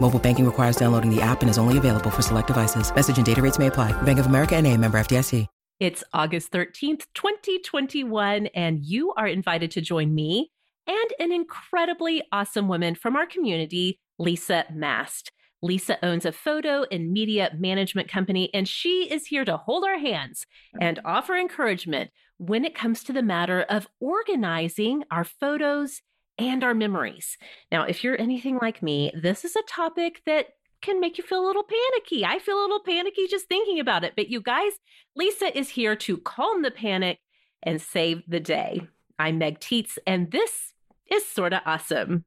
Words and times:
Mobile 0.00 0.18
banking 0.18 0.46
requires 0.46 0.76
downloading 0.76 1.14
the 1.14 1.20
app 1.20 1.42
and 1.42 1.50
is 1.50 1.58
only 1.58 1.76
available 1.76 2.10
for 2.10 2.22
select 2.22 2.46
devices. 2.46 2.94
Message 2.94 3.18
and 3.18 3.26
data 3.26 3.42
rates 3.42 3.58
may 3.58 3.66
apply. 3.66 3.92
Bank 4.02 4.18
of 4.18 4.26
America 4.26 4.56
and 4.56 4.66
a 4.66 4.74
member 4.74 4.98
FDIC. 4.98 5.46
It's 5.80 6.02
August 6.12 6.50
13th, 6.50 7.04
2021, 7.14 8.46
and 8.46 8.80
you 8.84 9.12
are 9.16 9.28
invited 9.28 9.70
to 9.70 9.80
join 9.80 10.12
me 10.12 10.50
and 10.88 11.12
an 11.20 11.30
incredibly 11.30 12.24
awesome 12.32 12.66
woman 12.66 12.96
from 12.96 13.14
our 13.14 13.26
community, 13.26 14.00
Lisa 14.18 14.64
Mast. 14.74 15.30
Lisa 15.62 16.04
owns 16.04 16.24
a 16.24 16.32
photo 16.32 16.84
and 16.90 17.12
media 17.12 17.52
management 17.56 18.08
company, 18.08 18.50
and 18.52 18.66
she 18.66 19.08
is 19.08 19.26
here 19.26 19.44
to 19.44 19.56
hold 19.56 19.84
our 19.84 19.98
hands 19.98 20.46
and 20.80 20.98
offer 21.04 21.36
encouragement 21.36 22.10
when 22.38 22.64
it 22.64 22.74
comes 22.74 23.04
to 23.04 23.12
the 23.12 23.22
matter 23.22 23.62
of 23.62 23.86
organizing 24.00 25.04
our 25.12 25.24
photos 25.24 26.02
and 26.38 26.62
our 26.62 26.74
memories. 26.74 27.36
Now, 27.70 27.82
if 27.82 28.04
you're 28.04 28.20
anything 28.20 28.58
like 28.62 28.82
me, 28.82 29.10
this 29.14 29.44
is 29.44 29.56
a 29.56 29.62
topic 29.68 30.22
that 30.24 30.46
can 30.80 31.00
make 31.00 31.18
you 31.18 31.24
feel 31.24 31.44
a 31.44 31.46
little 31.46 31.64
panicky. 31.64 32.24
I 32.24 32.38
feel 32.38 32.58
a 32.58 32.62
little 32.62 32.80
panicky 32.80 33.26
just 33.26 33.48
thinking 33.48 33.80
about 33.80 34.04
it. 34.04 34.14
But 34.16 34.28
you 34.28 34.40
guys, 34.40 34.72
Lisa 35.16 35.56
is 35.56 35.70
here 35.70 35.96
to 35.96 36.18
calm 36.18 36.62
the 36.62 36.70
panic 36.70 37.18
and 37.62 37.82
save 37.82 38.22
the 38.28 38.38
day. 38.38 38.82
I'm 39.18 39.38
Meg 39.38 39.58
Tietz, 39.58 39.98
and 40.06 40.30
this 40.30 40.72
is 41.10 41.26
sorta 41.26 41.60
awesome. 41.66 42.24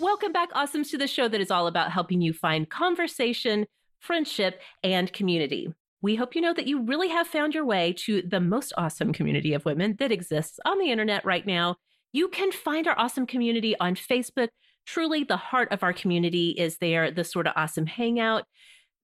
Welcome 0.00 0.32
back, 0.32 0.52
Awesomes, 0.52 0.90
to 0.90 0.98
the 0.98 1.06
show 1.06 1.28
that 1.28 1.40
is 1.40 1.50
all 1.52 1.68
about 1.68 1.92
helping 1.92 2.20
you 2.20 2.32
find 2.32 2.68
conversation, 2.68 3.66
friendship, 4.00 4.60
and 4.82 5.12
community. 5.12 5.72
We 6.04 6.16
hope 6.16 6.34
you 6.34 6.42
know 6.42 6.52
that 6.52 6.66
you 6.66 6.82
really 6.82 7.08
have 7.08 7.26
found 7.26 7.54
your 7.54 7.64
way 7.64 7.94
to 8.00 8.20
the 8.20 8.38
most 8.38 8.74
awesome 8.76 9.14
community 9.14 9.54
of 9.54 9.64
women 9.64 9.96
that 10.00 10.12
exists 10.12 10.60
on 10.66 10.78
the 10.78 10.90
internet 10.90 11.24
right 11.24 11.46
now. 11.46 11.76
You 12.12 12.28
can 12.28 12.52
find 12.52 12.86
our 12.86 12.98
awesome 12.98 13.26
community 13.26 13.74
on 13.80 13.94
Facebook. 13.94 14.48
Truly, 14.84 15.24
the 15.24 15.38
heart 15.38 15.72
of 15.72 15.82
our 15.82 15.94
community 15.94 16.50
is 16.50 16.76
there, 16.76 17.10
the 17.10 17.24
Sorta 17.24 17.58
Awesome 17.58 17.86
Hangout. 17.86 18.44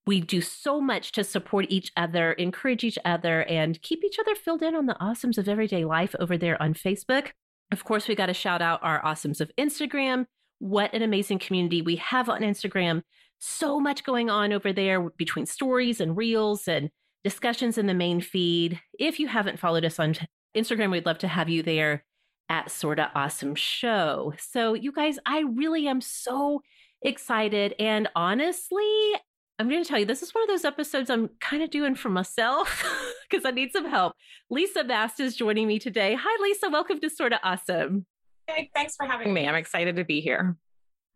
We 0.07 0.21
do 0.21 0.43
so 0.43 0.79
much 0.79 1.13
to 1.13 1.25
support 1.25 1.65
each 1.71 1.91
other, 1.97 2.33
encourage 2.33 2.85
each 2.85 2.99
other, 3.03 3.45
and 3.45 3.81
keep 3.81 4.05
each 4.05 4.19
other 4.19 4.35
filled 4.35 4.63
in 4.63 4.75
on 4.75 4.85
the 4.85 4.99
awesomes 5.01 5.39
of 5.39 5.49
everyday 5.49 5.87
life 5.87 6.15
over 6.21 6.37
there 6.37 6.63
on 6.63 6.75
Facebook. 6.75 7.29
Of 7.73 7.83
course, 7.83 8.09
we 8.09 8.15
got 8.15 8.27
to 8.27 8.35
shout 8.35 8.61
out 8.61 8.81
our 8.83 9.01
awesomes 9.01 9.41
of 9.41 9.51
Instagram. 9.59 10.27
What 10.59 10.93
an 10.93 11.01
amazing 11.01 11.39
community 11.39 11.81
we 11.81 11.97
have 11.97 12.29
on 12.29 12.43
Instagram. 12.43 13.05
So 13.41 13.81
much 13.81 14.05
going 14.05 14.29
on 14.29 14.53
over 14.53 14.73
there 14.73 15.01
between 15.01 15.47
stories 15.47 16.01
and 16.01 16.17
reels 16.17 16.69
and 16.69 16.91
discussions 17.25 17.79
in 17.79 17.87
the 17.87 17.95
main 17.95 18.21
feed. 18.21 18.81
If 18.99 19.19
you 19.19 19.29
haven't 19.29 19.59
followed 19.59 19.85
us 19.85 19.99
on 19.99 20.15
Instagram, 20.55 20.91
we'd 20.91 21.07
love 21.07 21.19
to 21.19 21.29
have 21.29 21.49
you 21.49 21.63
there 21.63 22.05
at 22.51 22.71
Sorta 22.71 23.11
Awesome 23.15 23.55
Show. 23.55 24.35
So, 24.39 24.75
you 24.75 24.93
guys, 24.93 25.19
I 25.25 25.41
really 25.41 25.89
am 25.89 26.03
so 26.03 26.61
excited. 27.01 27.75
And 27.79 28.09
honestly, 28.15 29.15
I'm 29.59 29.69
going 29.71 29.83
to 29.83 29.89
tell 29.89 29.99
you, 29.99 30.07
this 30.07 30.23
is 30.23 30.35
one 30.35 30.43
of 30.43 30.49
those 30.49 30.65
episodes 30.67 31.09
I'm 31.09 31.31
kind 31.41 31.63
of 31.63 31.71
doing 31.71 31.95
for 31.95 32.11
myself 32.11 32.85
because 33.31 33.47
I 33.47 33.53
need 33.53 33.73
some 33.73 33.89
help. 33.89 34.15
Lisa 34.51 34.85
Mast 34.85 35.19
is 35.19 35.35
joining 35.35 35.67
me 35.67 35.79
today. 35.79 36.15
Hi, 36.21 36.43
Lisa. 36.43 36.69
Welcome 36.69 37.01
to 37.01 37.09
Sorta 37.09 37.41
Awesome. 37.43 38.05
Hey, 38.47 38.71
thanks 38.75 38.97
for 38.97 39.07
having 39.07 39.33
me. 39.33 39.49
I'm 39.49 39.55
excited 39.55 39.97
to 39.97 40.05
be 40.05 40.21
here. 40.21 40.57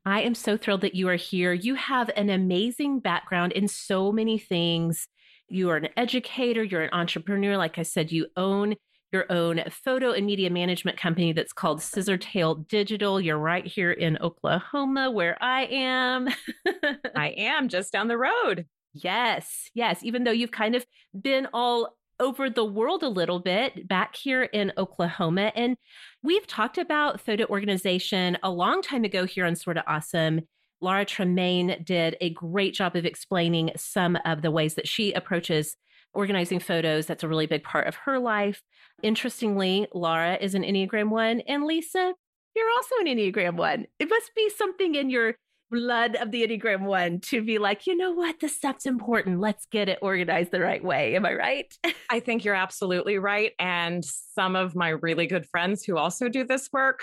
I 0.06 0.20
am 0.20 0.34
so 0.34 0.56
thrilled 0.56 0.82
that 0.82 0.94
you 0.94 1.08
are 1.08 1.16
here. 1.16 1.52
You 1.52 1.76
have 1.76 2.10
an 2.16 2.28
amazing 2.28 3.00
background 3.00 3.52
in 3.52 3.68
so 3.68 4.12
many 4.12 4.38
things. 4.38 5.08
You 5.48 5.70
are 5.70 5.76
an 5.76 5.88
educator, 5.96 6.62
you're 6.62 6.82
an 6.82 6.90
entrepreneur. 6.92 7.56
Like 7.56 7.78
I 7.78 7.82
said, 7.82 8.12
you 8.12 8.26
own 8.36 8.76
your 9.12 9.30
own 9.30 9.62
photo 9.70 10.10
and 10.10 10.26
media 10.26 10.50
management 10.50 10.98
company 10.98 11.32
that's 11.32 11.52
called 11.52 11.80
Scissor 11.80 12.18
Scissortail 12.18 12.66
Digital. 12.66 13.20
You're 13.20 13.38
right 13.38 13.64
here 13.64 13.92
in 13.92 14.18
Oklahoma, 14.20 15.10
where 15.10 15.38
I 15.40 15.66
am. 15.66 16.28
I 17.14 17.28
am 17.36 17.68
just 17.68 17.92
down 17.92 18.08
the 18.08 18.18
road. 18.18 18.66
Yes, 18.92 19.70
yes. 19.72 20.02
Even 20.02 20.24
though 20.24 20.32
you've 20.32 20.50
kind 20.50 20.74
of 20.74 20.84
been 21.18 21.46
all 21.52 21.96
over 22.20 22.48
the 22.48 22.64
world 22.64 23.02
a 23.02 23.08
little 23.08 23.40
bit 23.40 23.88
back 23.88 24.16
here 24.16 24.42
in 24.42 24.72
Oklahoma. 24.76 25.52
And 25.54 25.76
we've 26.22 26.46
talked 26.46 26.78
about 26.78 27.20
photo 27.20 27.44
organization 27.46 28.38
a 28.42 28.50
long 28.50 28.82
time 28.82 29.04
ago 29.04 29.24
here 29.24 29.46
on 29.46 29.56
Sorta 29.56 29.84
Awesome. 29.86 30.42
Laura 30.80 31.04
Tremaine 31.04 31.82
did 31.82 32.16
a 32.20 32.30
great 32.30 32.74
job 32.74 32.96
of 32.96 33.06
explaining 33.06 33.70
some 33.76 34.18
of 34.24 34.42
the 34.42 34.50
ways 34.50 34.74
that 34.74 34.88
she 34.88 35.12
approaches 35.12 35.76
organizing 36.12 36.60
photos. 36.60 37.06
That's 37.06 37.24
a 37.24 37.28
really 37.28 37.46
big 37.46 37.64
part 37.64 37.86
of 37.86 37.96
her 37.96 38.18
life. 38.18 38.62
Interestingly, 39.02 39.86
Laura 39.92 40.36
is 40.40 40.54
an 40.54 40.62
Enneagram 40.62 41.10
1, 41.10 41.40
and 41.40 41.64
Lisa, 41.64 42.14
you're 42.54 42.70
also 42.76 42.94
an 43.00 43.06
Enneagram 43.06 43.56
1. 43.56 43.86
It 43.98 44.08
must 44.08 44.34
be 44.34 44.48
something 44.50 44.94
in 44.94 45.10
your 45.10 45.34
blood 45.74 46.14
of 46.14 46.30
the 46.30 46.46
Enneagram 46.46 46.82
1 46.82 47.18
to 47.18 47.42
be 47.42 47.58
like, 47.58 47.84
you 47.84 47.96
know 47.96 48.12
what, 48.12 48.38
this 48.38 48.56
stuff's 48.56 48.86
important. 48.86 49.40
Let's 49.40 49.66
get 49.66 49.88
it 49.88 49.98
organized 50.02 50.52
the 50.52 50.60
right 50.60 50.82
way. 50.82 51.16
Am 51.16 51.26
I 51.26 51.34
right? 51.34 51.74
I 52.10 52.20
think 52.20 52.44
you're 52.44 52.54
absolutely 52.54 53.18
right. 53.18 53.52
And 53.58 54.04
some 54.04 54.54
of 54.54 54.76
my 54.76 54.90
really 54.90 55.26
good 55.26 55.46
friends 55.46 55.82
who 55.82 55.96
also 55.96 56.28
do 56.28 56.44
this 56.44 56.70
work, 56.72 57.00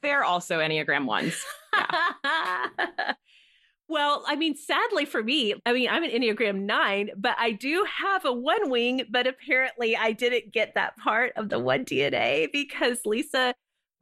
they're 0.00 0.22
also 0.22 0.60
Enneagram 0.60 1.06
1s. 1.06 1.40
Yeah. 1.74 2.66
well, 3.88 4.22
I 4.28 4.36
mean, 4.36 4.54
sadly 4.54 5.06
for 5.06 5.24
me, 5.24 5.54
I 5.66 5.72
mean, 5.72 5.88
I'm 5.88 6.04
an 6.04 6.10
Enneagram 6.10 6.60
9, 6.60 7.10
but 7.16 7.34
I 7.36 7.50
do 7.50 7.84
have 7.98 8.24
a 8.24 8.32
one 8.32 8.70
wing, 8.70 9.06
but 9.10 9.26
apparently 9.26 9.96
I 9.96 10.12
didn't 10.12 10.52
get 10.52 10.74
that 10.76 10.96
part 10.98 11.32
of 11.34 11.48
the 11.48 11.58
one 11.58 11.84
DNA 11.84 12.46
because 12.52 12.98
Lisa 13.04 13.54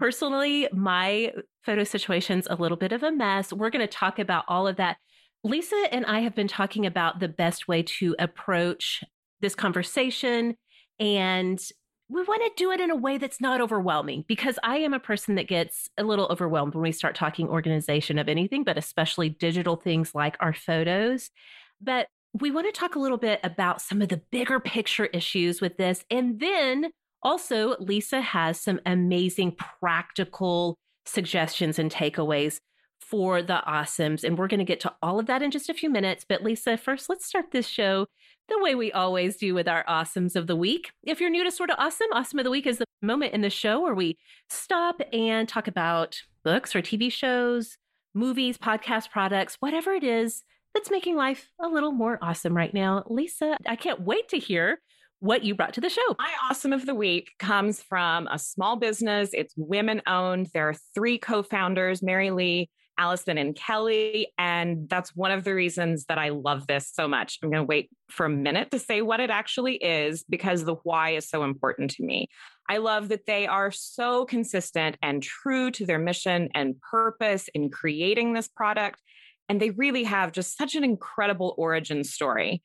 Personally, 0.02 0.66
my 0.72 1.32
photo 1.62 1.84
situation's 1.84 2.48
a 2.50 2.56
little 2.56 2.76
bit 2.76 2.90
of 2.90 3.04
a 3.04 3.12
mess. 3.12 3.52
We're 3.52 3.70
going 3.70 3.86
to 3.86 3.92
talk 3.92 4.18
about 4.18 4.44
all 4.48 4.66
of 4.66 4.74
that. 4.78 4.96
Lisa 5.44 5.80
and 5.92 6.04
I 6.06 6.22
have 6.22 6.34
been 6.34 6.48
talking 6.48 6.86
about 6.86 7.20
the 7.20 7.28
best 7.28 7.68
way 7.68 7.84
to 7.84 8.16
approach 8.18 9.04
this 9.42 9.54
conversation 9.54 10.56
and 10.98 11.62
we 12.08 12.20
want 12.24 12.42
to 12.42 12.50
do 12.56 12.72
it 12.72 12.80
in 12.80 12.90
a 12.90 12.96
way 12.96 13.16
that's 13.16 13.40
not 13.40 13.60
overwhelming 13.60 14.24
because 14.26 14.58
I 14.64 14.78
am 14.78 14.92
a 14.92 14.98
person 14.98 15.36
that 15.36 15.46
gets 15.46 15.88
a 15.96 16.02
little 16.02 16.26
overwhelmed 16.26 16.74
when 16.74 16.82
we 16.82 16.90
start 16.90 17.14
talking 17.14 17.46
organization 17.46 18.18
of 18.18 18.28
anything, 18.28 18.64
but 18.64 18.76
especially 18.76 19.28
digital 19.28 19.76
things 19.76 20.16
like 20.16 20.36
our 20.40 20.52
photos. 20.52 21.30
But 21.80 22.08
we 22.34 22.50
want 22.50 22.66
to 22.66 22.72
talk 22.72 22.96
a 22.96 23.00
little 23.00 23.18
bit 23.18 23.38
about 23.44 23.80
some 23.80 24.02
of 24.02 24.08
the 24.08 24.20
bigger 24.32 24.58
picture 24.58 25.06
issues 25.06 25.60
with 25.60 25.76
this 25.76 26.04
and 26.10 26.40
then 26.40 26.90
also, 27.22 27.76
Lisa 27.78 28.20
has 28.20 28.60
some 28.60 28.80
amazing 28.84 29.56
practical 29.80 30.76
suggestions 31.06 31.78
and 31.78 31.90
takeaways 31.90 32.58
for 33.00 33.42
the 33.42 33.62
awesomes. 33.66 34.24
And 34.24 34.38
we're 34.38 34.48
going 34.48 34.58
to 34.58 34.64
get 34.64 34.80
to 34.80 34.92
all 35.02 35.18
of 35.18 35.26
that 35.26 35.42
in 35.42 35.50
just 35.50 35.68
a 35.68 35.74
few 35.74 35.90
minutes. 35.90 36.24
But 36.26 36.42
Lisa, 36.42 36.76
first, 36.76 37.08
let's 37.08 37.26
start 37.26 37.46
this 37.50 37.66
show 37.66 38.06
the 38.48 38.58
way 38.58 38.74
we 38.74 38.90
always 38.92 39.36
do 39.36 39.54
with 39.54 39.68
our 39.68 39.84
awesomes 39.84 40.34
of 40.34 40.46
the 40.46 40.56
week. 40.56 40.90
If 41.04 41.20
you're 41.20 41.30
new 41.30 41.44
to 41.44 41.50
Sorta 41.50 41.76
Awesome, 41.78 42.08
Awesome 42.12 42.38
of 42.38 42.44
the 42.44 42.50
Week 42.50 42.66
is 42.66 42.78
the 42.78 42.86
moment 43.00 43.34
in 43.34 43.40
the 43.40 43.50
show 43.50 43.80
where 43.80 43.94
we 43.94 44.16
stop 44.48 45.00
and 45.12 45.48
talk 45.48 45.68
about 45.68 46.22
books 46.42 46.74
or 46.74 46.82
TV 46.82 47.12
shows, 47.12 47.76
movies, 48.14 48.58
podcast 48.58 49.10
products, 49.10 49.56
whatever 49.60 49.92
it 49.92 50.04
is 50.04 50.42
that's 50.74 50.90
making 50.90 51.16
life 51.16 51.50
a 51.60 51.68
little 51.68 51.92
more 51.92 52.18
awesome 52.22 52.56
right 52.56 52.72
now. 52.72 53.04
Lisa, 53.08 53.56
I 53.66 53.76
can't 53.76 54.00
wait 54.00 54.28
to 54.30 54.38
hear 54.38 54.80
what 55.22 55.44
you 55.44 55.54
brought 55.54 55.72
to 55.72 55.80
the 55.80 55.88
show. 55.88 56.16
My 56.18 56.32
awesome 56.50 56.72
of 56.72 56.84
the 56.84 56.96
week 56.96 57.30
comes 57.38 57.80
from 57.80 58.26
a 58.26 58.40
small 58.40 58.74
business. 58.74 59.30
It's 59.32 59.54
women 59.56 60.02
owned. 60.04 60.48
There 60.52 60.68
are 60.68 60.74
three 60.96 61.16
co 61.16 61.44
founders, 61.44 62.00
Marilee 62.00 62.66
Allison 62.98 63.38
and 63.38 63.54
Kelly. 63.54 64.32
And 64.36 64.88
that's 64.88 65.14
one 65.14 65.30
of 65.30 65.44
the 65.44 65.54
reasons 65.54 66.06
that 66.06 66.18
I 66.18 66.30
love 66.30 66.66
this 66.66 66.90
so 66.92 67.06
much. 67.06 67.38
I'm 67.40 67.50
going 67.50 67.62
to 67.62 67.66
wait 67.66 67.88
for 68.10 68.26
a 68.26 68.30
minute 68.30 68.72
to 68.72 68.80
say 68.80 69.00
what 69.00 69.20
it 69.20 69.30
actually 69.30 69.76
is 69.76 70.24
because 70.28 70.64
the 70.64 70.74
why 70.82 71.10
is 71.10 71.28
so 71.28 71.44
important 71.44 71.92
to 71.92 72.02
me. 72.02 72.28
I 72.68 72.78
love 72.78 73.08
that 73.10 73.26
they 73.26 73.46
are 73.46 73.70
so 73.70 74.24
consistent 74.24 74.96
and 75.02 75.22
true 75.22 75.70
to 75.70 75.86
their 75.86 76.00
mission 76.00 76.48
and 76.52 76.80
purpose 76.80 77.48
in 77.54 77.70
creating 77.70 78.32
this 78.32 78.48
product. 78.48 79.00
And 79.48 79.60
they 79.60 79.70
really 79.70 80.02
have 80.02 80.32
just 80.32 80.58
such 80.58 80.74
an 80.74 80.82
incredible 80.82 81.54
origin 81.56 82.02
story. 82.02 82.64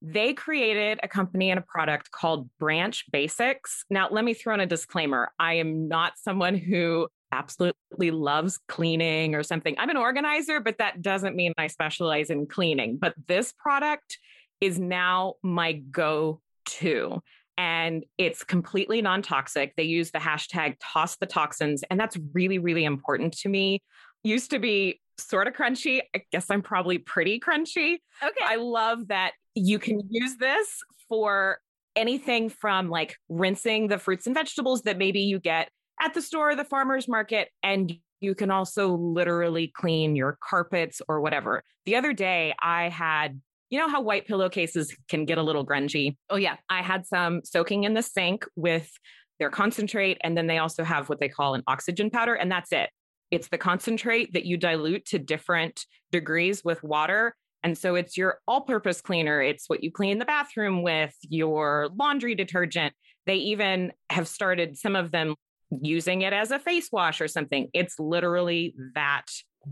They 0.00 0.32
created 0.32 1.00
a 1.02 1.08
company 1.08 1.50
and 1.50 1.58
a 1.58 1.62
product 1.62 2.10
called 2.10 2.48
Branch 2.58 3.04
Basics. 3.10 3.84
Now, 3.90 4.08
let 4.10 4.24
me 4.24 4.34
throw 4.34 4.54
in 4.54 4.60
a 4.60 4.66
disclaimer 4.66 5.30
I 5.38 5.54
am 5.54 5.88
not 5.88 6.12
someone 6.16 6.54
who 6.54 7.08
absolutely 7.32 8.10
loves 8.10 8.58
cleaning 8.68 9.34
or 9.34 9.42
something. 9.42 9.74
I'm 9.78 9.90
an 9.90 9.96
organizer, 9.96 10.60
but 10.60 10.78
that 10.78 11.02
doesn't 11.02 11.36
mean 11.36 11.52
I 11.58 11.66
specialize 11.66 12.30
in 12.30 12.46
cleaning. 12.46 12.96
But 12.96 13.14
this 13.26 13.52
product 13.52 14.18
is 14.60 14.78
now 14.78 15.34
my 15.42 15.72
go 15.72 16.40
to. 16.66 17.22
And 17.56 18.04
it's 18.18 18.44
completely 18.44 19.02
non 19.02 19.20
toxic. 19.20 19.74
They 19.76 19.82
use 19.82 20.12
the 20.12 20.18
hashtag 20.18 20.76
toss 20.80 21.16
the 21.16 21.26
toxins. 21.26 21.82
And 21.90 21.98
that's 21.98 22.16
really, 22.32 22.58
really 22.58 22.84
important 22.84 23.36
to 23.38 23.48
me. 23.48 23.82
Used 24.22 24.50
to 24.50 24.60
be 24.60 25.00
sort 25.18 25.48
of 25.48 25.54
crunchy. 25.54 26.00
I 26.14 26.22
guess 26.30 26.46
I'm 26.50 26.62
probably 26.62 26.98
pretty 26.98 27.40
crunchy. 27.40 27.98
Okay. 28.22 28.44
I 28.44 28.56
love 28.56 29.08
that 29.08 29.32
you 29.58 29.78
can 29.78 30.00
use 30.10 30.36
this 30.38 30.82
for 31.08 31.58
anything 31.96 32.48
from 32.48 32.88
like 32.88 33.16
rinsing 33.28 33.88
the 33.88 33.98
fruits 33.98 34.26
and 34.26 34.34
vegetables 34.34 34.82
that 34.82 34.98
maybe 34.98 35.20
you 35.20 35.40
get 35.40 35.70
at 36.00 36.14
the 36.14 36.22
store, 36.22 36.54
the 36.54 36.64
farmer's 36.64 37.08
market, 37.08 37.48
and 37.62 37.92
you 38.20 38.34
can 38.34 38.50
also 38.50 38.94
literally 38.96 39.68
clean 39.68 40.16
your 40.16 40.38
carpets 40.42 41.00
or 41.08 41.20
whatever. 41.20 41.62
The 41.86 41.96
other 41.96 42.12
day, 42.12 42.54
I 42.60 42.88
had, 42.88 43.40
you 43.70 43.78
know, 43.78 43.88
how 43.88 44.00
white 44.00 44.26
pillowcases 44.26 44.94
can 45.08 45.24
get 45.24 45.38
a 45.38 45.42
little 45.42 45.66
grungy. 45.66 46.16
Oh, 46.30 46.36
yeah. 46.36 46.56
I 46.68 46.82
had 46.82 47.06
some 47.06 47.42
soaking 47.44 47.84
in 47.84 47.94
the 47.94 48.02
sink 48.02 48.44
with 48.56 48.90
their 49.38 49.50
concentrate, 49.50 50.18
and 50.22 50.36
then 50.36 50.46
they 50.46 50.58
also 50.58 50.84
have 50.84 51.08
what 51.08 51.20
they 51.20 51.28
call 51.28 51.54
an 51.54 51.62
oxygen 51.66 52.10
powder, 52.10 52.34
and 52.34 52.50
that's 52.50 52.72
it. 52.72 52.90
It's 53.30 53.48
the 53.48 53.58
concentrate 53.58 54.32
that 54.32 54.44
you 54.44 54.56
dilute 54.56 55.04
to 55.06 55.18
different 55.18 55.84
degrees 56.10 56.64
with 56.64 56.82
water. 56.82 57.36
And 57.62 57.76
so 57.76 57.94
it's 57.94 58.16
your 58.16 58.40
all 58.46 58.62
purpose 58.62 59.00
cleaner. 59.00 59.42
It's 59.42 59.68
what 59.68 59.82
you 59.82 59.90
clean 59.90 60.18
the 60.18 60.24
bathroom 60.24 60.82
with, 60.82 61.14
your 61.22 61.88
laundry 61.96 62.34
detergent. 62.34 62.94
They 63.26 63.36
even 63.36 63.92
have 64.10 64.28
started 64.28 64.78
some 64.78 64.96
of 64.96 65.10
them 65.10 65.34
using 65.70 66.22
it 66.22 66.32
as 66.32 66.50
a 66.50 66.58
face 66.58 66.88
wash 66.92 67.20
or 67.20 67.28
something. 67.28 67.68
It's 67.74 67.98
literally 67.98 68.74
that 68.94 69.26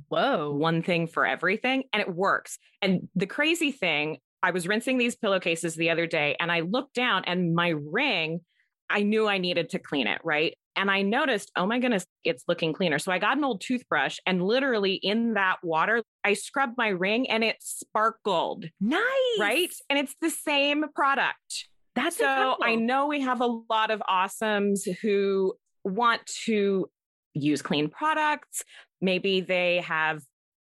Whoa. 0.09 0.53
one 0.53 0.83
thing 0.83 1.07
for 1.07 1.27
everything 1.27 1.85
and 1.93 2.03
it 2.03 2.13
works. 2.13 2.59
And 2.83 3.09
the 3.15 3.27
crazy 3.27 3.73
thing, 3.73 4.19
I 4.43 4.51
was 4.51 4.69
rinsing 4.69 4.99
these 4.99 5.17
pillowcases 5.17 5.75
the 5.75 5.91
other 5.91 6.07
day 6.07 6.37
and 6.39 6.53
I 6.53 6.61
looked 6.61 6.95
down 6.95 7.25
and 7.27 7.55
my 7.55 7.69
ring, 7.69 8.41
I 8.91 9.03
knew 9.03 9.27
I 9.27 9.39
needed 9.39 9.71
to 9.71 9.79
clean 9.79 10.07
it, 10.07 10.21
right? 10.23 10.57
And 10.77 10.91
I 10.91 11.03
noticed, 11.03 11.51
oh 11.57 11.67
my 11.67 11.79
goodness, 11.79 12.07
it's 12.23 12.45
looking 12.47 12.73
cleaner. 12.73 12.99
So 12.99 13.11
I 13.11 13.19
got 13.19 13.39
an 13.39 13.45
old 13.45 13.63
toothbrush 13.63 14.19
and 14.27 14.43
literally 14.43 14.95
in 14.95 15.35
that 15.35 15.57
water, 15.63 16.03
I 16.23 16.35
scrubbed 16.35 16.77
my 16.77 16.89
ring 16.89 17.29
and 17.31 17.43
it 17.43 17.57
sparkled. 17.61 18.67
Nice. 18.81 19.01
Right. 19.41 19.73
And 19.89 19.99
it's 19.99 20.15
the 20.21 20.31
same 20.31 20.85
product. 20.95 21.69
That's 21.95 22.19
so 22.19 22.27
incredible. 22.27 22.65
I 22.65 22.75
know 22.75 23.07
we 23.07 23.23
have 23.23 23.41
a 23.41 23.47
lot 23.47 23.91
of 23.91 24.03
awesomes 24.09 24.87
who 25.01 25.55
want 25.83 26.27
to 26.45 26.91
use 27.33 27.63
clean 27.63 27.89
products. 27.89 28.63
Maybe 29.01 29.41
they 29.41 29.81
have 29.81 30.23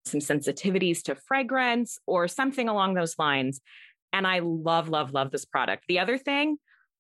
some 0.06 0.22
sensitivities 0.22 1.04
to 1.04 1.16
fragrance 1.16 2.00
or 2.08 2.28
something 2.28 2.68
along 2.68 2.96
those 2.96 3.20
lines. 3.20 3.62
And 4.12 4.26
I 4.26 4.40
love, 4.40 4.90
love, 4.90 5.14
love 5.14 5.30
this 5.30 5.46
product. 5.46 5.84
The 5.88 6.00
other 6.00 6.18
thing, 6.18 6.58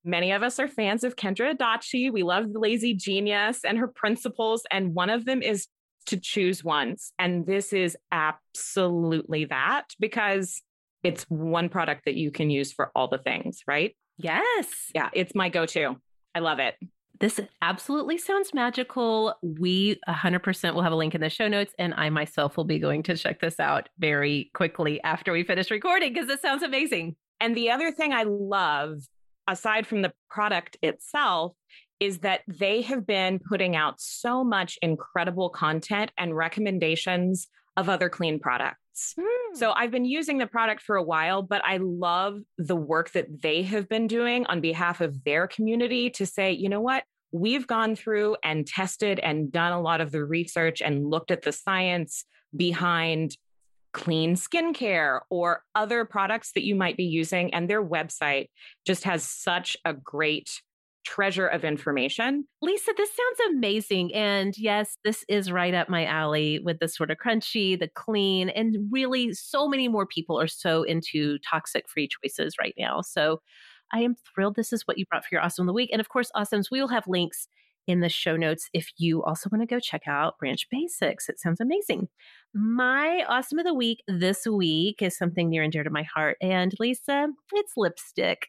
many 0.09 0.31
of 0.31 0.43
us 0.43 0.59
are 0.59 0.67
fans 0.67 1.03
of 1.03 1.15
Kendra 1.15 1.55
Adachi. 1.55 2.11
We 2.11 2.23
love 2.23 2.51
the 2.53 2.59
lazy 2.59 2.93
genius 2.93 3.59
and 3.63 3.77
her 3.77 3.87
principles. 3.87 4.63
And 4.71 4.93
one 4.93 5.09
of 5.09 5.25
them 5.25 5.41
is 5.41 5.67
to 6.07 6.17
choose 6.17 6.63
once. 6.63 7.13
And 7.19 7.45
this 7.45 7.73
is 7.73 7.95
absolutely 8.11 9.45
that 9.45 9.85
because 9.99 10.61
it's 11.03 11.23
one 11.25 11.69
product 11.69 12.05
that 12.05 12.15
you 12.15 12.31
can 12.31 12.49
use 12.49 12.73
for 12.73 12.91
all 12.95 13.07
the 13.07 13.17
things, 13.17 13.61
right? 13.67 13.95
Yes. 14.17 14.91
Yeah, 14.93 15.09
it's 15.13 15.35
my 15.35 15.49
go 15.49 15.65
to. 15.67 15.95
I 16.35 16.39
love 16.39 16.59
it. 16.59 16.75
This 17.19 17.39
absolutely 17.61 18.17
sounds 18.17 18.53
magical. 18.53 19.35
We 19.41 19.99
100% 20.07 20.73
will 20.73 20.81
have 20.81 20.93
a 20.93 20.95
link 20.95 21.15
in 21.15 21.21
the 21.21 21.29
show 21.29 21.49
notes, 21.49 21.73
and 21.77 21.93
I 21.95 22.09
myself 22.09 22.55
will 22.55 22.63
be 22.63 22.79
going 22.79 23.03
to 23.03 23.17
check 23.17 23.41
this 23.41 23.59
out 23.59 23.89
very 23.99 24.49
quickly 24.53 25.01
after 25.03 25.33
we 25.33 25.43
finish 25.43 25.69
recording 25.69 26.13
because 26.13 26.27
this 26.27 26.41
sounds 26.41 26.63
amazing. 26.63 27.17
And 27.41 27.55
the 27.55 27.71
other 27.71 27.91
thing 27.91 28.13
I 28.13 28.23
love, 28.23 29.01
aside 29.49 29.85
from 29.87 30.01
the 30.01 30.13
product 30.29 30.77
itself, 30.81 31.53
is 31.99 32.19
that 32.19 32.41
they 32.47 32.81
have 32.83 33.05
been 33.05 33.39
putting 33.39 33.75
out 33.75 33.99
so 33.99 34.43
much 34.43 34.77
incredible 34.81 35.49
content 35.49 36.11
and 36.17 36.35
recommendations 36.35 37.47
of 37.75 37.89
other 37.89 38.09
clean 38.09 38.39
products. 38.39 39.15
Hmm. 39.19 39.55
So 39.55 39.71
I've 39.71 39.91
been 39.91 40.05
using 40.05 40.37
the 40.37 40.47
product 40.47 40.81
for 40.81 40.95
a 40.95 41.03
while, 41.03 41.41
but 41.41 41.61
I 41.65 41.77
love 41.77 42.39
the 42.57 42.75
work 42.75 43.11
that 43.11 43.41
they 43.41 43.63
have 43.63 43.89
been 43.89 44.07
doing 44.07 44.45
on 44.45 44.61
behalf 44.61 45.01
of 45.01 45.23
their 45.23 45.47
community 45.47 46.09
to 46.11 46.25
say, 46.25 46.51
you 46.51 46.69
know 46.69 46.81
what? 46.81 47.03
We've 47.31 47.67
gone 47.67 47.95
through 47.95 48.37
and 48.43 48.65
tested 48.65 49.19
and 49.19 49.51
done 49.51 49.71
a 49.71 49.81
lot 49.81 50.01
of 50.01 50.11
the 50.11 50.23
research 50.23 50.81
and 50.81 51.09
looked 51.09 51.31
at 51.31 51.43
the 51.43 51.51
science 51.51 52.25
behind 52.55 53.37
clean 53.93 54.35
skincare 54.35 55.21
or 55.29 55.63
other 55.75 56.05
products 56.05 56.51
that 56.53 56.63
you 56.63 56.75
might 56.75 56.97
be 56.97 57.03
using. 57.03 57.53
And 57.53 57.69
their 57.69 57.83
website 57.83 58.49
just 58.85 59.03
has 59.03 59.23
such 59.23 59.75
a 59.85 59.93
great 59.93 60.61
treasure 61.05 61.47
of 61.47 61.63
information. 61.63 62.45
Lisa, 62.61 62.91
this 62.95 63.09
sounds 63.09 63.55
amazing. 63.55 64.13
And 64.13 64.55
yes, 64.57 64.97
this 65.03 65.23
is 65.27 65.51
right 65.51 65.73
up 65.73 65.89
my 65.89 66.05
alley 66.05 66.59
with 66.59 66.79
the 66.79 66.87
sort 66.87 67.09
of 67.09 67.17
crunchy, 67.17 67.79
the 67.79 67.87
clean, 67.87 68.49
and 68.49 68.77
really 68.91 69.33
so 69.33 69.67
many 69.67 69.87
more 69.87 70.05
people 70.05 70.39
are 70.39 70.47
so 70.47 70.83
into 70.83 71.39
toxic 71.39 71.89
free 71.89 72.07
choices 72.07 72.55
right 72.59 72.75
now. 72.77 73.01
So 73.01 73.41
I 73.91 74.01
am 74.01 74.15
thrilled 74.15 74.55
this 74.55 74.71
is 74.71 74.83
what 74.85 74.97
you 74.97 75.05
brought 75.05 75.23
for 75.23 75.29
your 75.31 75.41
Awesome 75.41 75.63
of 75.63 75.67
the 75.67 75.73
Week. 75.73 75.89
And 75.91 75.99
of 75.99 76.09
course, 76.09 76.29
Awesomes, 76.35 76.69
we 76.69 76.79
will 76.79 76.89
have 76.89 77.07
links 77.07 77.47
in 77.87 78.01
the 78.01 78.09
show 78.09 78.35
notes 78.35 78.69
if 78.73 78.89
you 78.97 79.23
also 79.23 79.49
want 79.51 79.61
to 79.61 79.73
go 79.73 79.79
check 79.79 80.03
out 80.07 80.37
Branch 80.37 80.65
Basics. 80.69 81.29
It 81.29 81.39
sounds 81.39 81.59
amazing. 81.59 82.07
My 82.53 83.23
Awesome 83.27 83.59
of 83.59 83.65
the 83.65 83.73
Week 83.73 84.03
this 84.07 84.45
week 84.45 85.01
is 85.01 85.17
something 85.17 85.49
near 85.49 85.63
and 85.63 85.71
dear 85.71 85.83
to 85.83 85.89
my 85.89 86.03
heart. 86.03 86.37
And 86.41 86.73
Lisa, 86.79 87.27
it's 87.53 87.73
lipstick. 87.77 88.47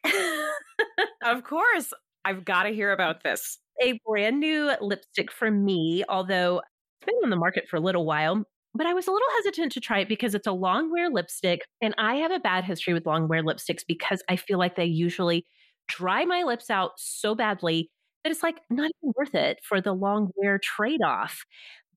of 1.23 1.43
course. 1.43 1.93
I've 2.23 2.45
got 2.45 2.63
to 2.63 2.69
hear 2.69 2.91
about 2.91 3.23
this. 3.23 3.57
A 3.81 3.99
brand 4.05 4.39
new 4.39 4.71
lipstick 4.79 5.31
from 5.31 5.65
me, 5.65 6.03
although 6.07 6.59
it's 6.59 7.05
been 7.05 7.15
on 7.23 7.29
the 7.31 7.35
market 7.35 7.67
for 7.67 7.77
a 7.77 7.81
little 7.81 8.05
while. 8.05 8.43
But 8.73 8.85
I 8.85 8.93
was 8.93 9.07
a 9.07 9.11
little 9.11 9.27
hesitant 9.37 9.71
to 9.73 9.79
try 9.79 9.99
it 9.99 10.07
because 10.07 10.35
it's 10.35 10.47
a 10.47 10.51
long 10.51 10.91
wear 10.91 11.09
lipstick. 11.09 11.61
And 11.81 11.93
I 11.97 12.15
have 12.15 12.31
a 12.31 12.39
bad 12.39 12.63
history 12.63 12.93
with 12.93 13.05
long 13.05 13.27
wear 13.27 13.43
lipsticks 13.43 13.83
because 13.87 14.23
I 14.29 14.35
feel 14.35 14.59
like 14.59 14.75
they 14.75 14.85
usually 14.85 15.45
dry 15.87 16.25
my 16.25 16.43
lips 16.43 16.69
out 16.69 16.91
so 16.97 17.35
badly 17.35 17.89
that 18.23 18.31
it's 18.31 18.43
like 18.43 18.59
not 18.69 18.91
even 19.01 19.13
worth 19.15 19.35
it 19.35 19.59
for 19.63 19.81
the 19.81 19.93
long 19.93 20.31
wear 20.35 20.59
trade 20.59 21.01
off. 21.03 21.43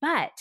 But 0.00 0.32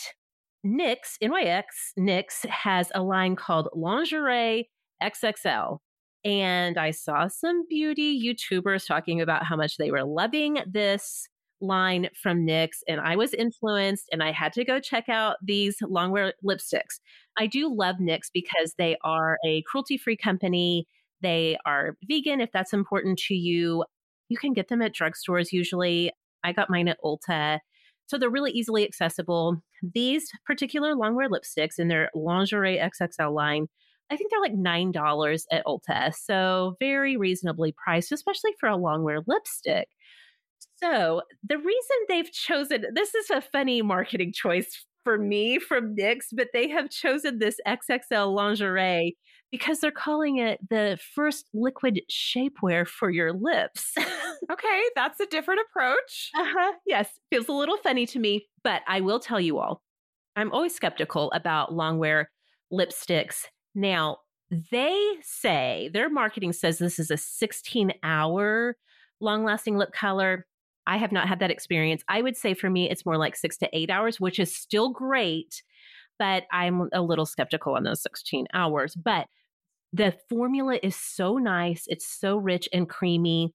NYX, 0.64 1.18
NYX, 1.22 1.62
NYX 1.98 2.46
has 2.46 2.90
a 2.94 3.02
line 3.02 3.36
called 3.36 3.68
Lingerie 3.74 4.70
XXL. 5.02 5.78
And 6.24 6.78
I 6.78 6.90
saw 6.90 7.28
some 7.28 7.66
beauty 7.68 8.18
YouTubers 8.18 8.86
talking 8.86 9.20
about 9.20 9.44
how 9.44 9.56
much 9.56 9.76
they 9.76 9.90
were 9.90 10.04
loving 10.04 10.58
this 10.66 11.28
line 11.60 12.08
from 12.20 12.46
NYX. 12.46 12.68
And 12.88 13.00
I 13.00 13.16
was 13.16 13.34
influenced 13.34 14.08
and 14.10 14.22
I 14.22 14.32
had 14.32 14.52
to 14.54 14.64
go 14.64 14.80
check 14.80 15.08
out 15.08 15.36
these 15.42 15.76
longwear 15.82 16.32
lipsticks. 16.44 17.00
I 17.38 17.46
do 17.46 17.74
love 17.74 17.96
NYX 17.96 18.30
because 18.32 18.74
they 18.78 18.96
are 19.04 19.38
a 19.46 19.62
cruelty 19.62 19.98
free 19.98 20.16
company. 20.16 20.86
They 21.20 21.58
are 21.66 21.96
vegan 22.08 22.40
if 22.40 22.52
that's 22.52 22.72
important 22.72 23.18
to 23.28 23.34
you. 23.34 23.84
You 24.34 24.38
can 24.38 24.52
get 24.52 24.66
them 24.66 24.82
at 24.82 24.92
drugstores 24.92 25.52
usually. 25.52 26.10
I 26.42 26.52
got 26.52 26.68
mine 26.68 26.88
at 26.88 26.98
Ulta. 27.04 27.60
So 28.06 28.18
they're 28.18 28.28
really 28.28 28.50
easily 28.50 28.84
accessible. 28.84 29.62
These 29.94 30.28
particular 30.44 30.96
longwear 30.96 31.28
lipsticks 31.28 31.78
in 31.78 31.86
their 31.86 32.10
lingerie 32.16 32.78
XXL 32.78 33.32
line 33.32 33.68
I 34.10 34.16
think 34.16 34.30
they're 34.30 34.40
like 34.40 34.52
$9 34.52 35.42
at 35.50 35.64
Ulta. 35.64 36.12
So 36.14 36.76
very 36.78 37.16
reasonably 37.16 37.72
priced, 37.72 38.12
especially 38.12 38.50
for 38.58 38.68
a 38.68 38.76
longwear 38.76 39.22
lipstick. 39.26 39.88
So 40.76 41.22
the 41.48 41.56
reason 41.56 41.96
they've 42.08 42.30
chosen 42.30 42.84
this 42.92 43.14
is 43.14 43.30
a 43.30 43.40
funny 43.40 43.80
marketing 43.80 44.32
choice 44.34 44.84
for 45.04 45.16
me 45.16 45.58
from 45.58 45.96
NYX, 45.96 46.26
but 46.32 46.48
they 46.52 46.68
have 46.68 46.90
chosen 46.90 47.38
this 47.38 47.56
XXL 47.66 48.34
lingerie 48.34 49.16
because 49.54 49.78
they're 49.78 49.92
calling 49.92 50.38
it 50.38 50.58
the 50.68 50.98
first 51.14 51.48
liquid 51.54 52.00
shapewear 52.10 52.84
for 52.84 53.08
your 53.08 53.32
lips. 53.32 53.92
okay, 54.50 54.82
that's 54.96 55.20
a 55.20 55.26
different 55.26 55.60
approach. 55.70 56.30
Uh-huh. 56.36 56.72
Yes, 56.84 57.08
feels 57.30 57.46
a 57.46 57.52
little 57.52 57.76
funny 57.76 58.04
to 58.06 58.18
me, 58.18 58.48
but 58.64 58.82
I 58.88 59.00
will 59.00 59.20
tell 59.20 59.40
you 59.40 59.60
all 59.60 59.80
I'm 60.34 60.50
always 60.50 60.74
skeptical 60.74 61.30
about 61.30 61.70
longwear 61.70 62.24
lipsticks. 62.72 63.44
Now, 63.76 64.16
they 64.72 65.12
say 65.22 65.88
their 65.92 66.10
marketing 66.10 66.52
says 66.52 66.78
this 66.78 66.98
is 66.98 67.12
a 67.12 67.16
16 67.16 67.92
hour 68.02 68.76
long 69.20 69.44
lasting 69.44 69.78
lip 69.78 69.92
color. 69.92 70.46
I 70.84 70.96
have 70.96 71.12
not 71.12 71.28
had 71.28 71.38
that 71.38 71.52
experience. 71.52 72.02
I 72.08 72.22
would 72.22 72.36
say 72.36 72.54
for 72.54 72.68
me, 72.68 72.90
it's 72.90 73.06
more 73.06 73.18
like 73.18 73.36
six 73.36 73.56
to 73.58 73.68
eight 73.72 73.88
hours, 73.88 74.18
which 74.18 74.40
is 74.40 74.52
still 74.52 74.88
great, 74.88 75.62
but 76.18 76.42
I'm 76.50 76.88
a 76.92 77.02
little 77.02 77.24
skeptical 77.24 77.76
on 77.76 77.84
those 77.84 78.02
16 78.02 78.48
hours. 78.52 78.96
But 78.96 79.28
the 79.94 80.12
formula 80.28 80.80
is 80.82 80.96
so 80.96 81.38
nice. 81.38 81.84
It's 81.86 82.06
so 82.06 82.36
rich 82.36 82.68
and 82.72 82.88
creamy. 82.88 83.54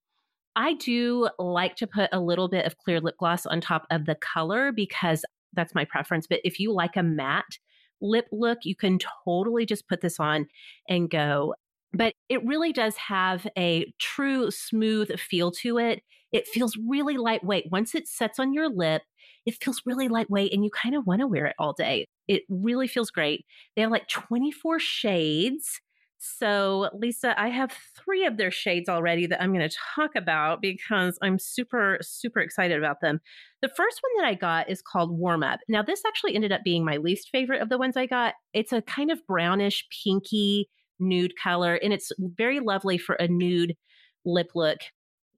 I 0.56 0.74
do 0.76 1.28
like 1.38 1.76
to 1.78 1.88
put 1.88 2.10
a 2.14 2.22
little 2.22 2.48
bit 2.48 2.66
of 2.66 2.78
clear 2.78 3.02
lip 3.02 3.16
gloss 3.20 3.46
on 3.46 3.60
top 3.60 3.86
of 3.92 4.06
the 4.06 4.16
color 4.16 4.72
because 4.72 5.26
that's 5.52 5.76
my 5.76 5.84
preference. 5.84 6.28
But 6.28 6.40
if 6.46 6.58
you 6.58 6.72
like 6.72 6.96
a 6.96 7.04
matte 7.04 7.60
lip 8.00 8.28
look, 8.32 8.60
you 8.64 8.74
can 8.74 9.00
totally 9.26 9.66
just 9.66 9.90
put 9.90 10.00
this 10.00 10.18
on 10.18 10.48
and 10.88 11.10
go. 11.10 11.56
But 11.92 12.14
it 12.30 12.46
really 12.46 12.72
does 12.72 12.96
have 12.96 13.46
a 13.58 13.92
true 14.00 14.50
smooth 14.50 15.20
feel 15.20 15.52
to 15.64 15.78
it. 15.78 16.04
It 16.32 16.48
feels 16.48 16.78
really 16.88 17.18
lightweight. 17.18 17.70
Once 17.70 17.96
it 17.96 18.08
sets 18.08 18.40
on 18.40 18.54
your 18.54 18.70
lip, 18.70 19.02
it 19.46 19.62
feels 19.62 19.82
really 19.86 20.08
lightweight 20.08 20.54
and 20.54 20.64
you 20.64 20.70
kind 20.72 20.96
of 20.96 21.06
want 21.06 21.20
to 21.20 21.28
wear 21.28 21.48
it 21.48 21.56
all 21.60 21.74
day. 21.74 22.06
It 22.30 22.44
really 22.48 22.88
feels 22.88 23.12
great. 23.12 23.46
They 23.76 23.82
have 23.82 23.92
like 23.92 24.08
24 24.08 24.80
shades. 24.80 25.82
So, 26.22 26.90
Lisa, 26.94 27.40
I 27.40 27.48
have 27.48 27.72
three 27.96 28.26
of 28.26 28.36
their 28.36 28.52
shades 28.52 28.90
already 28.90 29.26
that 29.28 29.42
I'm 29.42 29.54
going 29.54 29.68
to 29.68 29.78
talk 29.96 30.12
about 30.18 30.62
because 30.62 31.18
I'm 31.22 31.40
super, 31.40 31.98
super 32.02 32.42
excited 32.42 32.78
about 32.78 33.00
them. 33.00 33.22
The 33.62 33.70
first 33.70 34.02
one 34.04 34.22
that 34.22 34.28
I 34.28 34.34
got 34.34 34.70
is 34.70 34.82
called 34.82 35.18
Warm 35.18 35.44
Up. 35.44 35.62
Now, 35.70 35.82
this 35.82 36.04
actually 36.06 36.36
ended 36.36 36.52
up 36.52 36.62
being 36.66 36.84
my 36.84 36.98
least 36.98 37.30
favorite 37.32 37.62
of 37.62 37.70
the 37.70 37.78
ones 37.78 37.96
I 37.96 38.06
got. 38.06 38.34
It's 38.54 38.74
a 38.74 38.82
kind 38.82 39.12
of 39.12 39.26
brownish, 39.28 39.88
pinky 40.04 40.70
nude 41.00 41.34
color, 41.42 41.76
and 41.76 41.94
it's 41.94 42.12
very 42.20 42.60
lovely 42.60 42.98
for 42.98 43.16
a 43.16 43.30
nude 43.30 43.78
lip 44.26 44.52
look. 44.56 44.80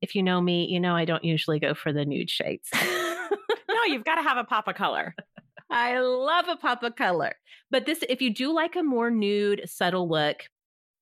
If 0.01 0.15
you 0.15 0.23
know 0.23 0.41
me, 0.41 0.65
you 0.67 0.79
know 0.79 0.95
I 0.95 1.05
don't 1.05 1.23
usually 1.23 1.59
go 1.59 1.75
for 1.75 1.93
the 1.93 2.05
nude 2.05 2.31
shades. 2.31 2.69
no, 2.73 3.83
you've 3.85 4.03
got 4.03 4.15
to 4.15 4.23
have 4.23 4.38
a 4.38 4.43
pop 4.43 4.67
of 4.67 4.73
color. 4.73 5.13
I 5.69 6.00
love 6.00 6.47
a 6.47 6.55
pop 6.55 6.81
of 6.81 6.95
color. 6.95 7.35
But 7.69 7.85
this, 7.85 8.03
if 8.09 8.19
you 8.19 8.33
do 8.33 8.51
like 8.51 8.75
a 8.75 8.81
more 8.81 9.11
nude, 9.11 9.61
subtle 9.67 10.09
look, 10.09 10.38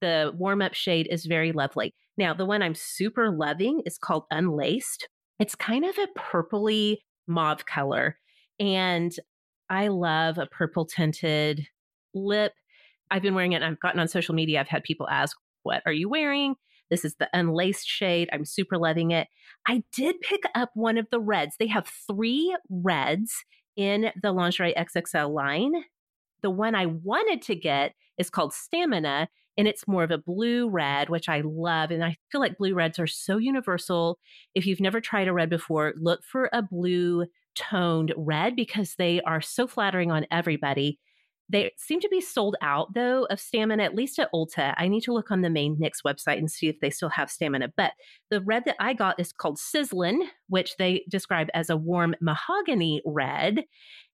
the 0.01 0.33
warm 0.35 0.61
up 0.61 0.73
shade 0.73 1.07
is 1.09 1.25
very 1.25 1.51
lovely. 1.51 1.93
Now, 2.17 2.33
the 2.33 2.45
one 2.45 2.61
I'm 2.61 2.75
super 2.75 3.31
loving 3.31 3.81
is 3.85 3.97
called 3.97 4.23
Unlaced. 4.31 5.07
It's 5.39 5.55
kind 5.55 5.85
of 5.85 5.97
a 5.97 6.19
purpley 6.19 6.97
mauve 7.27 7.65
color. 7.65 8.17
And 8.59 9.15
I 9.69 9.87
love 9.87 10.37
a 10.37 10.47
purple 10.47 10.85
tinted 10.85 11.67
lip. 12.13 12.53
I've 13.11 13.21
been 13.21 13.35
wearing 13.35 13.53
it 13.53 13.57
and 13.57 13.65
I've 13.65 13.79
gotten 13.79 13.99
on 13.99 14.07
social 14.07 14.35
media. 14.35 14.59
I've 14.59 14.67
had 14.67 14.83
people 14.83 15.07
ask, 15.09 15.37
What 15.63 15.81
are 15.85 15.93
you 15.93 16.09
wearing? 16.09 16.55
This 16.89 17.05
is 17.05 17.15
the 17.15 17.29
unlaced 17.33 17.87
shade. 17.87 18.29
I'm 18.33 18.45
super 18.45 18.77
loving 18.77 19.11
it. 19.11 19.27
I 19.67 19.83
did 19.93 20.21
pick 20.21 20.41
up 20.55 20.71
one 20.73 20.97
of 20.97 21.07
the 21.11 21.19
reds. 21.19 21.55
They 21.59 21.67
have 21.67 21.87
three 22.07 22.55
reds 22.69 23.33
in 23.75 24.11
the 24.21 24.31
Lingerie 24.31 24.73
XXL 24.75 25.33
line. 25.33 25.73
The 26.41 26.49
one 26.49 26.75
I 26.75 26.87
wanted 26.87 27.41
to 27.43 27.55
get 27.55 27.93
is 28.17 28.29
called 28.29 28.53
Stamina, 28.53 29.29
and 29.59 29.67
it's 29.67 29.89
more 29.89 30.05
of 30.05 30.11
a 30.11 30.17
blue 30.17 30.69
red, 30.69 31.09
which 31.09 31.27
I 31.27 31.41
love. 31.43 31.91
And 31.91 32.01
I 32.01 32.15
feel 32.31 32.39
like 32.39 32.57
blue 32.57 32.73
reds 32.73 32.97
are 32.97 33.07
so 33.07 33.35
universal. 33.37 34.17
If 34.55 34.65
you've 34.65 34.79
never 34.79 35.01
tried 35.01 35.27
a 35.27 35.33
red 35.33 35.49
before, 35.49 35.93
look 35.97 36.23
for 36.23 36.49
a 36.53 36.61
blue 36.61 37.25
toned 37.55 38.13
red 38.15 38.55
because 38.55 38.95
they 38.97 39.19
are 39.23 39.41
so 39.41 39.67
flattering 39.67 40.13
on 40.13 40.25
everybody. 40.31 40.97
They 41.49 41.71
seem 41.77 41.99
to 42.01 42.09
be 42.09 42.21
sold 42.21 42.55
out 42.61 42.93
though 42.93 43.25
of 43.25 43.39
stamina, 43.39 43.83
at 43.83 43.95
least 43.95 44.19
at 44.19 44.31
Ulta. 44.33 44.73
I 44.77 44.87
need 44.87 45.01
to 45.01 45.13
look 45.13 45.31
on 45.31 45.41
the 45.41 45.49
main 45.49 45.77
NYX 45.77 46.03
website 46.05 46.37
and 46.37 46.49
see 46.49 46.67
if 46.67 46.79
they 46.79 46.89
still 46.89 47.09
have 47.09 47.31
stamina. 47.31 47.69
But 47.75 47.93
the 48.29 48.41
red 48.41 48.65
that 48.65 48.75
I 48.79 48.93
got 48.93 49.19
is 49.19 49.31
called 49.31 49.57
Sizzlin, 49.57 50.19
which 50.47 50.77
they 50.77 51.03
describe 51.09 51.47
as 51.53 51.69
a 51.69 51.77
warm 51.77 52.15
mahogany 52.21 53.01
red. 53.05 53.63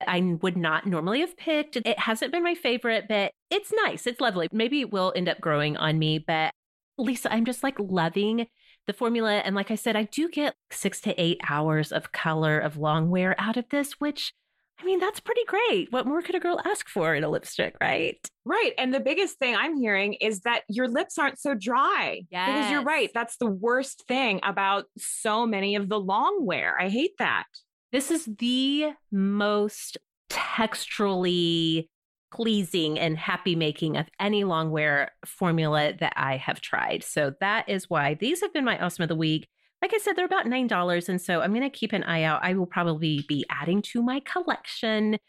I 0.08 0.38
would 0.42 0.58
not 0.58 0.86
normally 0.86 1.20
have 1.20 1.38
picked. 1.38 1.76
It 1.76 2.00
hasn't 2.00 2.32
been 2.32 2.44
my 2.44 2.56
favorite, 2.56 3.06
but 3.10 3.34
it's 3.50 3.72
nice. 3.84 4.08
It's 4.08 4.22
lovely. 4.22 4.48
Maybe 4.52 4.82
it 4.82 4.92
will 4.92 5.14
end 5.16 5.30
up 5.30 5.42
growing 5.42 5.78
on 5.78 6.00
me. 6.00 6.20
But 6.20 6.54
Lisa, 6.98 7.32
I'm 7.32 7.46
just 7.46 7.64
like 7.64 7.76
loving 7.80 8.48
the 8.88 8.94
formula. 8.94 9.34
And 9.38 9.56
like 9.56 9.72
I 9.72 9.76
said, 9.76 9.96
I 9.96 10.04
do 10.04 10.30
get 10.30 10.56
six 10.72 11.02
to 11.02 11.22
eight 11.22 11.40
hours 11.50 11.92
of 11.92 12.12
color 12.12 12.60
of 12.60 12.78
long 12.78 13.10
wear 13.10 13.36
out 13.38 13.58
of 13.58 13.66
this, 13.70 13.94
which 13.94 14.34
I 14.80 14.84
mean, 14.84 15.00
that's 15.00 15.20
pretty 15.20 15.44
great. 15.48 15.92
What 15.92 16.06
more 16.06 16.22
could 16.22 16.36
a 16.36 16.40
girl 16.40 16.60
ask 16.66 16.90
for 16.90 17.16
in 17.16 17.24
a 17.24 17.30
lipstick, 17.30 17.76
right? 17.80 18.18
Right. 18.44 18.74
And 18.78 18.94
the 18.94 19.00
biggest 19.00 19.40
thing 19.40 19.56
I'm 19.56 19.78
hearing 19.78 20.14
is 20.16 20.42
that 20.42 20.64
your 20.68 20.88
lips 20.88 21.18
aren't 21.18 21.40
so 21.40 21.56
dry. 21.56 22.24
Yes. 22.30 22.50
Because 22.50 22.72
you're 22.72 22.84
right. 22.84 23.10
That's 23.14 23.38
the 23.38 23.50
worst 23.50 24.04
thing 24.08 24.42
about 24.44 24.86
so 24.98 25.48
many 25.48 25.76
of 25.76 25.88
the 25.88 26.00
long 26.00 26.46
wear. 26.46 26.76
I 26.80 26.90
hate 26.90 27.18
that. 27.20 27.46
This 27.92 28.12
is 28.12 28.26
the 28.26 28.92
most 29.12 29.98
texturally 30.30 31.88
pleasing 32.34 33.00
and 33.00 33.18
happy 33.18 33.56
making 33.56 33.96
of 33.96 34.08
any 34.20 34.44
long 34.44 34.70
wear 34.70 35.12
formula 35.26 35.94
that 36.00 36.14
I 36.18 36.36
have 36.36 36.60
tried. 36.60 37.04
So 37.04 37.34
that 37.40 37.70
is 37.70 37.90
why 37.90 38.16
these 38.16 38.42
have 38.42 38.52
been 38.52 38.66
my 38.66 38.78
awesome 38.78 39.04
of 39.04 39.10
the 39.10 39.16
week 39.16 39.48
like 39.86 39.94
I 39.94 40.00
said, 40.00 40.16
they're 40.16 40.26
about 40.26 40.48
$9. 40.48 41.10
And 41.10 41.22
so 41.22 41.42
I'm 41.42 41.52
going 41.52 41.62
to 41.62 41.70
keep 41.70 41.94
an 41.94 42.04
eye 42.06 42.24
out. 42.24 42.40
I 42.44 42.56
will 42.56 42.66
probably 42.66 43.24
be 43.28 43.46
adding 43.52 43.84
to 43.84 44.02
my 44.02 44.20
collection 44.20 45.20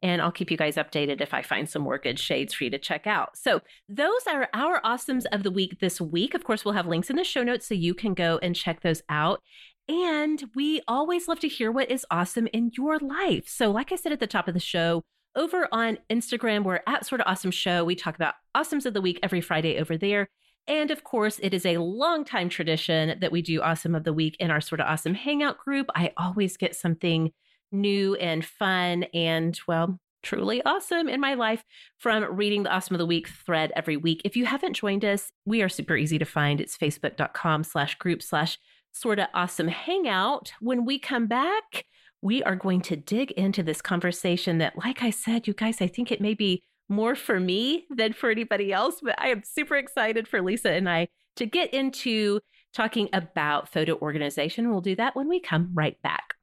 and 0.00 0.22
I'll 0.22 0.32
keep 0.32 0.50
you 0.50 0.56
guys 0.56 0.76
updated 0.76 1.20
if 1.20 1.34
I 1.34 1.42
find 1.42 1.68
some 1.68 1.82
more 1.82 1.98
good 1.98 2.18
shades 2.18 2.54
for 2.54 2.64
you 2.64 2.70
to 2.70 2.78
check 2.78 3.06
out. 3.06 3.36
So 3.36 3.60
those 3.90 4.22
are 4.26 4.48
our 4.54 4.80
awesomes 4.80 5.26
of 5.32 5.42
the 5.42 5.50
week 5.50 5.80
this 5.80 6.00
week. 6.00 6.32
Of 6.32 6.44
course, 6.44 6.64
we'll 6.64 6.72
have 6.72 6.86
links 6.86 7.10
in 7.10 7.16
the 7.16 7.24
show 7.24 7.42
notes 7.42 7.66
so 7.66 7.74
you 7.74 7.92
can 7.92 8.14
go 8.14 8.38
and 8.40 8.56
check 8.56 8.80
those 8.80 9.02
out. 9.10 9.42
And 9.86 10.44
we 10.54 10.80
always 10.88 11.28
love 11.28 11.40
to 11.40 11.48
hear 11.48 11.70
what 11.70 11.90
is 11.90 12.06
awesome 12.10 12.48
in 12.54 12.70
your 12.74 12.98
life. 12.98 13.46
So, 13.48 13.70
like 13.70 13.92
I 13.92 13.96
said 13.96 14.12
at 14.12 14.20
the 14.20 14.26
top 14.26 14.48
of 14.48 14.54
the 14.54 14.60
show, 14.60 15.02
over 15.34 15.68
on 15.70 15.98
Instagram, 16.08 16.64
we're 16.64 16.80
at 16.86 17.04
Sort 17.04 17.20
of 17.20 17.26
Awesome 17.26 17.50
Show. 17.50 17.84
We 17.84 17.94
talk 17.94 18.14
about 18.14 18.34
awesomes 18.56 18.86
of 18.86 18.94
the 18.94 19.02
week 19.02 19.20
every 19.22 19.42
Friday 19.42 19.78
over 19.78 19.98
there. 19.98 20.28
And 20.68 20.90
of 20.90 21.04
course, 21.04 21.38
it 21.42 21.54
is 21.54 21.64
a 21.64 21.78
long 21.78 22.24
time 22.24 22.48
tradition 22.48 23.18
that 23.20 23.30
we 23.30 23.42
do 23.42 23.62
Awesome 23.62 23.94
of 23.94 24.04
the 24.04 24.12
Week 24.12 24.36
in 24.40 24.50
our 24.50 24.60
sort 24.60 24.80
of 24.80 24.86
awesome 24.86 25.14
hangout 25.14 25.58
group. 25.58 25.86
I 25.94 26.12
always 26.16 26.56
get 26.56 26.74
something 26.74 27.30
new 27.70 28.14
and 28.16 28.44
fun 28.44 29.04
and, 29.14 29.58
well, 29.68 30.00
truly 30.22 30.60
awesome 30.64 31.08
in 31.08 31.20
my 31.20 31.34
life 31.34 31.62
from 31.98 32.24
reading 32.34 32.64
the 32.64 32.72
Awesome 32.72 32.94
of 32.94 32.98
the 32.98 33.06
Week 33.06 33.28
thread 33.28 33.72
every 33.76 33.96
week. 33.96 34.22
If 34.24 34.36
you 34.36 34.44
haven't 34.44 34.74
joined 34.74 35.04
us, 35.04 35.30
we 35.44 35.62
are 35.62 35.68
super 35.68 35.96
easy 35.96 36.18
to 36.18 36.24
find. 36.24 36.60
It's 36.60 36.76
facebook.com 36.76 37.62
slash 37.62 37.94
group 37.96 38.22
slash 38.22 38.58
sort 38.92 39.20
of 39.20 39.28
awesome 39.34 39.68
hangout. 39.68 40.52
When 40.60 40.84
we 40.84 40.98
come 40.98 41.26
back, 41.26 41.84
we 42.22 42.42
are 42.42 42.56
going 42.56 42.80
to 42.82 42.96
dig 42.96 43.30
into 43.32 43.62
this 43.62 43.80
conversation 43.80 44.58
that, 44.58 44.76
like 44.76 45.02
I 45.02 45.10
said, 45.10 45.46
you 45.46 45.54
guys, 45.54 45.80
I 45.80 45.86
think 45.86 46.10
it 46.10 46.20
may 46.20 46.34
be 46.34 46.64
more 46.88 47.14
for 47.14 47.40
me 47.40 47.86
than 47.90 48.12
for 48.12 48.30
anybody 48.30 48.72
else, 48.72 49.00
but 49.02 49.14
I 49.18 49.28
am 49.28 49.42
super 49.44 49.76
excited 49.76 50.28
for 50.28 50.40
Lisa 50.40 50.70
and 50.70 50.88
I 50.88 51.08
to 51.36 51.46
get 51.46 51.74
into 51.74 52.40
talking 52.74 53.08
about 53.12 53.72
photo 53.72 53.98
organization. 53.98 54.70
We'll 54.70 54.80
do 54.80 54.96
that 54.96 55.16
when 55.16 55.28
we 55.28 55.40
come 55.40 55.70
right 55.74 56.00
back. 56.02 56.35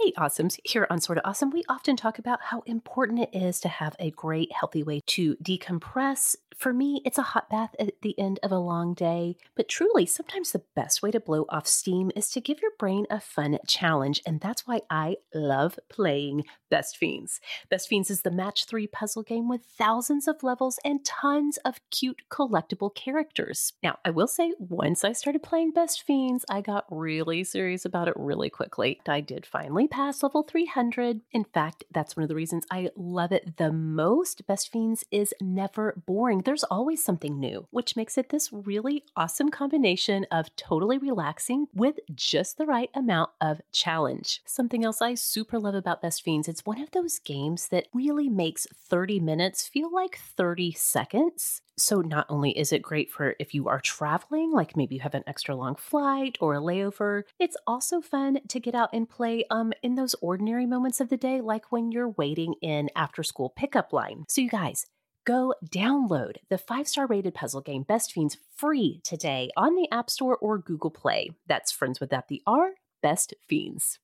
Hey, 0.00 0.12
awesomes. 0.12 0.60
Here 0.62 0.86
on 0.90 1.00
Sorta 1.00 1.26
Awesome, 1.26 1.50
we 1.50 1.64
often 1.68 1.96
talk 1.96 2.20
about 2.20 2.40
how 2.40 2.60
important 2.66 3.18
it 3.18 3.30
is 3.32 3.58
to 3.62 3.68
have 3.68 3.96
a 3.98 4.12
great, 4.12 4.52
healthy 4.52 4.84
way 4.84 5.00
to 5.06 5.34
decompress. 5.42 6.36
For 6.56 6.72
me, 6.72 7.02
it's 7.04 7.18
a 7.18 7.22
hot 7.22 7.50
bath 7.50 7.74
at 7.78 8.00
the 8.02 8.18
end 8.18 8.38
of 8.42 8.50
a 8.50 8.58
long 8.58 8.94
day. 8.94 9.36
But 9.56 9.68
truly, 9.68 10.06
sometimes 10.06 10.52
the 10.52 10.62
best 10.74 11.02
way 11.02 11.10
to 11.12 11.20
blow 11.20 11.46
off 11.48 11.66
steam 11.66 12.10
is 12.16 12.30
to 12.30 12.40
give 12.40 12.60
your 12.60 12.72
brain 12.78 13.06
a 13.10 13.20
fun 13.20 13.58
challenge. 13.66 14.20
And 14.26 14.40
that's 14.40 14.66
why 14.66 14.82
I 14.90 15.16
love 15.34 15.78
playing 15.88 16.44
Best 16.68 16.96
Fiends. 16.96 17.40
Best 17.68 17.88
Fiends 17.88 18.10
is 18.10 18.22
the 18.22 18.30
match 18.30 18.66
three 18.66 18.86
puzzle 18.86 19.22
game 19.22 19.48
with 19.48 19.64
thousands 19.64 20.28
of 20.28 20.42
levels 20.42 20.78
and 20.84 21.04
tons 21.04 21.58
of 21.64 21.80
cute 21.90 22.22
collectible 22.30 22.94
characters. 22.94 23.72
Now, 23.82 23.98
I 24.04 24.10
will 24.10 24.26
say, 24.26 24.52
once 24.58 25.04
I 25.04 25.12
started 25.12 25.42
playing 25.42 25.72
Best 25.72 26.02
Fiends, 26.02 26.44
I 26.48 26.60
got 26.60 26.86
really 26.88 27.44
serious 27.44 27.84
about 27.84 28.08
it 28.08 28.14
really 28.16 28.50
quickly. 28.50 29.00
I 29.06 29.20
did 29.20 29.46
finally 29.46 29.87
past 29.88 30.22
level 30.22 30.42
300. 30.42 31.20
In 31.32 31.44
fact, 31.44 31.84
that's 31.90 32.16
one 32.16 32.22
of 32.22 32.28
the 32.28 32.34
reasons 32.34 32.64
I 32.70 32.90
love 32.96 33.32
it 33.32 33.56
the 33.56 33.72
most. 33.72 34.46
Best 34.46 34.70
Fiends 34.70 35.04
is 35.10 35.34
never 35.40 36.00
boring. 36.06 36.42
There's 36.42 36.64
always 36.64 37.02
something 37.02 37.40
new, 37.40 37.66
which 37.70 37.96
makes 37.96 38.16
it 38.16 38.28
this 38.28 38.52
really 38.52 39.04
awesome 39.16 39.50
combination 39.50 40.26
of 40.30 40.54
totally 40.56 40.98
relaxing 40.98 41.66
with 41.74 41.98
just 42.14 42.58
the 42.58 42.66
right 42.66 42.90
amount 42.94 43.30
of 43.40 43.60
challenge. 43.72 44.40
Something 44.46 44.84
else 44.84 45.02
I 45.02 45.14
super 45.14 45.58
love 45.58 45.74
about 45.74 46.02
Best 46.02 46.22
Fiends, 46.22 46.48
it's 46.48 46.66
one 46.66 46.80
of 46.80 46.90
those 46.92 47.18
games 47.18 47.68
that 47.68 47.88
really 47.92 48.28
makes 48.28 48.66
30 48.72 49.20
minutes 49.20 49.66
feel 49.66 49.92
like 49.92 50.18
30 50.18 50.72
seconds. 50.72 51.62
So, 51.78 52.00
not 52.00 52.26
only 52.28 52.58
is 52.58 52.72
it 52.72 52.82
great 52.82 53.10
for 53.10 53.34
if 53.38 53.54
you 53.54 53.68
are 53.68 53.80
traveling, 53.80 54.52
like 54.52 54.76
maybe 54.76 54.96
you 54.96 55.00
have 55.00 55.14
an 55.14 55.24
extra 55.26 55.54
long 55.54 55.76
flight 55.76 56.36
or 56.40 56.54
a 56.54 56.60
layover, 56.60 57.22
it's 57.38 57.56
also 57.66 58.00
fun 58.00 58.40
to 58.48 58.60
get 58.60 58.74
out 58.74 58.90
and 58.92 59.08
play 59.08 59.44
um, 59.50 59.72
in 59.82 59.94
those 59.94 60.14
ordinary 60.20 60.66
moments 60.66 61.00
of 61.00 61.08
the 61.08 61.16
day, 61.16 61.40
like 61.40 61.70
when 61.70 61.92
you're 61.92 62.10
waiting 62.10 62.54
in 62.60 62.90
after 62.96 63.22
school 63.22 63.50
pickup 63.50 63.92
line. 63.92 64.24
So, 64.28 64.40
you 64.40 64.48
guys, 64.50 64.86
go 65.24 65.54
download 65.64 66.36
the 66.48 66.58
five 66.58 66.88
star 66.88 67.06
rated 67.06 67.34
puzzle 67.34 67.60
game 67.60 67.84
Best 67.84 68.12
Fiends 68.12 68.38
free 68.56 69.00
today 69.04 69.50
on 69.56 69.74
the 69.74 69.88
App 69.92 70.10
Store 70.10 70.36
or 70.36 70.58
Google 70.58 70.90
Play. 70.90 71.30
That's 71.46 71.70
Friends 71.70 72.00
Without 72.00 72.28
the 72.28 72.42
R, 72.46 72.72
Best 73.02 73.34
Fiends. 73.48 73.98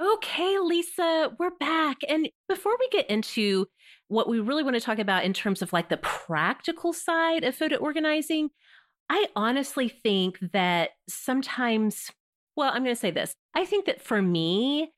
Okay, 0.00 0.58
Lisa, 0.58 1.30
we're 1.38 1.56
back. 1.60 1.98
And 2.08 2.28
before 2.48 2.72
we 2.80 2.88
get 2.88 3.08
into 3.08 3.66
what 4.08 4.28
we 4.28 4.40
really 4.40 4.64
want 4.64 4.74
to 4.74 4.80
talk 4.80 4.98
about 4.98 5.24
in 5.24 5.32
terms 5.32 5.62
of 5.62 5.72
like 5.72 5.88
the 5.88 5.98
practical 5.98 6.92
side 6.92 7.44
of 7.44 7.54
photo 7.54 7.76
organizing, 7.76 8.48
I 9.08 9.26
honestly 9.36 9.88
think 9.88 10.38
that 10.52 10.90
sometimes, 11.08 12.10
well, 12.56 12.72
I'm 12.72 12.82
going 12.82 12.94
to 12.94 13.00
say 13.00 13.12
this. 13.12 13.36
I 13.54 13.64
think 13.64 13.86
that 13.86 14.02
for 14.02 14.20
me, 14.20 14.92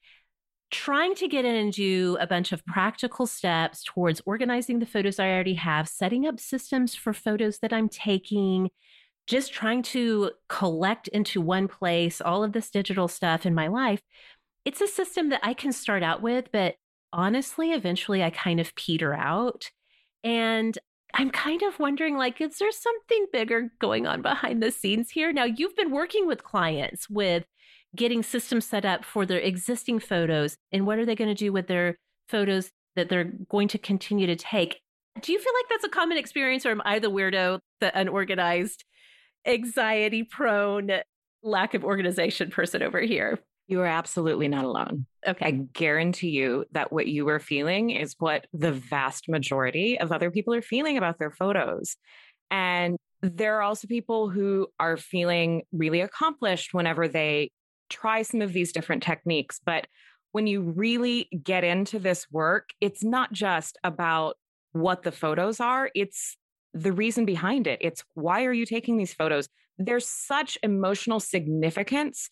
trying 0.70 1.14
to 1.16 1.28
get 1.28 1.44
in 1.44 1.54
and 1.54 1.72
do 1.74 2.16
a 2.18 2.26
bunch 2.26 2.52
of 2.52 2.64
practical 2.64 3.26
steps 3.26 3.84
towards 3.84 4.22
organizing 4.24 4.78
the 4.78 4.86
photos 4.86 5.18
I 5.18 5.30
already 5.30 5.54
have, 5.54 5.88
setting 5.88 6.26
up 6.26 6.40
systems 6.40 6.94
for 6.94 7.12
photos 7.12 7.58
that 7.58 7.72
I'm 7.72 7.90
taking, 7.90 8.70
just 9.26 9.52
trying 9.52 9.82
to 9.82 10.30
collect 10.48 11.08
into 11.08 11.40
one 11.40 11.68
place 11.68 12.20
all 12.20 12.42
of 12.42 12.52
this 12.52 12.70
digital 12.70 13.08
stuff 13.08 13.44
in 13.44 13.54
my 13.54 13.66
life 13.66 14.00
it's 14.66 14.80
a 14.80 14.88
system 14.88 15.28
that 15.30 15.40
I 15.44 15.54
can 15.54 15.72
start 15.72 16.02
out 16.02 16.20
with, 16.20 16.50
but 16.52 16.74
honestly, 17.12 17.72
eventually 17.72 18.22
I 18.22 18.30
kind 18.30 18.58
of 18.58 18.74
peter 18.74 19.14
out. 19.14 19.70
And 20.24 20.76
I'm 21.14 21.30
kind 21.30 21.62
of 21.62 21.78
wondering 21.78 22.18
like, 22.18 22.40
is 22.40 22.58
there 22.58 22.72
something 22.72 23.26
bigger 23.32 23.70
going 23.80 24.08
on 24.08 24.22
behind 24.22 24.60
the 24.60 24.72
scenes 24.72 25.10
here? 25.10 25.32
Now, 25.32 25.44
you've 25.44 25.76
been 25.76 25.92
working 25.92 26.26
with 26.26 26.42
clients 26.42 27.08
with 27.08 27.44
getting 27.94 28.24
systems 28.24 28.66
set 28.66 28.84
up 28.84 29.04
for 29.04 29.24
their 29.24 29.38
existing 29.38 30.00
photos 30.00 30.58
and 30.72 30.84
what 30.84 30.98
are 30.98 31.06
they 31.06 31.14
going 31.14 31.30
to 31.30 31.34
do 31.34 31.52
with 31.52 31.68
their 31.68 31.96
photos 32.28 32.72
that 32.96 33.08
they're 33.08 33.32
going 33.48 33.68
to 33.68 33.78
continue 33.78 34.26
to 34.26 34.36
take. 34.36 34.80
Do 35.22 35.32
you 35.32 35.38
feel 35.38 35.52
like 35.54 35.68
that's 35.70 35.84
a 35.84 35.88
common 35.88 36.18
experience, 36.18 36.66
or 36.66 36.72
am 36.72 36.82
I 36.84 36.98
the 36.98 37.10
weirdo, 37.10 37.60
the 37.80 37.96
unorganized, 37.98 38.84
anxiety 39.46 40.24
prone, 40.24 40.90
lack 41.42 41.72
of 41.74 41.84
organization 41.84 42.50
person 42.50 42.82
over 42.82 43.00
here? 43.00 43.38
You 43.68 43.80
are 43.80 43.86
absolutely 43.86 44.48
not 44.48 44.64
alone. 44.64 45.06
Okay. 45.26 45.46
I 45.46 45.50
guarantee 45.50 46.30
you 46.30 46.66
that 46.72 46.92
what 46.92 47.08
you 47.08 47.28
are 47.28 47.40
feeling 47.40 47.90
is 47.90 48.14
what 48.18 48.46
the 48.52 48.72
vast 48.72 49.28
majority 49.28 49.98
of 49.98 50.12
other 50.12 50.30
people 50.30 50.54
are 50.54 50.62
feeling 50.62 50.96
about 50.96 51.18
their 51.18 51.32
photos. 51.32 51.96
And 52.50 52.96
there 53.22 53.56
are 53.56 53.62
also 53.62 53.88
people 53.88 54.30
who 54.30 54.68
are 54.78 54.96
feeling 54.96 55.62
really 55.72 56.00
accomplished 56.00 56.74
whenever 56.74 57.08
they 57.08 57.50
try 57.88 58.22
some 58.22 58.40
of 58.40 58.52
these 58.52 58.72
different 58.72 59.02
techniques. 59.02 59.60
But 59.64 59.86
when 60.32 60.46
you 60.46 60.60
really 60.60 61.28
get 61.42 61.64
into 61.64 61.98
this 61.98 62.26
work, 62.30 62.70
it's 62.80 63.02
not 63.02 63.32
just 63.32 63.78
about 63.82 64.36
what 64.72 65.02
the 65.02 65.12
photos 65.12 65.60
are, 65.60 65.90
it's 65.94 66.36
the 66.74 66.92
reason 66.92 67.24
behind 67.24 67.66
it. 67.66 67.78
It's 67.80 68.04
why 68.14 68.44
are 68.44 68.52
you 68.52 68.66
taking 68.66 68.98
these 68.98 69.14
photos? 69.14 69.48
There's 69.78 70.06
such 70.06 70.58
emotional 70.62 71.20
significance 71.20 72.30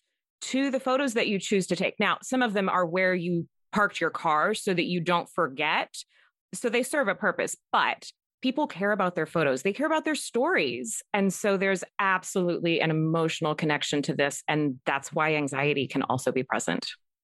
to 0.49 0.69
the 0.69 0.79
photos 0.79 1.13
that 1.13 1.27
you 1.27 1.39
choose 1.39 1.67
to 1.67 1.75
take. 1.75 1.99
Now, 1.99 2.17
some 2.21 2.41
of 2.41 2.53
them 2.53 2.69
are 2.69 2.85
where 2.85 3.15
you 3.15 3.47
parked 3.71 3.99
your 3.99 4.09
car 4.09 4.53
so 4.53 4.73
that 4.73 4.85
you 4.85 4.99
don't 4.99 5.29
forget. 5.29 5.95
So 6.53 6.69
they 6.69 6.83
serve 6.83 7.07
a 7.07 7.15
purpose, 7.15 7.55
but 7.71 8.09
people 8.41 8.67
care 8.67 8.91
about 8.91 9.15
their 9.15 9.25
photos, 9.25 9.63
they 9.63 9.73
care 9.73 9.87
about 9.87 10.05
their 10.05 10.15
stories. 10.15 11.01
And 11.13 11.33
so 11.33 11.57
there's 11.57 11.83
absolutely 11.99 12.79
an 12.79 12.91
emotional 12.91 13.55
connection 13.55 14.01
to 14.03 14.13
this. 14.13 14.43
And 14.47 14.79
that's 14.85 15.11
why 15.11 15.35
anxiety 15.35 15.87
can 15.87 16.03
also 16.03 16.31
be 16.31 16.43
present. 16.43 16.85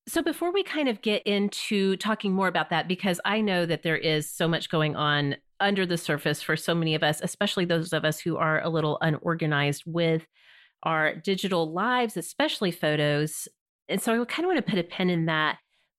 So, 0.08 0.23
before 0.23 0.52
we 0.52 0.62
kind 0.62 0.88
of 0.88 1.02
get 1.02 1.23
into 1.25 1.96
talking 1.96 2.32
more 2.32 2.46
about 2.46 2.70
that, 2.70 2.87
because 2.87 3.20
I 3.25 3.40
know 3.40 3.66
that 3.66 3.82
there 3.82 3.96
is 3.96 4.30
so 4.30 4.46
much 4.46 4.70
going 4.70 4.94
on 4.94 5.37
under 5.58 5.85
the 5.85 5.99
surface 5.99 6.42
for 6.42 6.56
so 6.56 6.76
many 6.76 6.94
of 6.94 7.02
us, 7.02 7.20
especially 7.23 7.64
those 7.64 7.92
of 7.92 8.04
us 8.04 8.20
who 8.20 8.37
are 8.37 8.62
a 8.62 8.68
little 8.68 8.99
unorganized 9.00 9.82
with 9.85 10.25
our 10.87 11.16
digital 11.16 11.71
lives, 11.71 12.16
especially 12.16 12.71
photos. 12.71 13.49
And 13.88 14.00
so 14.00 14.23
I 14.23 14.25
kind 14.25 14.45
of 14.47 14.55
want 14.55 14.64
to 14.64 14.70
put 14.70 14.79
a 14.79 14.85
pin 14.85 15.11
in 15.11 15.27
that. 15.27 15.59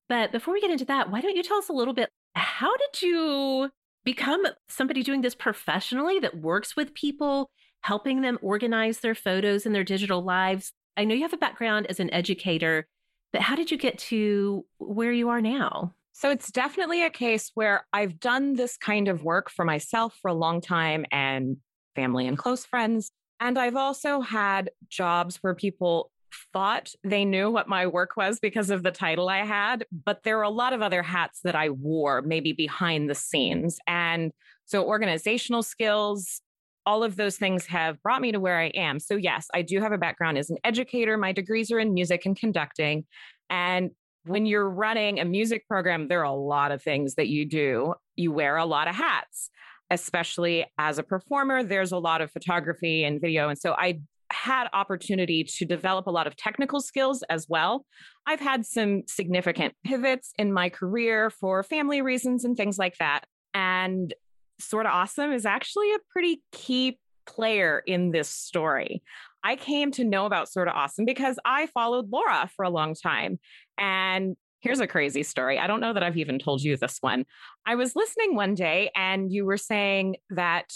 But 0.09 0.31
before 0.31 0.53
we 0.53 0.61
get 0.61 0.71
into 0.71 0.85
that, 0.85 1.11
why 1.11 1.21
don't 1.21 1.35
you 1.35 1.43
tell 1.43 1.57
us 1.57 1.69
a 1.69 1.73
little 1.73 1.93
bit? 1.93 2.09
How 2.33 2.75
did 2.75 3.01
you 3.01 3.69
become 4.05 4.45
somebody 4.69 5.03
doing 5.03 5.21
this 5.21 5.35
professionally 5.35 6.19
that 6.19 6.37
works 6.37 6.77
with 6.77 6.93
people, 6.93 7.51
helping 7.81 8.21
them 8.21 8.39
organize 8.41 8.99
their 8.99 9.15
photos 9.15 9.65
and 9.65 9.75
their 9.75 9.83
digital 9.83 10.23
lives? 10.23 10.71
I 10.95 11.03
know 11.03 11.13
you 11.13 11.23
have 11.23 11.33
a 11.33 11.37
background 11.37 11.87
as 11.87 11.99
an 11.99 12.11
educator, 12.13 12.87
but 13.33 13.41
how 13.41 13.55
did 13.55 13.69
you 13.69 13.77
get 13.77 13.97
to 13.99 14.65
where 14.77 15.11
you 15.11 15.27
are 15.27 15.41
now? 15.41 15.93
So 16.13 16.31
it's 16.31 16.51
definitely 16.51 17.03
a 17.03 17.09
case 17.09 17.51
where 17.53 17.85
I've 17.91 18.19
done 18.19 18.53
this 18.53 18.77
kind 18.77 19.09
of 19.09 19.23
work 19.23 19.51
for 19.51 19.65
myself 19.65 20.17
for 20.21 20.29
a 20.29 20.33
long 20.33 20.61
time 20.61 21.05
and 21.11 21.57
family 21.95 22.25
and 22.25 22.37
close 22.37 22.65
friends. 22.65 23.11
And 23.39 23.57
I've 23.57 23.75
also 23.75 24.21
had 24.21 24.71
jobs 24.89 25.37
where 25.37 25.55
people 25.55 26.11
thought 26.53 26.93
they 27.03 27.25
knew 27.25 27.49
what 27.49 27.67
my 27.67 27.87
work 27.87 28.17
was 28.17 28.39
because 28.39 28.69
of 28.69 28.83
the 28.83 28.91
title 28.91 29.29
I 29.29 29.45
had, 29.45 29.85
but 30.05 30.23
there 30.23 30.37
were 30.37 30.43
a 30.43 30.49
lot 30.49 30.73
of 30.73 30.81
other 30.81 31.03
hats 31.03 31.39
that 31.43 31.55
I 31.55 31.69
wore, 31.69 32.21
maybe 32.21 32.53
behind 32.53 33.09
the 33.09 33.15
scenes. 33.15 33.79
And 33.87 34.31
so 34.65 34.85
organizational 34.85 35.63
skills, 35.63 36.41
all 36.85 37.03
of 37.03 37.15
those 37.15 37.37
things 37.37 37.65
have 37.67 38.01
brought 38.01 38.21
me 38.21 38.31
to 38.31 38.39
where 38.39 38.59
I 38.59 38.67
am. 38.67 38.99
So, 38.99 39.15
yes, 39.15 39.47
I 39.53 39.61
do 39.61 39.81
have 39.81 39.91
a 39.91 39.97
background 39.97 40.37
as 40.37 40.49
an 40.49 40.57
educator. 40.63 41.17
My 41.17 41.31
degrees 41.31 41.71
are 41.71 41.79
in 41.79 41.93
music 41.93 42.25
and 42.25 42.37
conducting. 42.37 43.05
And 43.49 43.91
when 44.25 44.45
you're 44.45 44.69
running 44.69 45.19
a 45.19 45.25
music 45.25 45.67
program, 45.67 46.07
there 46.07 46.21
are 46.21 46.23
a 46.25 46.33
lot 46.33 46.71
of 46.71 46.81
things 46.81 47.15
that 47.15 47.27
you 47.27 47.45
do. 47.45 47.93
You 48.15 48.31
wear 48.31 48.57
a 48.57 48.65
lot 48.65 48.87
of 48.87 48.95
hats 48.95 49.49
especially 49.89 50.65
as 50.77 50.97
a 50.97 51.03
performer, 51.03 51.63
there's 51.63 51.91
a 51.91 51.97
lot 51.97 52.21
of 52.21 52.31
photography 52.31 53.03
and 53.03 53.21
video. 53.21 53.49
And 53.49 53.57
so 53.57 53.73
I 53.73 53.99
had 54.31 54.67
opportunity 54.73 55.43
to 55.43 55.65
develop 55.65 56.07
a 56.07 56.11
lot 56.11 56.27
of 56.27 56.35
technical 56.35 56.81
skills 56.81 57.23
as 57.29 57.47
well. 57.47 57.85
I've 58.25 58.39
had 58.39 58.65
some 58.65 59.03
significant 59.07 59.73
pivots 59.85 60.33
in 60.37 60.51
my 60.51 60.69
career 60.69 61.29
for 61.29 61.63
family 61.63 62.01
reasons 62.01 62.43
and 62.43 62.57
things 62.57 62.77
like 62.77 62.97
that. 62.97 63.25
And 63.53 64.13
Sorta 64.59 64.89
Awesome 64.89 65.31
is 65.31 65.45
actually 65.45 65.93
a 65.93 65.99
pretty 66.09 66.41
key 66.51 66.99
player 67.25 67.81
in 67.85 68.11
this 68.11 68.29
story. 68.29 69.01
I 69.43 69.55
came 69.55 69.91
to 69.91 70.03
know 70.03 70.25
about 70.25 70.49
Sorta 70.49 70.71
Awesome 70.71 71.05
because 71.05 71.39
I 71.45 71.67
followed 71.67 72.11
Laura 72.11 72.49
for 72.55 72.65
a 72.65 72.69
long 72.69 72.95
time. 72.95 73.39
And 73.77 74.35
Here's 74.59 74.79
a 74.79 74.87
crazy 74.87 75.23
story. 75.23 75.59
I 75.59 75.67
don't 75.67 75.81
know 75.81 75.93
that 75.93 76.03
I've 76.03 76.17
even 76.17 76.39
told 76.39 76.61
you 76.61 76.77
this 76.77 76.97
one. 77.01 77.25
I 77.65 77.75
was 77.75 77.95
listening 77.95 78.35
one 78.35 78.55
day 78.55 78.91
and 78.95 79.31
you 79.31 79.45
were 79.45 79.57
saying 79.57 80.15
that 80.31 80.71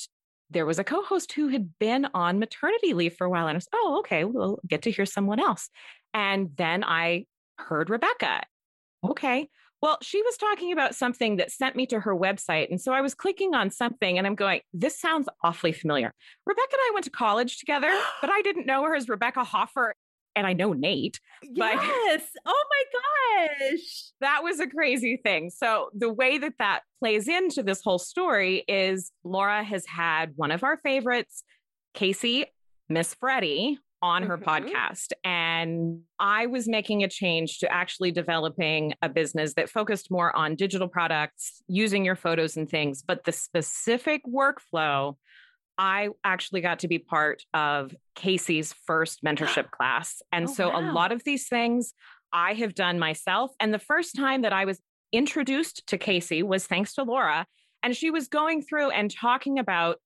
there 0.52 0.66
was 0.66 0.80
a 0.80 0.84
co 0.84 1.02
host 1.02 1.32
who 1.34 1.48
had 1.48 1.78
been 1.80 2.08
on 2.14 2.40
maternity 2.40 2.94
leave 2.94 3.16
for 3.16 3.26
a 3.26 3.30
while. 3.30 3.48
And 3.48 3.56
I 3.56 3.58
was, 3.58 3.68
oh, 3.74 3.98
okay, 4.00 4.24
we'll 4.24 4.60
get 4.68 4.84
to 4.84 4.92
hear 4.92 5.06
someone 5.06 5.40
else. 5.40 5.70
And 6.14 6.50
then 6.58 6.84
I 6.84 7.26
heard 7.58 7.90
Rebecca. 7.90 8.42
Okay. 9.04 9.50
Well, 9.82 9.98
she 10.04 10.22
was 10.22 10.38
talking 10.38 10.72
about 10.72 10.94
something 10.94 11.38
that 11.38 11.52
sent 11.52 11.76
me 11.76 11.88
to 11.88 12.00
her 12.00 12.16
website. 12.16 12.70
And 12.70 12.80
so 12.80 12.94
I 12.94 13.02
was 13.02 13.16
clicking 13.16 13.56
on 13.56 13.72
something 13.72 14.20
and 14.20 14.28
I'm 14.28 14.36
going, 14.36 14.62
this 14.74 15.00
sounds 15.00 15.28
awfully 15.44 15.72
familiar. 15.72 16.14
Rebecca 16.46 16.68
and 16.72 16.80
I 16.80 16.92
went 16.94 17.06
to 17.06 17.10
college 17.10 17.58
together, 17.58 17.92
but 18.22 18.30
I 18.30 18.44
didn't 18.44 18.68
know 18.68 18.84
her 18.84 18.94
as 18.94 19.10
Rebecca 19.10 19.44
Hoffer 19.44 19.96
and 20.36 20.48
I 20.48 20.54
know 20.54 20.74
Nate. 20.74 21.20
But 21.56 21.76
yes. 21.84 22.24
Oh 22.46 22.64
my 22.70 23.50
gosh. 23.70 24.12
That 24.22 24.44
was 24.44 24.60
a 24.60 24.68
crazy 24.68 25.20
thing. 25.24 25.50
So, 25.50 25.90
the 25.94 26.12
way 26.12 26.38
that 26.38 26.54
that 26.60 26.82
plays 27.00 27.28
into 27.28 27.64
this 27.64 27.82
whole 27.84 28.00
story 28.00 28.64
is 28.68 29.12
Laura 29.24 29.64
has 29.64 29.86
had 29.86 30.34
one 30.36 30.52
of 30.52 30.64
our 30.64 30.78
favorites, 30.78 31.44
Casey, 31.94 32.46
Miss 32.90 33.14
Freddie, 33.14 33.80
on 34.02 34.24
her 34.24 34.38
mm-hmm. 34.38 34.68
podcast. 34.68 35.12
And 35.24 36.02
I 36.20 36.48
was 36.48 36.68
making 36.68 37.04
a 37.04 37.08
change 37.08 37.60
to 37.60 37.72
actually 37.72 38.12
developing 38.12 38.94
a 39.02 39.10
business 39.10 39.54
that 39.56 39.70
focused 39.70 40.10
more 40.10 40.36
on 40.36 40.56
digital 40.56 40.88
products, 40.88 41.62
using 41.68 42.04
your 42.04 42.16
photos 42.16 42.58
and 42.58 42.70
things, 42.70 43.04
but 43.04 43.24
the 43.26 43.32
specific 43.32 44.24
workflow 44.26 45.16
I 45.78 46.10
actually 46.24 46.62
got 46.62 46.80
to 46.80 46.88
be 46.88 47.00
part 47.00 47.44
of 47.54 47.96
Casey's 48.16 48.74
first 48.86 49.20
oh, 49.26 49.28
mentorship 49.28 49.72
class. 49.72 50.22
And 50.32 50.48
oh, 50.48 50.54
so 50.54 50.70
wow. 50.70 50.80
a 50.80 50.84
lot 50.92 51.12
of 51.12 51.24
these 51.24 51.48
things 51.48 51.94
I 52.34 52.54
have 52.54 52.76
done 52.76 53.00
myself. 53.00 53.52
And 53.60 53.74
the 53.74 53.80
first 53.80 54.16
time 54.16 54.44
that 54.44 54.54
I 54.54 54.66
was 54.66 54.80
introduced 55.12 55.86
to 55.88 55.98
Casey 55.98 56.44
was 56.44 56.66
thanks 56.66 56.94
to 56.96 57.04
Laura. 57.04 57.46
And 57.84 57.96
she 57.96 58.12
was 58.12 58.28
going 58.28 58.62
through 58.62 58.92
and 58.92 59.14
talking 59.14 59.60
about 59.60 59.98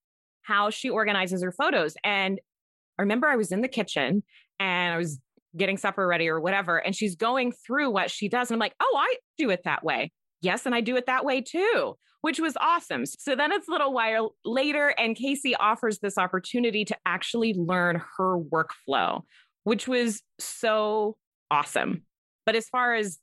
how 0.43 0.69
she 0.69 0.89
organizes 0.89 1.43
her 1.43 1.51
photos. 1.51 1.95
And 2.03 2.39
I 2.97 3.01
remember 3.01 3.27
I 3.27 3.35
was 3.35 3.51
in 3.51 3.61
the 3.61 3.67
kitchen 3.67 4.23
and 4.59 4.93
I 4.93 4.97
was 4.97 5.19
getting 5.57 5.77
supper 5.77 6.07
ready 6.07 6.27
or 6.27 6.39
whatever. 6.39 6.77
And 6.77 6.95
she's 6.95 7.15
going 7.15 7.51
through 7.51 7.89
what 7.89 8.11
she 8.11 8.29
does. 8.29 8.49
And 8.49 8.55
I'm 8.55 8.59
like, 8.59 8.75
oh, 8.79 8.95
I 8.97 9.15
do 9.37 9.49
it 9.49 9.61
that 9.65 9.83
way. 9.83 10.11
Yes. 10.41 10.65
And 10.65 10.75
I 10.75 10.81
do 10.81 10.95
it 10.95 11.07
that 11.07 11.25
way 11.25 11.41
too. 11.41 11.95
Which 12.25 12.39
was 12.39 12.57
awesome. 12.59 13.05
So 13.05 13.35
then 13.35 13.51
it's 13.51 13.67
a 13.67 13.71
little 13.71 13.93
while 13.93 14.33
later, 14.43 14.95
and 14.97 15.15
Casey 15.15 15.55
offers 15.57 15.99
this 15.99 16.17
opportunity 16.17 16.83
to 16.85 16.97
actually 17.05 17.53
learn 17.53 18.01
her 18.17 18.39
workflow, 18.39 19.21
which 19.63 19.87
was 19.87 20.23
so 20.39 21.17
awesome. 21.51 22.01
But 22.43 22.55
as 22.55 22.67
far 22.67 22.95
as 22.95 23.19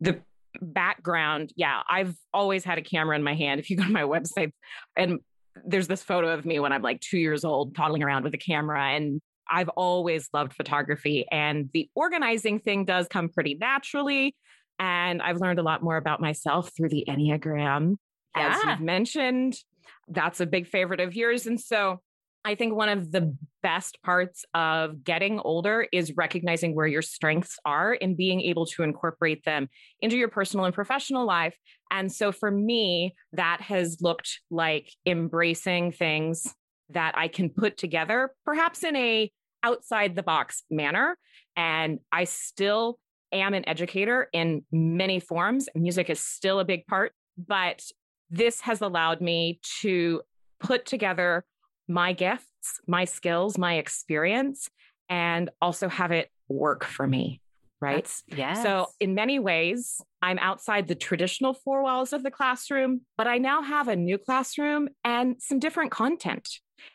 the 0.00 0.22
background, 0.62 1.52
yeah, 1.54 1.82
I've 1.86 2.16
always 2.32 2.64
had 2.64 2.78
a 2.78 2.82
camera 2.82 3.14
in 3.14 3.22
my 3.22 3.34
hand. 3.34 3.60
If 3.60 3.68
you 3.68 3.76
go 3.76 3.82
to 3.84 3.90
my 3.90 4.04
website 4.04 4.52
and 4.96 5.18
there's 5.66 5.86
this 5.86 6.02
photo 6.02 6.30
of 6.30 6.46
me 6.46 6.58
when 6.58 6.72
I'm 6.72 6.80
like 6.80 7.02
two 7.02 7.18
years 7.18 7.44
old, 7.44 7.76
toddling 7.76 8.02
around 8.02 8.24
with 8.24 8.32
a 8.32 8.38
camera. 8.38 8.82
And 8.88 9.20
I've 9.50 9.68
always 9.68 10.30
loved 10.32 10.54
photography. 10.54 11.26
And 11.30 11.68
the 11.74 11.90
organizing 11.94 12.60
thing 12.60 12.86
does 12.86 13.06
come 13.06 13.28
pretty 13.28 13.58
naturally. 13.60 14.34
And 14.78 15.20
I've 15.20 15.42
learned 15.42 15.58
a 15.58 15.62
lot 15.62 15.82
more 15.82 15.98
about 15.98 16.22
myself 16.22 16.70
through 16.74 16.88
the 16.88 17.04
Enneagram. 17.06 17.96
Yeah. 18.36 18.54
As 18.54 18.64
you've 18.64 18.80
mentioned, 18.80 19.56
that's 20.08 20.40
a 20.40 20.46
big 20.46 20.66
favorite 20.66 21.00
of 21.00 21.14
yours. 21.14 21.46
And 21.46 21.60
so 21.60 22.00
I 22.44 22.54
think 22.54 22.74
one 22.74 22.88
of 22.88 23.10
the 23.10 23.36
best 23.62 23.98
parts 24.04 24.44
of 24.54 25.02
getting 25.02 25.40
older 25.40 25.88
is 25.92 26.16
recognizing 26.16 26.76
where 26.76 26.86
your 26.86 27.02
strengths 27.02 27.58
are 27.64 27.98
and 28.00 28.16
being 28.16 28.40
able 28.40 28.66
to 28.66 28.84
incorporate 28.84 29.44
them 29.44 29.68
into 30.00 30.16
your 30.16 30.28
personal 30.28 30.64
and 30.64 30.74
professional 30.74 31.26
life. 31.26 31.56
And 31.90 32.12
so 32.12 32.30
for 32.30 32.50
me, 32.50 33.14
that 33.32 33.60
has 33.62 33.98
looked 34.00 34.40
like 34.48 34.92
embracing 35.04 35.90
things 35.90 36.54
that 36.90 37.18
I 37.18 37.26
can 37.26 37.50
put 37.50 37.76
together, 37.76 38.30
perhaps 38.44 38.84
in 38.84 38.94
a 38.94 39.28
outside 39.64 40.14
the 40.14 40.22
box 40.22 40.62
manner. 40.70 41.18
And 41.56 41.98
I 42.12 42.24
still 42.24 43.00
am 43.32 43.54
an 43.54 43.68
educator 43.68 44.28
in 44.32 44.64
many 44.70 45.18
forms. 45.18 45.68
Music 45.74 46.10
is 46.10 46.22
still 46.22 46.60
a 46.60 46.64
big 46.64 46.86
part, 46.86 47.12
but 47.36 47.82
this 48.30 48.60
has 48.62 48.80
allowed 48.80 49.20
me 49.20 49.60
to 49.80 50.22
put 50.60 50.86
together 50.86 51.44
my 51.88 52.12
gifts, 52.12 52.80
my 52.86 53.04
skills, 53.04 53.58
my 53.58 53.74
experience, 53.74 54.68
and 55.08 55.50
also 55.62 55.88
have 55.88 56.10
it 56.10 56.30
work 56.48 56.84
for 56.84 57.06
me. 57.06 57.40
Right. 57.78 58.10
Yeah. 58.26 58.54
So, 58.54 58.86
in 59.00 59.14
many 59.14 59.38
ways, 59.38 60.00
I'm 60.22 60.38
outside 60.38 60.88
the 60.88 60.94
traditional 60.94 61.52
four 61.52 61.82
walls 61.82 62.14
of 62.14 62.22
the 62.22 62.30
classroom, 62.30 63.02
but 63.18 63.26
I 63.26 63.36
now 63.36 63.60
have 63.60 63.88
a 63.88 63.94
new 63.94 64.16
classroom 64.16 64.88
and 65.04 65.36
some 65.40 65.58
different 65.58 65.90
content. 65.90 66.48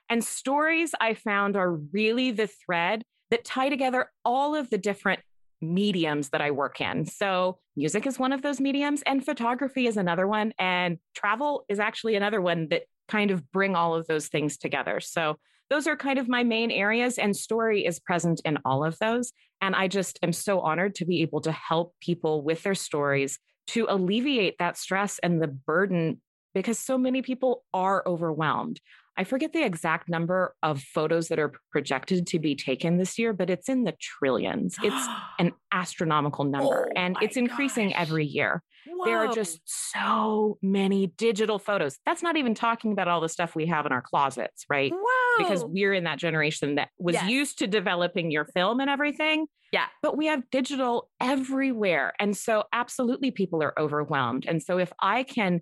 And 0.09 0.23
stories 0.23 0.95
I 0.99 1.13
found 1.13 1.55
are 1.55 1.71
really 1.71 2.31
the 2.31 2.47
thread 2.47 3.03
that 3.29 3.45
tie 3.45 3.69
together 3.69 4.11
all 4.25 4.55
of 4.55 4.71
the 4.71 4.77
different 4.77 5.21
mediums 5.62 6.30
that 6.30 6.41
I 6.41 6.52
work 6.52 6.82
in. 6.82 7.06
So, 7.06 7.60
music 7.76 8.06
is 8.08 8.19
one 8.19 8.34
of 8.34 8.41
those 8.41 8.60
mediums, 8.60 9.02
and 9.06 9.24
photography 9.24 9.88
is 9.88 9.97
another 9.97 10.28
one, 10.28 10.54
and 10.60 10.97
travel 11.15 11.65
is 11.69 11.80
actually 11.80 12.15
another 12.15 12.41
one 12.41 12.67
that 12.69 12.84
kind 13.12 13.30
of 13.30 13.52
bring 13.52 13.76
all 13.76 13.93
of 13.93 14.08
those 14.08 14.28
things 14.28 14.58
together. 14.58 15.00
So 15.00 15.38
those 15.69 15.86
are 15.86 15.95
kind 15.95 16.17
of 16.17 16.28
my 16.28 16.43
main 16.43 16.71
areas, 16.71 17.17
and 17.17 17.36
story 17.36 17.86
is 17.86 18.00
present 18.00 18.41
in 18.45 18.58
all 18.65 18.84
of 18.84 18.97
those. 19.00 19.32
And 19.62 19.76
I 19.76 19.88
just 19.88 20.17
am 20.24 20.34
so 20.34 20.62
honored 20.62 20.95
to 20.95 21.06
be 21.06 21.21
able 21.21 21.41
to 21.41 21.52
help 21.52 21.93
people 22.02 22.41
with 22.41 22.63
their 22.63 22.76
stories 22.76 23.38
to 23.67 23.86
alleviate 23.88 24.58
that 24.58 24.78
stress 24.78 25.19
and 25.19 25.41
the 25.41 25.47
burden 25.47 26.21
because 26.54 26.80
so 26.80 26.97
many 26.97 27.21
people 27.21 27.63
are 27.74 28.04
overwhelmed. 28.06 28.80
I 29.21 29.23
forget 29.23 29.53
the 29.53 29.63
exact 29.63 30.10
number 30.10 30.55
of 30.63 30.81
photos 30.81 31.27
that 31.27 31.38
are 31.38 31.53
projected 31.71 32.25
to 32.25 32.39
be 32.39 32.55
taken 32.55 32.97
this 32.97 33.19
year, 33.19 33.34
but 33.34 33.51
it's 33.51 33.69
in 33.69 33.84
the 33.84 33.93
trillions. 34.01 34.75
It's 34.81 35.07
an 35.39 35.51
astronomical 35.71 36.43
number 36.43 36.88
oh 36.89 36.99
and 36.99 37.15
it's 37.21 37.38
increasing 37.38 37.89
gosh. 37.89 37.99
every 37.99 38.25
year. 38.25 38.63
Whoa. 38.88 39.05
There 39.05 39.19
are 39.19 39.31
just 39.31 39.62
so 39.65 40.57
many 40.63 41.13
digital 41.17 41.60
photos. 41.60 41.99
That's 42.03 42.23
not 42.23 42.36
even 42.36 42.55
talking 42.55 42.93
about 42.93 43.07
all 43.07 43.21
the 43.21 43.29
stuff 43.29 43.55
we 43.55 43.67
have 43.67 43.86
in 43.86 43.91
our 43.91 44.01
closets, 44.01 44.65
right? 44.71 44.91
Whoa. 44.91 45.38
Because 45.38 45.63
we're 45.65 45.93
in 45.93 46.05
that 46.05 46.17
generation 46.17 46.73
that 46.75 46.89
was 46.97 47.13
yes. 47.13 47.29
used 47.29 47.60
to 47.60 47.67
developing 47.67 48.31
your 48.31 48.45
film 48.45 48.79
and 48.79 48.89
everything. 48.89 49.45
Yeah. 49.71 49.86
But 50.01 50.17
we 50.17 50.25
have 50.25 50.49
digital 50.49 51.10
everywhere. 51.21 52.13
And 52.19 52.36
so, 52.36 52.63
absolutely, 52.73 53.29
people 53.29 53.62
are 53.62 53.77
overwhelmed. 53.79 54.45
And 54.47 54.62
so, 54.63 54.79
if 54.79 54.91
I 54.99 55.23
can 55.23 55.62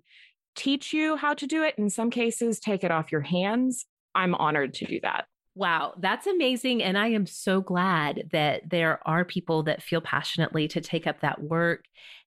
teach 0.56 0.92
you 0.92 1.16
how 1.16 1.34
to 1.34 1.46
do 1.46 1.62
it, 1.62 1.74
in 1.78 1.90
some 1.90 2.10
cases, 2.10 2.60
take 2.60 2.84
it 2.84 2.90
off 2.90 3.12
your 3.12 3.20
hands. 3.22 3.86
I'm 4.14 4.34
honored 4.34 4.74
to 4.74 4.84
do 4.84 5.00
that. 5.02 5.26
Wow, 5.54 5.94
that's 5.98 6.26
amazing. 6.26 6.82
And 6.82 6.96
I 6.96 7.08
am 7.08 7.26
so 7.26 7.60
glad 7.60 8.28
that 8.32 8.70
there 8.70 9.00
are 9.06 9.24
people 9.24 9.64
that 9.64 9.82
feel 9.82 10.00
passionately 10.00 10.68
to 10.68 10.80
take 10.80 11.06
up 11.06 11.20
that 11.20 11.42
work 11.42 11.84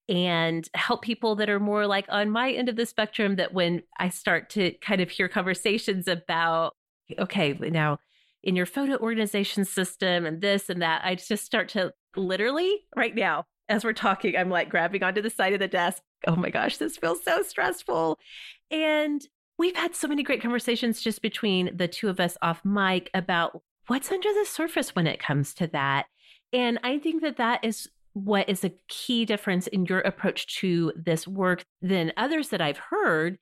and 0.09 0.67
help 0.73 1.01
people 1.01 1.35
that 1.37 1.49
are 1.49 1.59
more 1.59 1.87
like 1.87 2.05
on 2.09 2.29
my 2.29 2.51
end 2.51 2.67
of 2.67 2.75
the 2.75 2.85
spectrum. 2.85 3.37
That 3.37 3.53
when 3.53 3.83
I 3.97 4.09
start 4.09 4.49
to 4.51 4.73
kind 4.81 4.99
of 5.01 5.09
hear 5.09 5.29
conversations 5.29 6.07
about, 6.07 6.73
okay, 7.17 7.53
now 7.53 7.99
in 8.43 8.57
your 8.57 8.65
photo 8.65 8.97
organization 8.97 9.63
system 9.63 10.25
and 10.25 10.41
this 10.41 10.69
and 10.69 10.81
that, 10.81 11.01
I 11.05 11.15
just 11.15 11.45
start 11.45 11.69
to 11.69 11.93
literally 12.17 12.81
right 12.95 13.15
now, 13.15 13.45
as 13.69 13.83
we're 13.83 13.93
talking, 13.93 14.35
I'm 14.35 14.49
like 14.49 14.69
grabbing 14.69 15.03
onto 15.03 15.21
the 15.21 15.29
side 15.29 15.53
of 15.53 15.59
the 15.59 15.67
desk, 15.67 16.01
oh 16.27 16.35
my 16.35 16.49
gosh, 16.49 16.77
this 16.77 16.97
feels 16.97 17.23
so 17.23 17.41
stressful. 17.41 18.19
And 18.71 19.25
we've 19.57 19.75
had 19.75 19.95
so 19.95 20.07
many 20.07 20.23
great 20.23 20.41
conversations 20.41 21.01
just 21.01 21.21
between 21.21 21.75
the 21.75 21.87
two 21.87 22.09
of 22.09 22.19
us 22.19 22.37
off 22.41 22.63
mic 22.65 23.09
about 23.13 23.61
what's 23.87 24.11
under 24.11 24.33
the 24.33 24.45
surface 24.45 24.95
when 24.95 25.07
it 25.07 25.19
comes 25.19 25.53
to 25.55 25.67
that. 25.67 26.07
And 26.51 26.79
I 26.83 26.99
think 26.99 27.21
that 27.21 27.37
that 27.37 27.63
is 27.63 27.89
what 28.13 28.47
is 28.47 28.63
a 28.63 28.71
key 28.87 29.25
difference 29.25 29.67
in 29.67 29.85
your 29.85 29.99
approach 30.01 30.59
to 30.59 30.93
this 30.95 31.27
work 31.27 31.65
than 31.81 32.13
others 32.15 32.49
that 32.49 32.61
I've 32.61 32.77
heard 32.77 33.39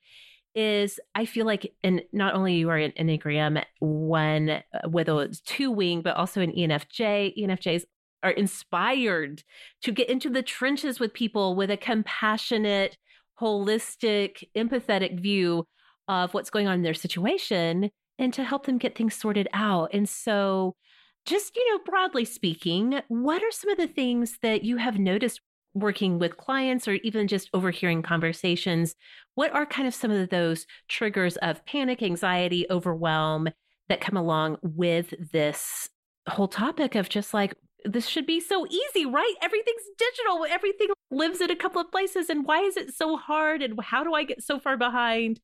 is 0.54 1.00
I 1.14 1.24
feel 1.24 1.46
like, 1.46 1.72
and 1.82 2.02
not 2.12 2.34
only 2.34 2.54
you 2.54 2.68
are 2.68 2.76
an 2.76 2.92
Enneagram 2.98 3.62
one, 3.78 4.50
uh, 4.50 4.62
whether 4.88 5.22
it's 5.22 5.40
two 5.40 5.70
wing, 5.70 6.02
but 6.02 6.16
also 6.16 6.40
an 6.40 6.52
ENFJ. 6.52 7.38
ENFJs 7.38 7.84
are 8.22 8.30
inspired 8.30 9.42
to 9.82 9.92
get 9.92 10.08
into 10.08 10.30
the 10.30 10.42
trenches 10.42 11.00
with 11.00 11.14
people 11.14 11.54
with 11.54 11.70
a 11.70 11.76
compassionate, 11.76 12.96
holistic, 13.40 14.44
empathetic 14.56 15.20
view 15.20 15.66
of 16.08 16.34
what's 16.34 16.50
going 16.50 16.66
on 16.66 16.74
in 16.74 16.82
their 16.82 16.94
situation 16.94 17.90
and 18.18 18.34
to 18.34 18.44
help 18.44 18.66
them 18.66 18.78
get 18.78 18.96
things 18.96 19.14
sorted 19.14 19.48
out. 19.52 19.90
And 19.92 20.08
so, 20.08 20.76
just, 21.24 21.54
you 21.56 21.72
know, 21.72 21.82
broadly 21.84 22.24
speaking, 22.24 23.00
what 23.08 23.42
are 23.42 23.50
some 23.52 23.70
of 23.70 23.78
the 23.78 23.86
things 23.86 24.38
that 24.42 24.64
you 24.64 24.76
have 24.76 24.98
noticed 24.98 25.40
working 25.74 26.18
with 26.18 26.36
clients 26.36 26.86
or 26.88 26.94
even 26.94 27.28
just 27.28 27.48
overhearing 27.54 28.02
conversations? 28.02 28.94
What 29.34 29.52
are 29.52 29.64
kind 29.64 29.86
of 29.86 29.94
some 29.94 30.10
of 30.10 30.28
those 30.30 30.66
triggers 30.88 31.36
of 31.38 31.64
panic, 31.64 32.02
anxiety, 32.02 32.66
overwhelm 32.70 33.48
that 33.88 34.00
come 34.00 34.16
along 34.16 34.58
with 34.62 35.14
this 35.32 35.88
whole 36.28 36.48
topic 36.48 36.94
of 36.94 37.08
just 37.08 37.34
like 37.34 37.54
this 37.84 38.06
should 38.06 38.26
be 38.26 38.40
so 38.40 38.66
easy, 38.66 39.06
right? 39.06 39.34
Everything's 39.42 39.82
digital. 39.98 40.46
Everything 40.48 40.88
lives 41.10 41.40
in 41.40 41.50
a 41.50 41.56
couple 41.56 41.80
of 41.80 41.90
places. 41.90 42.28
And 42.30 42.46
why 42.46 42.60
is 42.60 42.76
it 42.76 42.94
so 42.94 43.16
hard? 43.16 43.62
And 43.62 43.78
how 43.82 44.04
do 44.04 44.14
I 44.14 44.24
get 44.24 44.42
so 44.42 44.58
far 44.58 44.76
behind? 44.76 45.40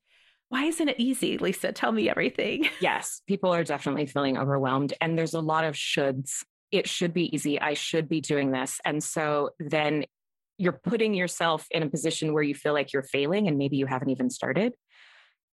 Why 0.49 0.65
isn't 0.65 0.89
it 0.89 0.99
easy, 0.99 1.37
Lisa? 1.37 1.71
Tell 1.71 1.91
me 1.91 2.09
everything. 2.09 2.67
Yes, 2.81 3.21
people 3.27 3.53
are 3.53 3.63
definitely 3.63 4.07
feeling 4.07 4.37
overwhelmed. 4.37 4.93
And 4.99 5.17
there's 5.17 5.33
a 5.33 5.41
lot 5.41 5.63
of 5.63 5.75
shoulds. 5.75 6.43
It 6.71 6.87
should 6.87 7.13
be 7.13 7.33
easy. 7.33 7.59
I 7.59 7.73
should 7.73 8.09
be 8.09 8.21
doing 8.21 8.51
this. 8.51 8.79
And 8.85 9.03
so 9.03 9.51
then 9.59 10.05
you're 10.57 10.79
putting 10.83 11.13
yourself 11.13 11.65
in 11.71 11.83
a 11.83 11.89
position 11.89 12.33
where 12.33 12.43
you 12.43 12.55
feel 12.55 12.73
like 12.73 12.93
you're 12.93 13.03
failing 13.03 13.47
and 13.47 13.57
maybe 13.57 13.77
you 13.77 13.85
haven't 13.85 14.09
even 14.09 14.29
started. 14.29 14.73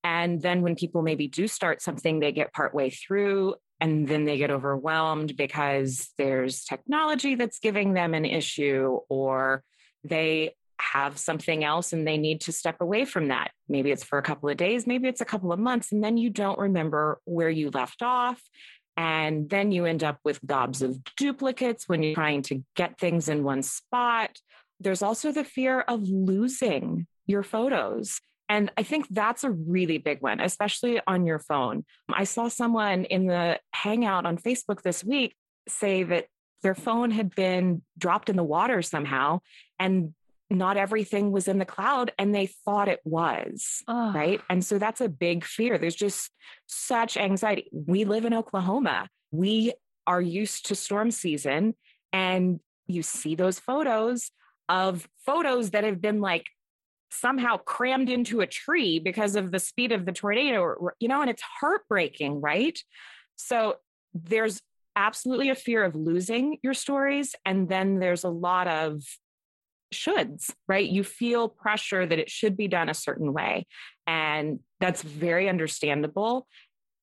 And 0.04 0.42
then 0.42 0.62
when 0.62 0.76
people 0.76 1.02
maybe 1.02 1.28
do 1.28 1.48
start 1.48 1.82
something, 1.82 2.20
they 2.20 2.32
get 2.32 2.54
partway 2.54 2.90
through 2.90 3.56
and 3.80 4.08
then 4.08 4.26
they 4.26 4.38
get 4.38 4.52
overwhelmed 4.52 5.36
because 5.36 6.10
there's 6.18 6.64
technology 6.64 7.36
that's 7.36 7.60
giving 7.60 7.94
them 7.94 8.14
an 8.14 8.26
issue 8.26 9.00
or 9.10 9.64
they 10.04 10.56
have 10.80 11.18
something 11.18 11.64
else 11.64 11.94
and 11.94 12.08
they 12.08 12.18
need 12.18 12.42
to 12.42 12.52
step 12.52 12.78
away 12.82 13.06
from 13.06 13.30
that. 13.30 13.52
Maybe 13.70 13.92
it's 13.92 14.04
for 14.04 14.18
a 14.18 14.24
couple 14.24 14.50
of 14.50 14.58
days, 14.58 14.86
maybe 14.86 15.08
it's 15.08 15.22
a 15.22 15.26
couple 15.26 15.52
of 15.52 15.60
months, 15.60 15.92
and 15.92 16.04
then 16.04 16.18
you 16.18 16.30
don't 16.30 16.60
remember 16.60 17.20
where 17.26 17.50
you 17.50 17.70
left 17.70 18.02
off. 18.02 18.42
And 18.96 19.50
then 19.50 19.72
you 19.72 19.86
end 19.86 20.04
up 20.04 20.20
with 20.24 20.46
gobs 20.46 20.84
of 20.84 21.00
duplicates 21.18 21.90
when 21.90 22.04
you're 22.04 22.14
trying 22.14 22.44
to 22.44 22.64
get 22.76 23.00
things 23.00 23.28
in 23.28 23.44
one 23.44 23.64
spot. 23.64 24.38
There's 24.80 25.02
also 25.02 25.32
the 25.32 25.44
fear 25.44 25.80
of 25.82 26.08
losing 26.08 27.08
your 27.26 27.42
photos. 27.42 28.20
And 28.54 28.72
I 28.78 28.84
think 28.84 29.08
that's 29.10 29.44
a 29.44 29.50
really 29.50 29.98
big 29.98 30.22
one, 30.22 30.40
especially 30.40 31.02
on 31.08 31.26
your 31.26 31.40
phone. 31.40 31.86
I 32.14 32.26
saw 32.26 32.50
someone 32.50 33.06
in 33.06 33.26
the 33.26 33.60
hangout 33.74 34.28
on 34.28 34.38
Facebook 34.38 34.84
this 34.84 35.04
week 35.04 35.36
say 35.68 36.04
that 36.04 36.28
their 36.62 36.76
phone 36.76 37.10
had 37.10 37.34
been 37.34 37.82
dropped 37.98 38.30
in 38.30 38.36
the 38.36 38.44
water 38.44 38.84
somehow 38.84 39.40
and 39.80 40.14
not 40.52 40.78
everything 40.78 41.32
was 41.32 41.48
in 41.48 41.58
the 41.58 41.66
cloud 41.66 42.12
and 42.20 42.36
they 42.36 42.46
thought 42.46 42.90
it 42.90 43.00
was. 43.04 43.82
Oh. 43.88 44.14
Right. 44.14 44.40
And 44.52 44.64
so 44.64 44.78
that's 44.78 45.02
a 45.02 45.10
big 45.10 45.44
fear. 45.44 45.80
There's 45.80 45.96
just 45.96 46.30
such 46.68 47.18
anxiety. 47.18 47.72
We 47.72 48.06
live 48.06 48.24
in 48.24 48.36
Oklahoma. 48.36 49.10
We 49.32 49.74
are 50.06 50.22
used 50.22 50.68
to 50.68 50.76
storm 50.76 51.10
season 51.10 51.74
and 52.12 52.60
you 52.86 53.02
see 53.02 53.34
those 53.34 53.58
photos 53.58 54.30
of 54.70 55.10
photos 55.26 55.72
that 55.72 55.86
have 55.86 56.02
been 56.02 56.22
like 56.22 56.46
somehow 57.14 57.58
crammed 57.58 58.10
into 58.10 58.42
a 58.42 58.48
tree 58.48 59.00
because 59.00 59.36
of 59.36 59.52
the 59.52 59.60
speed 59.60 59.92
of 59.92 60.06
the 60.06 60.12
tornado, 60.12 60.76
you 61.00 61.08
know, 61.08 61.22
and 61.22 61.30
it's 61.30 61.44
heartbreaking, 61.60 62.42
right? 62.42 62.78
So 63.36 63.76
there's 64.14 64.62
absolutely 64.96 65.50
a 65.50 65.56
fear 65.56 65.84
of 65.84 65.96
losing 65.96 66.58
your 66.64 66.74
stories. 66.74 67.36
And 67.46 67.70
then 67.70 68.00
there's 68.00 68.24
a 68.24 68.30
lot 68.30 68.68
of 68.68 69.02
shoulds, 69.94 70.52
right? 70.68 70.88
You 70.88 71.04
feel 71.04 71.50
pressure 71.50 72.06
that 72.06 72.20
it 72.20 72.30
should 72.30 72.58
be 72.58 72.68
done 72.68 72.90
a 72.90 72.94
certain 72.94 73.34
way. 73.34 73.68
And 74.08 74.60
that's 74.80 75.02
very 75.02 75.48
understandable. 75.50 76.48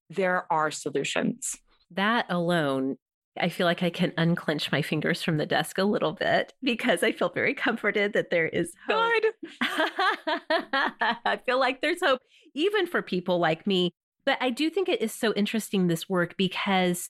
There 0.09 0.47
are 0.53 0.71
solutions. 0.71 1.57
That 1.93 2.27
alone 2.29 2.97
I 3.41 3.49
feel 3.49 3.67
like 3.67 3.83
I 3.83 3.91
can 3.91 4.13
unclench 4.17 4.71
my 4.71 4.83
fingers 4.83 5.23
from 5.23 5.39
the 5.39 5.47
desk 5.47 5.79
a 5.79 5.85
little 5.85 6.13
bit 6.13 6.53
because 6.63 7.03
I 7.03 7.13
feel 7.13 7.31
very 7.31 7.55
comforted 7.55 8.13
that 8.13 8.31
there 8.31 8.47
is 8.47 8.73
hope. 8.87 9.13
Good. 9.23 9.33
I 9.63 11.41
feel 11.47 11.59
like 11.59 11.81
there's 11.81 12.01
hope 12.03 12.21
even 12.55 12.87
for 12.87 13.03
people 13.03 13.39
like 13.39 13.67
me. 13.67 13.93
But 14.27 14.39
I 14.41 14.51
do 14.51 14.69
think 14.71 14.89
it 14.89 15.01
is 15.01 15.15
so 15.15 15.33
interesting, 15.33 15.87
this 15.87 16.09
work, 16.09 16.37
because 16.37 17.09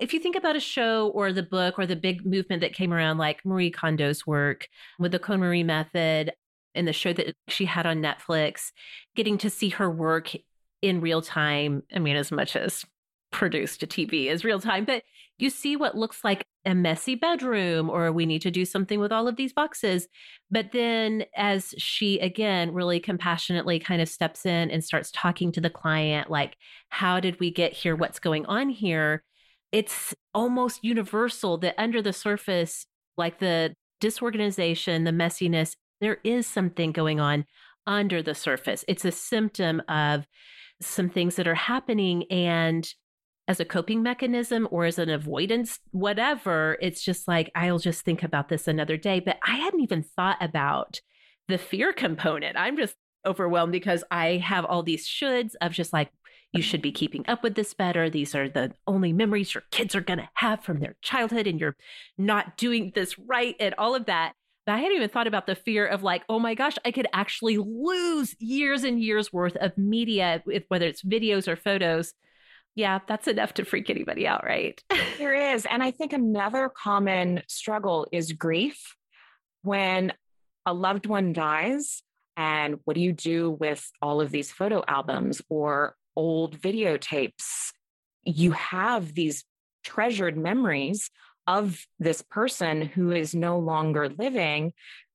if 0.00 0.12
you 0.12 0.20
think 0.20 0.36
about 0.36 0.56
a 0.56 0.60
show 0.60 1.08
or 1.08 1.32
the 1.32 1.42
book 1.42 1.78
or 1.78 1.86
the 1.86 1.96
big 1.96 2.24
movement 2.24 2.60
that 2.62 2.72
came 2.72 2.92
around, 2.92 3.18
like 3.18 3.44
Marie 3.44 3.70
Kondo's 3.70 4.26
work 4.26 4.68
with 4.98 5.12
the 5.12 5.18
KonMari 5.18 5.64
method 5.64 6.32
and 6.74 6.88
the 6.88 6.92
show 6.92 7.12
that 7.12 7.34
she 7.48 7.66
had 7.66 7.86
on 7.86 8.02
Netflix, 8.02 8.72
getting 9.14 9.38
to 9.38 9.50
see 9.50 9.70
her 9.70 9.90
work 9.90 10.32
in 10.82 11.00
real 11.00 11.22
time. 11.22 11.82
I 11.94 11.98
mean, 11.98 12.16
as 12.16 12.32
much 12.32 12.56
as 12.56 12.84
produced 13.30 13.80
to 13.80 13.86
TV 13.86 14.26
is 14.26 14.44
real 14.44 14.60
time, 14.60 14.84
but 14.84 15.02
you 15.38 15.50
see 15.50 15.76
what 15.76 15.96
looks 15.96 16.24
like 16.24 16.44
a 16.64 16.74
messy 16.74 17.14
bedroom 17.14 17.88
or 17.88 18.10
we 18.10 18.26
need 18.26 18.42
to 18.42 18.50
do 18.50 18.64
something 18.64 18.98
with 18.98 19.12
all 19.12 19.28
of 19.28 19.36
these 19.36 19.52
boxes. 19.52 20.08
But 20.50 20.72
then 20.72 21.24
as 21.36 21.74
she 21.78 22.18
again 22.18 22.72
really 22.72 22.98
compassionately 22.98 23.78
kind 23.78 24.02
of 24.02 24.08
steps 24.08 24.44
in 24.46 24.70
and 24.70 24.82
starts 24.82 25.10
talking 25.12 25.52
to 25.52 25.60
the 25.60 25.70
client, 25.70 26.30
like, 26.30 26.56
how 26.88 27.20
did 27.20 27.38
we 27.38 27.50
get 27.50 27.72
here? 27.72 27.94
What's 27.94 28.18
going 28.18 28.46
on 28.46 28.70
here? 28.70 29.22
It's 29.72 30.14
almost 30.34 30.84
universal 30.84 31.58
that 31.58 31.74
under 31.78 32.02
the 32.02 32.12
surface, 32.12 32.86
like 33.16 33.38
the 33.38 33.74
disorganization, 34.00 35.04
the 35.04 35.10
messiness, 35.10 35.76
there 36.00 36.18
is 36.24 36.46
something 36.46 36.92
going 36.92 37.20
on 37.20 37.44
under 37.86 38.22
the 38.22 38.34
surface. 38.34 38.84
It's 38.88 39.04
a 39.04 39.12
symptom 39.12 39.82
of 39.88 40.26
some 40.80 41.08
things 41.08 41.36
that 41.36 41.48
are 41.48 41.54
happening. 41.54 42.24
And 42.30 42.86
as 43.48 43.60
a 43.60 43.64
coping 43.64 44.02
mechanism 44.02 44.66
or 44.70 44.84
as 44.84 44.98
an 44.98 45.08
avoidance, 45.08 45.78
whatever, 45.92 46.76
it's 46.80 47.02
just 47.02 47.28
like, 47.28 47.50
I'll 47.54 47.78
just 47.78 48.04
think 48.04 48.22
about 48.22 48.48
this 48.48 48.66
another 48.66 48.96
day. 48.96 49.20
But 49.20 49.38
I 49.46 49.56
hadn't 49.56 49.80
even 49.80 50.02
thought 50.02 50.38
about 50.40 51.00
the 51.48 51.58
fear 51.58 51.92
component. 51.92 52.56
I'm 52.56 52.76
just 52.76 52.96
overwhelmed 53.24 53.72
because 53.72 54.02
I 54.10 54.36
have 54.36 54.64
all 54.64 54.82
these 54.82 55.06
shoulds 55.06 55.52
of 55.60 55.72
just 55.72 55.92
like, 55.92 56.10
you 56.52 56.62
should 56.62 56.80
be 56.80 56.92
keeping 56.92 57.24
up 57.28 57.42
with 57.42 57.54
this 57.54 57.74
better. 57.74 58.08
These 58.08 58.34
are 58.34 58.48
the 58.48 58.72
only 58.86 59.12
memories 59.12 59.52
your 59.52 59.64
kids 59.70 59.94
are 59.94 60.00
going 60.00 60.20
to 60.20 60.28
have 60.34 60.64
from 60.64 60.80
their 60.80 60.96
childhood, 61.02 61.46
and 61.46 61.60
you're 61.60 61.76
not 62.16 62.56
doing 62.56 62.92
this 62.94 63.18
right, 63.18 63.54
and 63.60 63.74
all 63.76 63.94
of 63.94 64.06
that. 64.06 64.32
But 64.64 64.72
I 64.72 64.78
hadn't 64.78 64.96
even 64.96 65.08
thought 65.08 65.26
about 65.26 65.46
the 65.46 65.54
fear 65.54 65.86
of 65.86 66.02
like, 66.02 66.22
oh 66.28 66.38
my 66.38 66.54
gosh, 66.54 66.76
I 66.84 66.92
could 66.92 67.08
actually 67.12 67.58
lose 67.58 68.34
years 68.38 68.84
and 68.84 69.02
years 69.02 69.32
worth 69.32 69.56
of 69.56 69.76
media, 69.76 70.42
whether 70.68 70.86
it's 70.86 71.02
videos 71.02 71.46
or 71.46 71.56
photos, 71.56 72.14
yeah, 72.76 73.00
that's 73.08 73.26
enough 73.26 73.54
to 73.54 73.64
freak 73.64 73.88
anybody 73.88 74.26
out, 74.26 74.44
right? 74.44 74.80
there 75.18 75.54
is. 75.54 75.66
And 75.68 75.82
I 75.82 75.90
think 75.90 76.12
another 76.12 76.68
common 76.68 77.42
struggle 77.48 78.06
is 78.12 78.32
grief. 78.32 78.94
When 79.62 80.12
a 80.66 80.74
loved 80.74 81.06
one 81.06 81.32
dies, 81.32 82.02
and 82.36 82.78
what 82.84 82.94
do 82.94 83.00
you 83.00 83.14
do 83.14 83.50
with 83.50 83.90
all 84.02 84.20
of 84.20 84.30
these 84.30 84.52
photo 84.52 84.84
albums 84.86 85.40
or 85.48 85.96
old 86.14 86.60
videotapes? 86.60 87.72
You 88.24 88.52
have 88.52 89.14
these 89.14 89.44
treasured 89.82 90.36
memories 90.36 91.10
of 91.46 91.82
this 91.98 92.20
person 92.20 92.82
who 92.82 93.10
is 93.10 93.34
no 93.34 93.58
longer 93.58 94.10
living. 94.10 94.74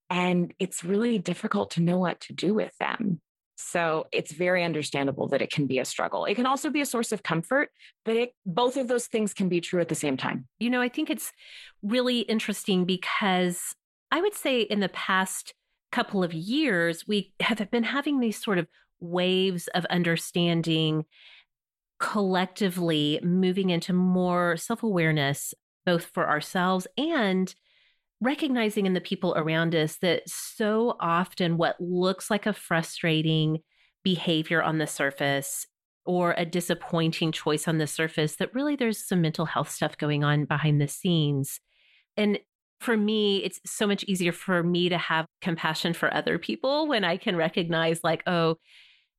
And 0.09 0.51
it's 0.57 0.83
really 0.83 1.19
difficult 1.19 1.71
to 1.71 1.81
know 1.81 1.99
what 1.99 2.21
to 2.21 2.33
do 2.33 2.55
with 2.55 2.75
them. 2.79 3.21
So 3.61 4.07
it's 4.11 4.31
very 4.31 4.63
understandable 4.63 5.27
that 5.29 5.41
it 5.41 5.51
can 5.51 5.67
be 5.67 5.79
a 5.79 5.85
struggle. 5.85 6.25
It 6.25 6.35
can 6.35 6.45
also 6.45 6.69
be 6.69 6.81
a 6.81 6.85
source 6.85 7.11
of 7.11 7.23
comfort, 7.23 7.69
but 8.05 8.15
it, 8.15 8.33
both 8.45 8.77
of 8.77 8.87
those 8.87 9.07
things 9.07 9.33
can 9.33 9.49
be 9.49 9.61
true 9.61 9.81
at 9.81 9.89
the 9.89 9.95
same 9.95 10.17
time. 10.17 10.47
You 10.59 10.69
know, 10.69 10.81
I 10.81 10.89
think 10.89 11.09
it's 11.09 11.31
really 11.81 12.19
interesting 12.19 12.85
because 12.85 13.75
I 14.11 14.21
would 14.21 14.33
say 14.33 14.61
in 14.61 14.79
the 14.79 14.89
past 14.89 15.53
couple 15.91 16.23
of 16.23 16.33
years, 16.33 17.07
we 17.07 17.33
have 17.39 17.69
been 17.71 17.83
having 17.83 18.19
these 18.19 18.41
sort 18.41 18.57
of 18.57 18.67
waves 18.99 19.67
of 19.69 19.85
understanding 19.85 21.05
collectively 21.99 23.19
moving 23.21 23.69
into 23.69 23.93
more 23.93 24.57
self 24.57 24.83
awareness, 24.83 25.53
both 25.85 26.05
for 26.05 26.27
ourselves 26.27 26.87
and 26.97 27.53
recognizing 28.21 28.85
in 28.85 28.93
the 28.93 29.01
people 29.01 29.33
around 29.35 29.75
us 29.75 29.97
that 29.97 30.23
so 30.27 30.95
often 30.99 31.57
what 31.57 31.75
looks 31.79 32.29
like 32.29 32.45
a 32.45 32.53
frustrating 32.53 33.59
behavior 34.03 34.61
on 34.61 34.77
the 34.77 34.87
surface 34.87 35.65
or 36.05 36.33
a 36.37 36.45
disappointing 36.45 37.31
choice 37.31 37.67
on 37.67 37.77
the 37.77 37.87
surface 37.87 38.35
that 38.37 38.53
really 38.53 38.75
there's 38.75 39.07
some 39.07 39.21
mental 39.21 39.45
health 39.45 39.69
stuff 39.69 39.97
going 39.97 40.23
on 40.23 40.45
behind 40.45 40.79
the 40.79 40.87
scenes. 40.87 41.59
And 42.17 42.39
for 42.79 42.97
me 42.97 43.37
it's 43.37 43.59
so 43.65 43.85
much 43.85 44.03
easier 44.05 44.31
for 44.31 44.63
me 44.63 44.89
to 44.89 44.97
have 44.97 45.25
compassion 45.39 45.93
for 45.93 46.11
other 46.11 46.39
people 46.39 46.87
when 46.87 47.03
i 47.03 47.15
can 47.15 47.35
recognize 47.35 48.03
like 48.03 48.23
oh 48.25 48.57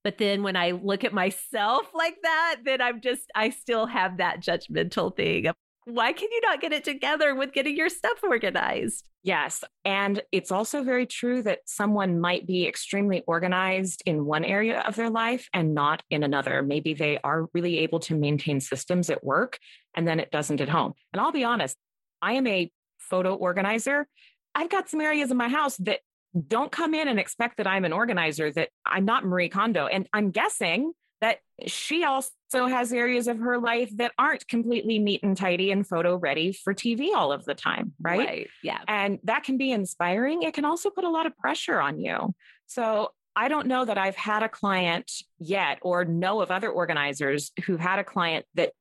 but 0.04 0.18
then 0.18 0.42
when 0.42 0.56
I 0.56 0.72
look 0.72 1.04
at 1.04 1.12
myself 1.12 1.86
like 1.94 2.16
that, 2.22 2.56
then 2.64 2.80
I'm 2.80 3.00
just, 3.00 3.30
I 3.34 3.50
still 3.50 3.86
have 3.86 4.18
that 4.18 4.40
judgmental 4.40 5.14
thing 5.14 5.50
why 5.84 6.12
can 6.12 6.28
you 6.30 6.40
not 6.42 6.60
get 6.60 6.72
it 6.72 6.84
together 6.84 7.34
with 7.34 7.52
getting 7.52 7.76
your 7.76 7.88
stuff 7.88 8.22
organized? 8.22 9.08
Yes. 9.24 9.62
And 9.84 10.20
it's 10.32 10.50
also 10.50 10.82
very 10.82 11.06
true 11.06 11.42
that 11.42 11.60
someone 11.66 12.20
might 12.20 12.46
be 12.46 12.66
extremely 12.66 13.22
organized 13.26 14.02
in 14.06 14.24
one 14.24 14.44
area 14.44 14.80
of 14.80 14.96
their 14.96 15.10
life 15.10 15.48
and 15.52 15.74
not 15.74 16.02
in 16.10 16.22
another. 16.22 16.62
Maybe 16.62 16.94
they 16.94 17.18
are 17.22 17.46
really 17.54 17.78
able 17.78 18.00
to 18.00 18.14
maintain 18.14 18.60
systems 18.60 19.10
at 19.10 19.24
work 19.24 19.58
and 19.94 20.06
then 20.06 20.20
it 20.20 20.30
doesn't 20.30 20.60
at 20.60 20.68
home. 20.68 20.94
And 21.12 21.20
I'll 21.20 21.32
be 21.32 21.44
honest, 21.44 21.76
I 22.20 22.32
am 22.34 22.46
a 22.46 22.70
photo 22.98 23.34
organizer. 23.34 24.06
I've 24.54 24.70
got 24.70 24.88
some 24.88 25.00
areas 25.00 25.30
in 25.30 25.36
my 25.36 25.48
house 25.48 25.76
that 25.78 26.00
don't 26.48 26.72
come 26.72 26.94
in 26.94 27.08
and 27.08 27.18
expect 27.18 27.58
that 27.58 27.66
I'm 27.66 27.84
an 27.84 27.92
organizer, 27.92 28.50
that 28.52 28.70
I'm 28.86 29.04
not 29.04 29.24
Marie 29.24 29.48
Kondo. 29.48 29.86
And 29.86 30.08
I'm 30.12 30.30
guessing 30.30 30.92
that 31.22 31.38
she 31.66 32.04
also 32.04 32.32
has 32.52 32.92
areas 32.92 33.28
of 33.28 33.38
her 33.38 33.56
life 33.56 33.90
that 33.96 34.12
aren't 34.18 34.46
completely 34.48 34.98
neat 34.98 35.22
and 35.22 35.36
tidy 35.36 35.70
and 35.70 35.86
photo 35.86 36.16
ready 36.16 36.52
for 36.52 36.74
TV 36.74 37.14
all 37.14 37.32
of 37.32 37.44
the 37.44 37.54
time, 37.54 37.92
right? 38.00 38.18
right? 38.18 38.48
Yeah. 38.62 38.80
And 38.88 39.20
that 39.22 39.44
can 39.44 39.56
be 39.56 39.70
inspiring. 39.70 40.42
It 40.42 40.52
can 40.52 40.64
also 40.64 40.90
put 40.90 41.04
a 41.04 41.08
lot 41.08 41.26
of 41.26 41.38
pressure 41.38 41.80
on 41.80 42.00
you. 42.00 42.34
So 42.66 43.12
I 43.36 43.46
don't 43.48 43.68
know 43.68 43.84
that 43.84 43.96
I've 43.96 44.16
had 44.16 44.42
a 44.42 44.48
client 44.48 45.10
yet 45.38 45.78
or 45.80 46.04
know 46.04 46.42
of 46.42 46.50
other 46.50 46.68
organizers 46.68 47.52
who've 47.64 47.80
had 47.80 48.00
a 48.00 48.04
client 48.04 48.44
that 48.54 48.72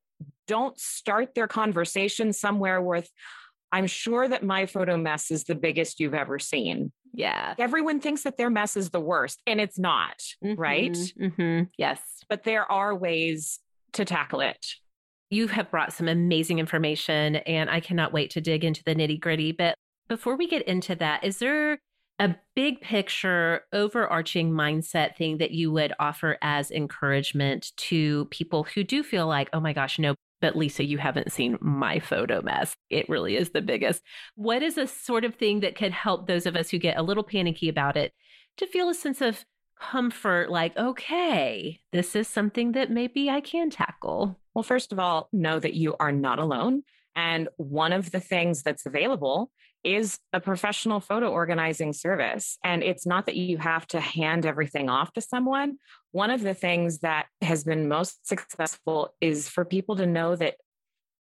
don't 0.48 0.78
start 0.80 1.36
their 1.36 1.48
conversation 1.48 2.34
somewhere 2.34 2.82
with, 2.82 3.08
I'm 3.72 3.88
sure 3.88 4.28
that 4.28 4.44
my 4.44 4.66
photo 4.66 4.98
mess 4.98 5.30
is 5.30 5.44
the 5.44 5.56
biggest 5.56 6.00
you've 6.00 6.16
ever 6.16 6.40
seen. 6.40 6.92
Yeah. 7.14 7.56
Everyone 7.58 8.00
thinks 8.00 8.24
that 8.24 8.38
their 8.38 8.50
mess 8.50 8.78
is 8.78 8.90
the 8.90 9.00
worst, 9.00 9.42
and 9.46 9.60
it's 9.60 9.78
not, 9.78 10.20
mm-hmm, 10.44 10.60
right? 10.60 10.92
Mm-hmm. 10.92 11.64
Yes. 11.78 12.02
But 12.30 12.44
there 12.44 12.72
are 12.72 12.96
ways 12.96 13.60
to 13.94 14.06
tackle 14.06 14.42
it. 14.42 14.66
You 15.30 15.48
have 15.48 15.72
brought 15.72 15.94
some 15.94 16.08
amazing 16.08 16.60
information, 16.60 17.38
and 17.38 17.70
I 17.70 17.80
cannot 17.80 18.14
wait 18.14 18.32
to 18.32 18.42
dig 18.42 18.64
into 18.64 18.84
the 18.84 18.96
nitty 18.96 19.20
gritty. 19.20 19.52
But 19.52 19.76
before 20.08 20.36
we 20.36 20.48
get 20.48 20.68
into 20.68 20.96
that, 20.96 21.24
is 21.24 21.40
there 21.40 21.80
a 22.20 22.36
big 22.56 22.82
picture, 22.82 23.62
overarching 23.74 24.52
mindset 24.52 25.16
thing 25.16 25.38
that 25.40 25.52
you 25.52 25.72
would 25.72 25.94
offer 26.00 26.38
as 26.42 26.70
encouragement 26.70 27.72
to 27.78 28.26
people 28.26 28.64
who 28.64 28.84
do 28.84 29.04
feel 29.04 29.26
like, 29.26 29.50
oh 29.54 29.60
my 29.60 29.74
gosh, 29.74 29.98
no, 29.98 30.16
but 30.42 30.58
Lisa, 30.58 30.84
you 30.84 30.98
haven't 30.98 31.32
seen 31.32 31.58
my 31.62 32.00
photo 32.00 32.42
mess. 32.42 32.76
It 32.90 33.08
really 33.08 33.38
is 33.38 33.52
the 33.52 33.62
biggest. 33.62 34.02
What 34.36 34.64
is 34.64 34.78
a 34.78 34.88
sort 34.88 35.24
of 35.24 35.36
thing 35.36 35.62
that 35.62 35.76
could 35.76 35.92
help 35.92 36.28
those 36.28 36.46
of 36.46 36.56
us 36.56 36.70
who 36.70 36.78
get 36.78 36.98
a 36.98 37.04
little 37.04 37.24
panicky 37.24 37.70
about 37.70 37.96
it 37.96 38.14
to 38.58 38.68
feel 38.68 38.90
a 38.90 38.94
sense 38.94 39.22
of 39.22 39.46
comfort 39.80 40.52
like, 40.52 40.78
okay, 40.78 41.80
this 41.92 42.16
is 42.16 42.28
something 42.28 42.74
that 42.74 42.92
maybe 42.92 43.30
I 43.30 43.42
can 43.42 43.70
tackle? 43.70 44.40
Well, 44.54 44.64
first 44.64 44.92
of 44.92 45.00
all, 45.00 45.30
know 45.32 45.60
that 45.60 45.74
you 45.74 45.96
are 46.00 46.12
not 46.12 46.40
alone. 46.40 46.84
And 47.16 47.50
one 47.58 47.94
of 47.94 48.12
the 48.12 48.20
things 48.20 48.64
that's 48.64 48.86
available 48.86 49.52
is 49.84 50.20
a 50.32 50.40
professional 50.40 51.00
photo 51.00 51.30
organizing 51.30 51.94
service. 51.94 52.58
And 52.64 52.84
it's 52.84 53.06
not 53.06 53.26
that 53.26 53.36
you 53.36 53.58
have 53.58 53.88
to 53.88 54.00
hand 54.00 54.46
everything 54.46 54.90
off 54.90 55.12
to 55.14 55.22
someone. 55.22 55.78
One 56.12 56.30
of 56.30 56.42
the 56.42 56.54
things 56.54 57.00
that 57.00 57.28
has 57.42 57.64
been 57.64 57.88
most 57.88 58.28
successful 58.28 59.14
is 59.22 59.48
for 59.48 59.66
people 59.66 59.96
to 59.98 60.06
know 60.06 60.36
that 60.36 60.56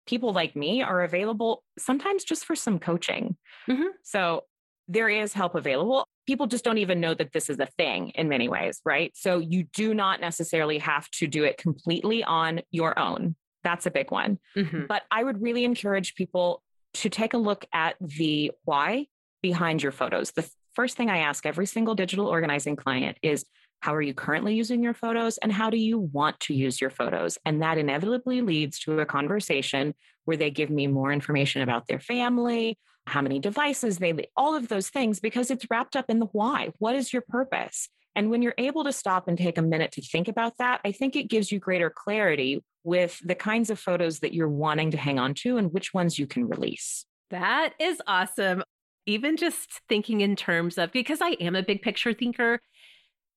people 0.07 0.33
like 0.33 0.57
me 0.57 0.83
are 0.83 1.03
available 1.03 1.63
sometimes 1.79 2.25
just 2.25 2.45
for 2.45 2.57
some 2.57 2.79
coaching. 2.79 3.37
Mm-hmm. 3.69 3.89
So 4.03 4.45
there 4.89 5.09
is 5.09 5.33
help 5.33 5.55
available. 5.55 6.09
People 6.27 6.49
just 6.49 6.65
don't 6.65 6.79
even 6.79 7.01
know 7.01 7.15
that 7.15 7.33
this 7.33 7.49
is 7.49 7.61
a 7.61 7.67
thing 7.79 8.11
in 8.11 8.29
many 8.29 8.49
ways, 8.49 8.81
right? 8.85 9.13
So 9.15 9.39
you 9.39 9.65
do 9.73 9.95
not 9.95 10.21
necessarily 10.21 10.79
have 10.79 11.09
to 11.13 11.29
do 11.29 11.45
it 11.45 11.59
completely 11.59 12.25
on 12.25 12.63
your 12.73 12.99
own. 12.99 13.37
That's 13.63 13.87
a 13.87 13.91
big 13.91 14.11
one. 14.11 14.39
Mm-hmm. 14.57 14.87
But 14.89 15.03
I 15.11 15.23
would 15.23 15.41
really 15.41 15.65
encourage 15.65 16.17
people 16.17 16.63
to 16.95 17.09
take 17.09 17.35
a 17.35 17.39
look 17.39 17.65
at 17.73 17.95
the 18.01 18.51
why 18.65 19.07
behind 19.43 19.83
your 19.83 19.93
photos. 19.93 20.33
The 20.33 20.51
first 20.75 20.97
thing 20.97 21.09
I 21.09 21.19
ask 21.19 21.47
every 21.47 21.67
single 21.67 21.95
digital 21.95 22.27
organizing 22.27 22.75
client 22.75 23.19
is 23.23 23.45
how 23.81 23.95
are 23.95 24.03
you 24.03 24.15
currently 24.15 24.55
using 24.55 24.83
your 24.83 24.95
photos 24.95 25.39
and 25.39 25.53
how 25.53 25.71
do 25.71 25.79
you 25.79 25.99
want 25.99 26.39
to 26.41 26.55
use 26.55 26.81
your 26.81 26.91
photos? 26.91 27.39
And 27.45 27.63
that 27.63 27.79
inevitably 27.79 28.43
leads 28.43 28.79
to 28.81 29.01
a 29.01 29.07
conversation 29.07 29.95
where 30.27 30.37
they 30.37 30.51
give 30.51 30.71
me 30.71 30.87
more 30.87 31.13
information 31.13 31.63
about 31.63 31.87
their 31.87 31.99
family, 31.99 32.79
how 33.07 33.23
many 33.23 33.39
devices 33.39 33.99
they, 33.99 34.15
all 34.37 34.55
of 34.55 34.69
those 34.69 34.91
things, 34.91 35.19
because 35.19 35.51
it's 35.51 35.67
wrapped 35.71 35.97
up 35.97 36.07
in 36.09 36.19
the 36.19 36.27
why. 36.27 36.71
What 36.79 36.95
is 36.95 37.13
your 37.13 37.23
purpose? 37.29 37.89
And 38.15 38.31
when 38.31 38.43
you're 38.43 38.55
able 38.59 38.85
to 38.85 38.93
stop 38.93 39.29
and 39.29 39.39
take 39.39 39.57
a 39.57 39.63
minute 39.63 39.93
to 39.93 40.03
think 40.03 40.29
about 40.29 40.59
that, 40.59 40.81
I 40.85 40.93
think 40.93 41.17
it 41.17 41.29
gives 41.29 41.51
you 41.51 41.59
greater 41.59 41.91
clarity 41.91 42.63
with 42.85 43.19
the 43.25 43.35
kinds 43.35 43.71
of 43.71 43.79
photos 43.79 44.21
that 44.21 44.35
you're 44.35 44.49
wanting 44.49 44.91
to 44.91 44.99
hang 44.99 45.19
on 45.19 45.35
to 45.35 45.57
and 45.57 45.73
which 45.73 45.95
ones 45.95 46.19
you 46.19 46.27
can 46.27 46.49
release. 46.49 47.07
That 47.31 47.75
is 47.79 48.03
awesome. 48.07 48.63
Even 49.07 49.37
just 49.37 49.81
thinking 49.89 50.21
in 50.21 50.37
terms 50.37 50.77
of, 50.77 50.93
because 50.93 51.21
I 51.23 51.31
am 51.41 51.57
a 51.57 51.63
big 51.63 51.83
picture 51.83 52.13
thinker, 52.13 52.61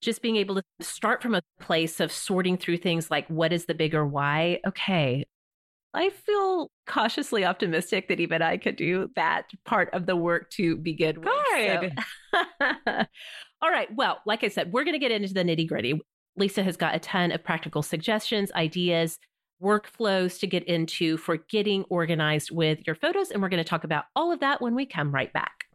just 0.04 0.22
being 0.22 0.36
able 0.36 0.56
to 0.56 0.64
start 0.82 1.22
from 1.22 1.36
a 1.36 1.42
place 1.60 2.00
of 2.00 2.12
sorting 2.12 2.58
through 2.58 2.78
things 2.78 3.10
like 3.10 3.28
what 3.28 3.54
is 3.54 3.66
the 3.66 3.74
bigger 3.74 4.06
why? 4.06 4.60
Okay. 4.68 5.26
I 5.94 6.10
feel 6.10 6.72
cautiously 6.88 7.46
optimistic 7.46 8.08
that 8.08 8.20
even 8.20 8.42
I 8.42 8.58
could 8.58 8.76
do 8.76 9.12
that 9.16 9.52
part 9.64 9.90
of 9.94 10.06
the 10.06 10.16
work 10.16 10.50
to 10.52 10.76
begin 10.76 11.22
with. 11.22 11.30
Good. 11.56 11.94
So. 12.34 12.42
All 13.62 13.70
right. 13.70 13.88
Well, 13.96 14.20
like 14.26 14.44
I 14.44 14.48
said, 14.48 14.74
we're 14.74 14.84
going 14.84 14.96
to 14.96 15.00
get 15.00 15.12
into 15.12 15.34
the 15.34 15.44
nitty 15.44 15.68
gritty. 15.68 16.02
Lisa 16.36 16.64
has 16.64 16.78
got 16.78 16.96
a 16.96 17.00
ton 17.00 17.32
of 17.32 17.44
practical 17.44 17.84
suggestions, 17.84 18.52
ideas, 18.54 19.20
workflows 19.62 20.40
to 20.40 20.48
get 20.48 20.64
into 20.64 21.16
for 21.18 21.38
getting 21.38 21.84
organized 21.86 22.50
with 22.52 22.80
your 22.88 22.96
photos. 22.96 23.30
And 23.30 23.42
we're 23.42 23.50
going 23.50 23.64
to 23.64 23.70
talk 23.70 23.84
about 23.84 24.06
all 24.16 24.32
of 24.32 24.40
that 24.40 24.62
when 24.62 24.74
we 24.74 24.88
come 24.88 25.12
right 25.12 25.32
back. 25.32 25.66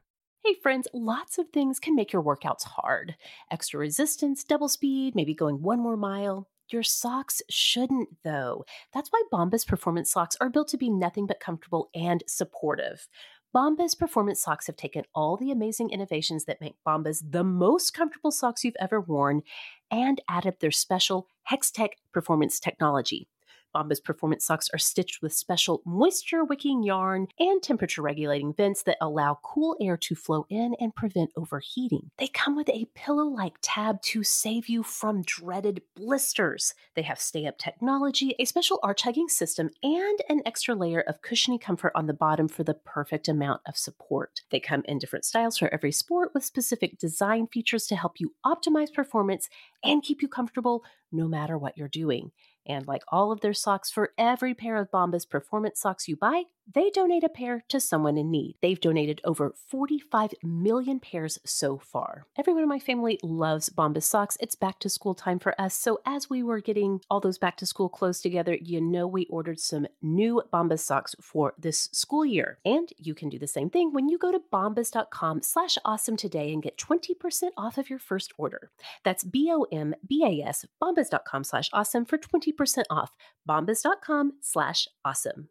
Hey, 0.48 0.54
friends, 0.62 0.88
lots 0.94 1.36
of 1.36 1.50
things 1.50 1.78
can 1.78 1.94
make 1.94 2.10
your 2.10 2.22
workouts 2.22 2.64
hard. 2.64 3.16
Extra 3.50 3.78
resistance, 3.80 4.42
double 4.44 4.70
speed, 4.70 5.14
maybe 5.14 5.34
going 5.34 5.60
one 5.60 5.78
more 5.78 5.94
mile. 5.98 6.48
Your 6.70 6.82
socks 6.82 7.42
shouldn't, 7.50 8.08
though. 8.24 8.64
That's 8.94 9.10
why 9.10 9.22
Bombas 9.30 9.66
Performance 9.66 10.10
Socks 10.10 10.38
are 10.40 10.48
built 10.48 10.68
to 10.68 10.78
be 10.78 10.88
nothing 10.88 11.26
but 11.26 11.38
comfortable 11.38 11.90
and 11.94 12.24
supportive. 12.26 13.08
Bombas 13.54 13.98
Performance 13.98 14.40
Socks 14.40 14.66
have 14.68 14.76
taken 14.76 15.04
all 15.14 15.36
the 15.36 15.50
amazing 15.50 15.90
innovations 15.90 16.46
that 16.46 16.62
make 16.62 16.76
Bombas 16.86 17.22
the 17.30 17.44
most 17.44 17.92
comfortable 17.92 18.30
socks 18.30 18.64
you've 18.64 18.74
ever 18.80 19.02
worn 19.02 19.42
and 19.90 20.22
added 20.30 20.54
their 20.60 20.70
special 20.70 21.26
Hextech 21.52 21.90
performance 22.10 22.58
technology. 22.58 23.28
Bombas 23.74 24.02
performance 24.02 24.44
socks 24.44 24.68
are 24.72 24.78
stitched 24.78 25.22
with 25.22 25.32
special 25.32 25.82
moisture 25.84 26.44
wicking 26.44 26.82
yarn 26.82 27.28
and 27.38 27.62
temperature 27.62 28.02
regulating 28.02 28.54
vents 28.54 28.82
that 28.84 28.96
allow 29.00 29.38
cool 29.42 29.76
air 29.80 29.96
to 29.96 30.14
flow 30.14 30.46
in 30.48 30.74
and 30.80 30.94
prevent 30.94 31.30
overheating. 31.36 32.10
They 32.18 32.28
come 32.28 32.56
with 32.56 32.68
a 32.70 32.88
pillow 32.94 33.24
like 33.24 33.56
tab 33.62 34.00
to 34.02 34.22
save 34.22 34.68
you 34.68 34.82
from 34.82 35.22
dreaded 35.22 35.82
blisters. 35.94 36.74
They 36.94 37.02
have 37.02 37.20
stay 37.20 37.46
up 37.46 37.58
technology, 37.58 38.34
a 38.38 38.44
special 38.44 38.80
arch 38.82 39.02
hugging 39.02 39.28
system, 39.28 39.70
and 39.82 40.18
an 40.28 40.42
extra 40.46 40.74
layer 40.74 41.00
of 41.00 41.22
cushiony 41.22 41.58
comfort 41.58 41.92
on 41.94 42.06
the 42.06 42.14
bottom 42.14 42.48
for 42.48 42.64
the 42.64 42.74
perfect 42.74 43.28
amount 43.28 43.60
of 43.66 43.76
support. 43.76 44.40
They 44.50 44.60
come 44.60 44.82
in 44.86 44.98
different 44.98 45.24
styles 45.24 45.58
for 45.58 45.72
every 45.72 45.92
sport 45.92 46.30
with 46.34 46.44
specific 46.44 46.98
design 46.98 47.46
features 47.46 47.86
to 47.88 47.96
help 47.96 48.18
you 48.18 48.34
optimize 48.44 48.92
performance 48.92 49.48
and 49.84 50.02
keep 50.02 50.22
you 50.22 50.28
comfortable 50.28 50.84
no 51.12 51.28
matter 51.28 51.56
what 51.56 51.76
you're 51.76 51.88
doing. 51.88 52.32
And 52.68 52.86
like 52.86 53.02
all 53.08 53.32
of 53.32 53.40
their 53.40 53.54
socks, 53.54 53.90
for 53.90 54.12
every 54.18 54.54
pair 54.54 54.76
of 54.76 54.90
Bombas 54.90 55.28
performance 55.28 55.80
socks 55.80 56.06
you 56.06 56.16
buy, 56.16 56.44
they 56.74 56.90
donate 56.90 57.24
a 57.24 57.28
pair 57.28 57.64
to 57.68 57.80
someone 57.80 58.18
in 58.18 58.30
need. 58.30 58.56
They've 58.60 58.80
donated 58.80 59.20
over 59.24 59.54
45 59.68 60.34
million 60.42 61.00
pairs 61.00 61.38
so 61.44 61.78
far. 61.78 62.26
Everyone 62.36 62.62
in 62.62 62.68
my 62.68 62.78
family 62.78 63.18
loves 63.22 63.70
Bombas 63.70 64.02
socks. 64.02 64.36
It's 64.40 64.54
back 64.54 64.78
to 64.80 64.88
school 64.88 65.14
time 65.14 65.38
for 65.38 65.58
us. 65.60 65.74
So 65.74 66.00
as 66.04 66.28
we 66.28 66.42
were 66.42 66.60
getting 66.60 67.00
all 67.10 67.20
those 67.20 67.38
back 67.38 67.56
to 67.58 67.66
school 67.66 67.88
clothes 67.88 68.20
together, 68.20 68.56
you 68.60 68.80
know 68.80 69.06
we 69.06 69.26
ordered 69.26 69.60
some 69.60 69.86
new 70.02 70.42
Bombas 70.52 70.80
socks 70.80 71.14
for 71.20 71.54
this 71.58 71.88
school 71.92 72.24
year. 72.24 72.58
And 72.64 72.90
you 72.98 73.14
can 73.14 73.28
do 73.28 73.38
the 73.38 73.46
same 73.46 73.70
thing 73.70 73.92
when 73.92 74.08
you 74.08 74.18
go 74.18 74.30
to 74.30 74.40
bombas.com 74.52 75.42
slash 75.42 75.78
awesome 75.84 76.16
today 76.16 76.52
and 76.52 76.62
get 76.62 76.76
20% 76.76 77.50
off 77.56 77.78
of 77.78 77.88
your 77.88 77.98
first 77.98 78.32
order. 78.36 78.70
That's 79.04 79.24
B-O-M-B-A-S, 79.24 80.66
bombas.com 80.82 81.44
slash 81.44 81.70
awesome 81.72 82.04
for 82.04 82.18
20% 82.18 82.84
off. 82.90 83.12
Bombas.com 83.48 84.32
slash 84.42 84.88
awesome. 85.04 85.48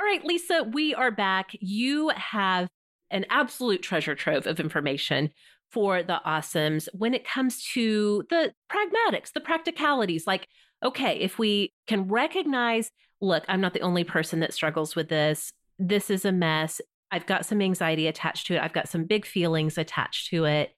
All 0.00 0.06
right, 0.06 0.24
Lisa, 0.24 0.64
we 0.64 0.94
are 0.94 1.10
back. 1.10 1.50
You 1.60 2.08
have 2.08 2.70
an 3.10 3.26
absolute 3.28 3.82
treasure 3.82 4.14
trove 4.14 4.46
of 4.46 4.58
information 4.58 5.28
for 5.70 6.02
the 6.02 6.22
awesomes 6.24 6.88
when 6.94 7.12
it 7.12 7.26
comes 7.26 7.62
to 7.74 8.24
the 8.30 8.54
pragmatics, 8.72 9.32
the 9.34 9.40
practicalities. 9.40 10.26
Like, 10.26 10.48
okay, 10.82 11.18
if 11.18 11.38
we 11.38 11.74
can 11.86 12.08
recognize, 12.08 12.90
look, 13.20 13.44
I'm 13.46 13.60
not 13.60 13.74
the 13.74 13.82
only 13.82 14.04
person 14.04 14.40
that 14.40 14.54
struggles 14.54 14.96
with 14.96 15.10
this. 15.10 15.52
This 15.78 16.08
is 16.08 16.24
a 16.24 16.32
mess. 16.32 16.80
I've 17.10 17.26
got 17.26 17.44
some 17.44 17.60
anxiety 17.60 18.06
attached 18.06 18.46
to 18.46 18.54
it. 18.54 18.62
I've 18.62 18.72
got 18.72 18.88
some 18.88 19.04
big 19.04 19.26
feelings 19.26 19.76
attached 19.76 20.30
to 20.30 20.46
it. 20.46 20.70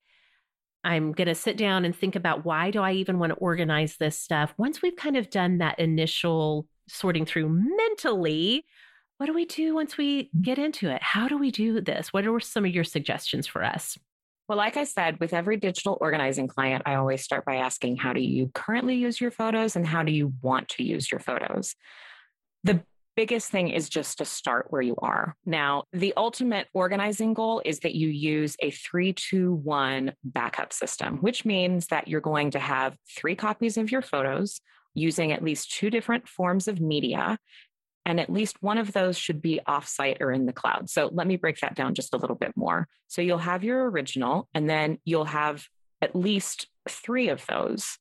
I'm 0.82 1.12
going 1.12 1.28
to 1.28 1.36
sit 1.36 1.56
down 1.56 1.84
and 1.84 1.94
think 1.94 2.16
about 2.16 2.44
why 2.44 2.72
do 2.72 2.82
I 2.82 2.94
even 2.94 3.20
want 3.20 3.30
to 3.30 3.36
organize 3.36 3.98
this 3.98 4.18
stuff? 4.18 4.52
Once 4.58 4.82
we've 4.82 4.96
kind 4.96 5.16
of 5.16 5.30
done 5.30 5.58
that 5.58 5.78
initial 5.78 6.66
sorting 6.88 7.24
through 7.24 7.48
mentally, 7.48 8.66
what 9.22 9.26
do 9.26 9.34
we 9.34 9.44
do 9.44 9.72
once 9.72 9.96
we 9.96 10.24
mm. 10.24 10.42
get 10.42 10.58
into 10.58 10.90
it? 10.90 11.00
How 11.00 11.28
do 11.28 11.38
we 11.38 11.52
do 11.52 11.80
this? 11.80 12.12
What 12.12 12.26
are 12.26 12.40
some 12.40 12.64
of 12.64 12.72
your 12.72 12.82
suggestions 12.82 13.46
for 13.46 13.62
us? 13.62 13.96
Well, 14.48 14.58
like 14.58 14.76
I 14.76 14.82
said, 14.82 15.20
with 15.20 15.32
every 15.32 15.58
digital 15.58 15.96
organizing 16.00 16.48
client, 16.48 16.82
I 16.86 16.96
always 16.96 17.22
start 17.22 17.44
by 17.44 17.54
asking 17.54 17.98
how 17.98 18.12
do 18.14 18.20
you 18.20 18.50
currently 18.52 18.96
use 18.96 19.20
your 19.20 19.30
photos 19.30 19.76
and 19.76 19.86
how 19.86 20.02
do 20.02 20.10
you 20.10 20.32
want 20.42 20.70
to 20.70 20.82
use 20.82 21.08
your 21.08 21.20
photos? 21.20 21.76
The 22.64 22.82
biggest 23.14 23.48
thing 23.48 23.68
is 23.68 23.88
just 23.88 24.18
to 24.18 24.24
start 24.24 24.66
where 24.70 24.82
you 24.82 24.96
are. 24.96 25.36
Now, 25.46 25.84
the 25.92 26.12
ultimate 26.16 26.66
organizing 26.74 27.32
goal 27.32 27.62
is 27.64 27.78
that 27.80 27.94
you 27.94 28.08
use 28.08 28.56
a 28.58 28.72
three, 28.72 29.12
two, 29.12 29.54
one 29.54 30.14
backup 30.24 30.72
system, 30.72 31.18
which 31.18 31.44
means 31.44 31.86
that 31.86 32.08
you're 32.08 32.20
going 32.20 32.50
to 32.50 32.58
have 32.58 32.96
three 33.16 33.36
copies 33.36 33.76
of 33.76 33.92
your 33.92 34.02
photos 34.02 34.60
using 34.94 35.30
at 35.30 35.44
least 35.44 35.70
two 35.70 35.90
different 35.90 36.28
forms 36.28 36.66
of 36.66 36.80
media 36.80 37.38
and 38.04 38.18
at 38.18 38.30
least 38.30 38.62
one 38.62 38.78
of 38.78 38.92
those 38.92 39.16
should 39.16 39.40
be 39.40 39.60
offsite 39.66 40.20
or 40.20 40.32
in 40.32 40.46
the 40.46 40.52
cloud. 40.52 40.90
So 40.90 41.10
let 41.12 41.26
me 41.26 41.36
break 41.36 41.58
that 41.60 41.74
down 41.74 41.94
just 41.94 42.14
a 42.14 42.16
little 42.16 42.36
bit 42.36 42.52
more. 42.56 42.88
So 43.08 43.22
you'll 43.22 43.38
have 43.38 43.64
your 43.64 43.88
original, 43.90 44.48
and 44.54 44.68
then 44.68 44.98
you'll 45.04 45.26
have 45.26 45.66
at 46.00 46.16
least 46.16 46.66
three 46.88 47.28
of 47.28 47.46
those. 47.46 47.98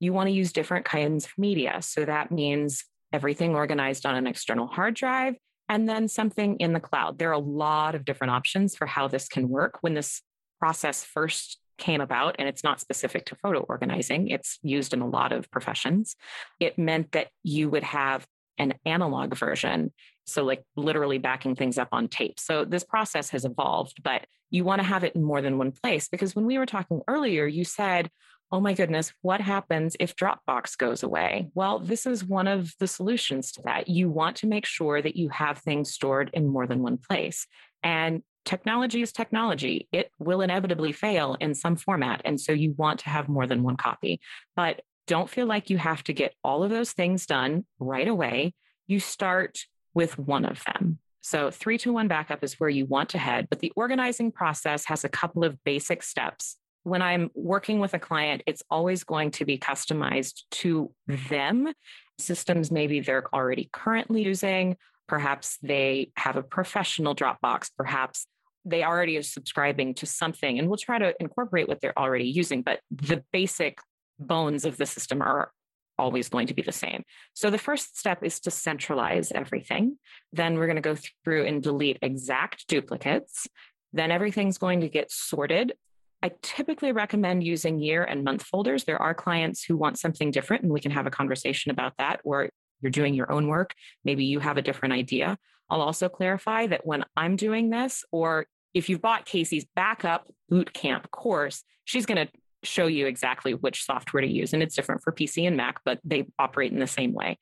You 0.00 0.12
want 0.12 0.28
to 0.28 0.34
use 0.34 0.52
different 0.52 0.84
kinds 0.84 1.26
of 1.26 1.32
media. 1.36 1.78
So 1.82 2.04
that 2.04 2.32
means 2.32 2.84
everything 3.12 3.54
organized 3.54 4.06
on 4.06 4.14
an 4.14 4.26
external 4.26 4.66
hard 4.66 4.94
drive 4.94 5.34
and 5.68 5.88
then 5.88 6.08
something 6.08 6.56
in 6.56 6.72
the 6.72 6.80
cloud. 6.80 7.18
There 7.18 7.28
are 7.28 7.32
a 7.32 7.38
lot 7.38 7.94
of 7.94 8.04
different 8.04 8.32
options 8.32 8.74
for 8.74 8.86
how 8.86 9.08
this 9.08 9.28
can 9.28 9.48
work. 9.48 9.78
When 9.82 9.94
this 9.94 10.22
process 10.58 11.04
first 11.04 11.58
came 11.78 12.00
about, 12.00 12.36
and 12.38 12.48
it's 12.48 12.64
not 12.64 12.80
specific 12.80 13.26
to 13.26 13.36
photo 13.36 13.60
organizing, 13.60 14.28
it's 14.28 14.58
used 14.62 14.94
in 14.94 15.00
a 15.00 15.08
lot 15.08 15.32
of 15.32 15.50
professions. 15.50 16.16
It 16.60 16.78
meant 16.78 17.12
that 17.12 17.28
you 17.42 17.70
would 17.70 17.82
have 17.82 18.26
an 18.58 18.74
analog 18.84 19.36
version. 19.36 19.92
So, 20.24 20.44
like 20.44 20.62
literally 20.76 21.18
backing 21.18 21.56
things 21.56 21.78
up 21.78 21.88
on 21.92 22.08
tape. 22.08 22.38
So, 22.38 22.64
this 22.64 22.84
process 22.84 23.30
has 23.30 23.44
evolved, 23.44 24.02
but 24.02 24.26
you 24.50 24.64
want 24.64 24.80
to 24.80 24.86
have 24.86 25.02
it 25.02 25.16
in 25.16 25.22
more 25.22 25.42
than 25.42 25.58
one 25.58 25.72
place 25.72 26.08
because 26.08 26.36
when 26.36 26.46
we 26.46 26.58
were 26.58 26.66
talking 26.66 27.00
earlier, 27.08 27.46
you 27.46 27.64
said, 27.64 28.10
Oh 28.54 28.60
my 28.60 28.74
goodness, 28.74 29.14
what 29.22 29.40
happens 29.40 29.96
if 29.98 30.14
Dropbox 30.14 30.76
goes 30.76 31.02
away? 31.02 31.48
Well, 31.54 31.78
this 31.78 32.04
is 32.04 32.22
one 32.22 32.46
of 32.46 32.74
the 32.78 32.86
solutions 32.86 33.50
to 33.52 33.62
that. 33.62 33.88
You 33.88 34.10
want 34.10 34.36
to 34.36 34.46
make 34.46 34.66
sure 34.66 35.00
that 35.00 35.16
you 35.16 35.30
have 35.30 35.58
things 35.58 35.90
stored 35.90 36.30
in 36.34 36.46
more 36.46 36.66
than 36.66 36.82
one 36.82 36.98
place. 36.98 37.46
And 37.82 38.22
technology 38.44 39.00
is 39.00 39.10
technology. 39.10 39.88
It 39.90 40.10
will 40.18 40.42
inevitably 40.42 40.92
fail 40.92 41.34
in 41.40 41.54
some 41.54 41.76
format. 41.76 42.20
And 42.26 42.38
so 42.38 42.52
you 42.52 42.74
want 42.76 43.00
to 43.00 43.08
have 43.08 43.26
more 43.26 43.46
than 43.46 43.62
one 43.62 43.78
copy. 43.78 44.20
But 44.54 44.82
don't 45.06 45.28
feel 45.28 45.46
like 45.46 45.70
you 45.70 45.78
have 45.78 46.02
to 46.04 46.12
get 46.12 46.34
all 46.44 46.62
of 46.62 46.70
those 46.70 46.92
things 46.92 47.26
done 47.26 47.64
right 47.78 48.08
away. 48.08 48.54
You 48.86 49.00
start 49.00 49.58
with 49.94 50.18
one 50.18 50.44
of 50.44 50.62
them. 50.64 50.98
So, 51.20 51.50
three 51.50 51.78
to 51.78 51.92
one 51.92 52.08
backup 52.08 52.42
is 52.42 52.58
where 52.58 52.70
you 52.70 52.84
want 52.86 53.10
to 53.10 53.18
head, 53.18 53.46
but 53.48 53.60
the 53.60 53.72
organizing 53.76 54.32
process 54.32 54.84
has 54.86 55.04
a 55.04 55.08
couple 55.08 55.44
of 55.44 55.62
basic 55.64 56.02
steps. 56.02 56.56
When 56.82 57.00
I'm 57.00 57.30
working 57.34 57.78
with 57.78 57.94
a 57.94 57.98
client, 58.00 58.42
it's 58.46 58.62
always 58.68 59.04
going 59.04 59.30
to 59.32 59.44
be 59.44 59.56
customized 59.56 60.42
to 60.50 60.90
them. 61.06 61.72
Systems 62.18 62.72
maybe 62.72 62.98
they're 62.98 63.32
already 63.32 63.68
currently 63.72 64.24
using, 64.24 64.76
Perhaps 65.12 65.58
they 65.62 66.10
have 66.16 66.36
a 66.36 66.42
professional 66.42 67.14
Dropbox. 67.14 67.70
Perhaps 67.76 68.26
they 68.64 68.82
already 68.82 69.18
are 69.18 69.22
subscribing 69.22 69.92
to 69.94 70.06
something 70.06 70.58
and 70.58 70.68
we'll 70.68 70.78
try 70.78 70.98
to 70.98 71.14
incorporate 71.20 71.68
what 71.68 71.82
they're 71.82 71.98
already 71.98 72.28
using. 72.28 72.62
But 72.62 72.80
the 72.90 73.22
basic 73.30 73.78
bones 74.18 74.64
of 74.64 74.76
the 74.76 74.86
system 74.86 75.22
are 75.22 75.52
always 75.98 76.28
going 76.28 76.46
to 76.46 76.54
be 76.54 76.62
the 76.62 76.72
same. 76.72 77.04
So 77.34 77.50
the 77.50 77.58
first 77.58 77.98
step 77.98 78.22
is 78.22 78.40
to 78.40 78.50
centralize 78.50 79.30
everything. 79.32 79.98
Then 80.32 80.58
we're 80.58 80.66
going 80.66 80.76
to 80.76 80.82
go 80.82 80.96
through 81.24 81.46
and 81.46 81.62
delete 81.62 81.98
exact 82.02 82.66
duplicates. 82.66 83.46
Then 83.92 84.10
everything's 84.10 84.58
going 84.58 84.80
to 84.80 84.88
get 84.88 85.10
sorted. 85.10 85.74
I 86.22 86.32
typically 86.40 86.92
recommend 86.92 87.44
using 87.44 87.80
year 87.80 88.04
and 88.04 88.24
month 88.24 88.42
folders. 88.42 88.84
There 88.84 89.00
are 89.00 89.12
clients 89.12 89.64
who 89.64 89.76
want 89.76 89.98
something 89.98 90.30
different, 90.30 90.62
and 90.62 90.72
we 90.72 90.80
can 90.80 90.92
have 90.92 91.06
a 91.06 91.10
conversation 91.10 91.70
about 91.70 91.94
that, 91.98 92.20
or 92.24 92.48
you're 92.80 92.90
doing 92.90 93.14
your 93.14 93.30
own 93.30 93.48
work. 93.48 93.74
Maybe 94.04 94.24
you 94.24 94.38
have 94.38 94.56
a 94.56 94.62
different 94.62 94.94
idea. 94.94 95.36
I'll 95.68 95.82
also 95.82 96.08
clarify 96.08 96.68
that 96.68 96.86
when 96.86 97.04
I'm 97.16 97.36
doing 97.36 97.70
this, 97.70 98.04
or 98.12 98.46
if 98.72 98.88
you've 98.88 99.02
bought 99.02 99.26
Casey's 99.26 99.66
backup 99.74 100.26
bootcamp 100.50 101.10
course, 101.10 101.64
she's 101.84 102.06
going 102.06 102.26
to 102.26 102.32
show 102.62 102.86
you 102.86 103.06
exactly 103.06 103.54
which 103.54 103.84
software 103.84 104.20
to 104.20 104.26
use. 104.26 104.52
And 104.52 104.62
it's 104.62 104.74
different 104.74 105.02
for 105.02 105.12
PC 105.12 105.46
and 105.46 105.56
Mac, 105.56 105.80
but 105.84 105.98
they 106.04 106.26
operate 106.38 106.72
in 106.72 106.78
the 106.78 106.86
same 106.86 107.12
way. 107.12 107.38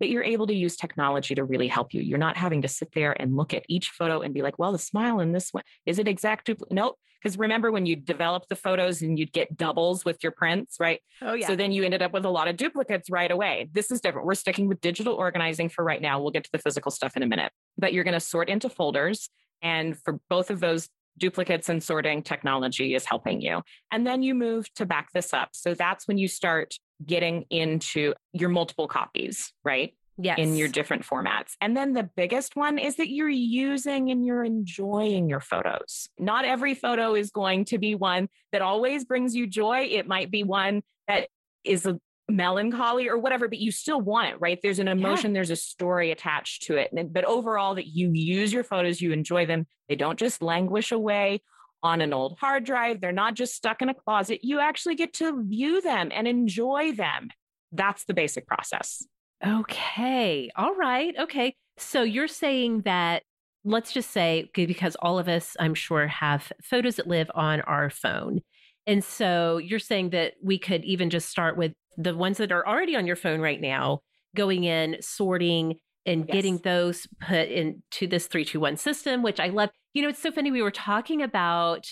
That 0.00 0.08
you're 0.08 0.24
able 0.24 0.48
to 0.48 0.54
use 0.54 0.76
technology 0.76 1.34
to 1.36 1.44
really 1.44 1.68
help 1.68 1.94
you. 1.94 2.02
You're 2.02 2.18
not 2.18 2.36
having 2.36 2.62
to 2.62 2.68
sit 2.68 2.92
there 2.92 3.14
and 3.20 3.36
look 3.36 3.54
at 3.54 3.64
each 3.68 3.90
photo 3.90 4.20
and 4.20 4.34
be 4.34 4.42
like, 4.42 4.58
well, 4.58 4.72
the 4.72 4.78
smile 4.78 5.20
in 5.20 5.32
this 5.32 5.50
one, 5.52 5.62
is 5.86 5.98
it 6.00 6.08
exact 6.08 6.46
duplicate? 6.46 6.74
Nope. 6.74 6.98
Because 7.22 7.38
remember 7.38 7.70
when 7.70 7.86
you 7.86 7.94
develop 7.94 8.48
the 8.48 8.56
photos 8.56 9.00
and 9.00 9.16
you'd 9.16 9.32
get 9.32 9.56
doubles 9.56 10.04
with 10.04 10.24
your 10.24 10.32
prints, 10.32 10.78
right? 10.80 11.00
Oh, 11.20 11.34
yeah. 11.34 11.46
So 11.46 11.54
then 11.54 11.70
you 11.70 11.84
ended 11.84 12.02
up 12.02 12.12
with 12.12 12.24
a 12.24 12.30
lot 12.30 12.48
of 12.48 12.56
duplicates 12.56 13.10
right 13.10 13.30
away. 13.30 13.68
This 13.72 13.92
is 13.92 14.00
different. 14.00 14.26
We're 14.26 14.34
sticking 14.34 14.66
with 14.66 14.80
digital 14.80 15.14
organizing 15.14 15.68
for 15.68 15.84
right 15.84 16.02
now. 16.02 16.20
We'll 16.20 16.32
get 16.32 16.42
to 16.44 16.50
the 16.52 16.58
physical 16.58 16.90
stuff 16.90 17.16
in 17.16 17.22
a 17.22 17.26
minute. 17.26 17.52
But 17.78 17.92
you're 17.92 18.02
going 18.02 18.14
to 18.14 18.20
sort 18.20 18.48
into 18.48 18.68
folders. 18.68 19.28
And 19.62 19.96
for 19.96 20.18
both 20.28 20.50
of 20.50 20.58
those 20.58 20.88
duplicates 21.18 21.68
and 21.68 21.82
sorting 21.82 22.22
technology 22.22 22.94
is 22.94 23.04
helping 23.04 23.40
you. 23.40 23.62
And 23.90 24.06
then 24.06 24.22
you 24.22 24.34
move 24.34 24.72
to 24.74 24.86
back 24.86 25.12
this 25.12 25.32
up. 25.32 25.50
So 25.52 25.74
that's 25.74 26.08
when 26.08 26.18
you 26.18 26.28
start 26.28 26.74
getting 27.04 27.44
into 27.50 28.14
your 28.32 28.48
multiple 28.48 28.88
copies, 28.88 29.52
right? 29.64 29.94
Yes. 30.18 30.38
In 30.38 30.56
your 30.56 30.68
different 30.68 31.04
formats. 31.04 31.52
And 31.60 31.76
then 31.76 31.94
the 31.94 32.08
biggest 32.16 32.54
one 32.54 32.78
is 32.78 32.96
that 32.96 33.08
you're 33.08 33.28
using 33.28 34.10
and 34.10 34.24
you're 34.24 34.44
enjoying 34.44 35.28
your 35.28 35.40
photos. 35.40 36.08
Not 36.18 36.44
every 36.44 36.74
photo 36.74 37.14
is 37.14 37.30
going 37.30 37.64
to 37.66 37.78
be 37.78 37.94
one 37.94 38.28
that 38.52 38.62
always 38.62 39.04
brings 39.04 39.34
you 39.34 39.46
joy. 39.46 39.88
It 39.90 40.06
might 40.06 40.30
be 40.30 40.44
one 40.44 40.82
that 41.08 41.28
is 41.64 41.86
a 41.86 41.98
melancholy 42.28 43.08
or 43.08 43.18
whatever, 43.18 43.48
but 43.48 43.58
you 43.58 43.70
still 43.70 44.00
want 44.00 44.30
it, 44.30 44.36
right? 44.40 44.58
There's 44.62 44.78
an 44.78 44.88
emotion, 44.88 45.30
yeah. 45.30 45.34
there's 45.34 45.50
a 45.50 45.56
story 45.56 46.10
attached 46.10 46.62
to 46.64 46.76
it. 46.76 46.90
But 47.12 47.24
overall, 47.24 47.74
that 47.74 47.88
you 47.88 48.10
use 48.12 48.52
your 48.52 48.64
photos, 48.64 49.00
you 49.00 49.12
enjoy 49.12 49.46
them. 49.46 49.66
They 49.88 49.96
don't 49.96 50.18
just 50.18 50.42
languish 50.42 50.92
away 50.92 51.42
on 51.82 52.00
an 52.00 52.12
old 52.12 52.38
hard 52.38 52.64
drive. 52.64 53.00
They're 53.00 53.12
not 53.12 53.34
just 53.34 53.54
stuck 53.54 53.82
in 53.82 53.88
a 53.88 53.94
closet. 53.94 54.40
You 54.42 54.60
actually 54.60 54.94
get 54.94 55.12
to 55.14 55.42
view 55.44 55.80
them 55.80 56.10
and 56.14 56.28
enjoy 56.28 56.92
them. 56.92 57.28
That's 57.72 58.04
the 58.04 58.14
basic 58.14 58.46
process. 58.46 59.04
Okay. 59.44 60.50
All 60.54 60.74
right. 60.74 61.14
Okay. 61.18 61.56
So 61.78 62.02
you're 62.02 62.28
saying 62.28 62.82
that, 62.82 63.24
let's 63.64 63.92
just 63.92 64.10
say, 64.10 64.48
because 64.54 64.96
all 65.00 65.18
of 65.18 65.28
us, 65.28 65.56
I'm 65.58 65.74
sure, 65.74 66.06
have 66.06 66.52
photos 66.62 66.96
that 66.96 67.08
live 67.08 67.30
on 67.34 67.60
our 67.62 67.90
phone. 67.90 68.42
And 68.86 69.04
so 69.04 69.58
you're 69.58 69.78
saying 69.78 70.10
that 70.10 70.34
we 70.42 70.58
could 70.58 70.84
even 70.84 71.10
just 71.10 71.28
start 71.28 71.56
with 71.56 71.72
the 71.96 72.16
ones 72.16 72.38
that 72.38 72.52
are 72.52 72.66
already 72.66 72.96
on 72.96 73.06
your 73.06 73.16
phone 73.16 73.40
right 73.40 73.60
now, 73.60 74.00
going 74.34 74.64
in, 74.64 74.96
sorting, 75.00 75.76
and 76.04 76.24
yes. 76.26 76.32
getting 76.32 76.58
those 76.58 77.06
put 77.20 77.48
into 77.48 78.06
this 78.08 78.26
321 78.26 78.76
system, 78.76 79.22
which 79.22 79.38
I 79.38 79.48
love. 79.48 79.70
You 79.94 80.02
know, 80.02 80.08
it's 80.08 80.22
so 80.22 80.32
funny. 80.32 80.50
We 80.50 80.62
were 80.62 80.70
talking 80.70 81.22
about, 81.22 81.88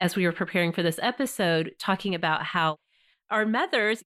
as 0.00 0.16
we 0.16 0.24
were 0.24 0.32
preparing 0.32 0.72
for 0.72 0.82
this 0.82 0.98
episode, 1.02 1.72
talking 1.78 2.14
about 2.14 2.42
how 2.42 2.76
our 3.30 3.44
mothers, 3.44 4.02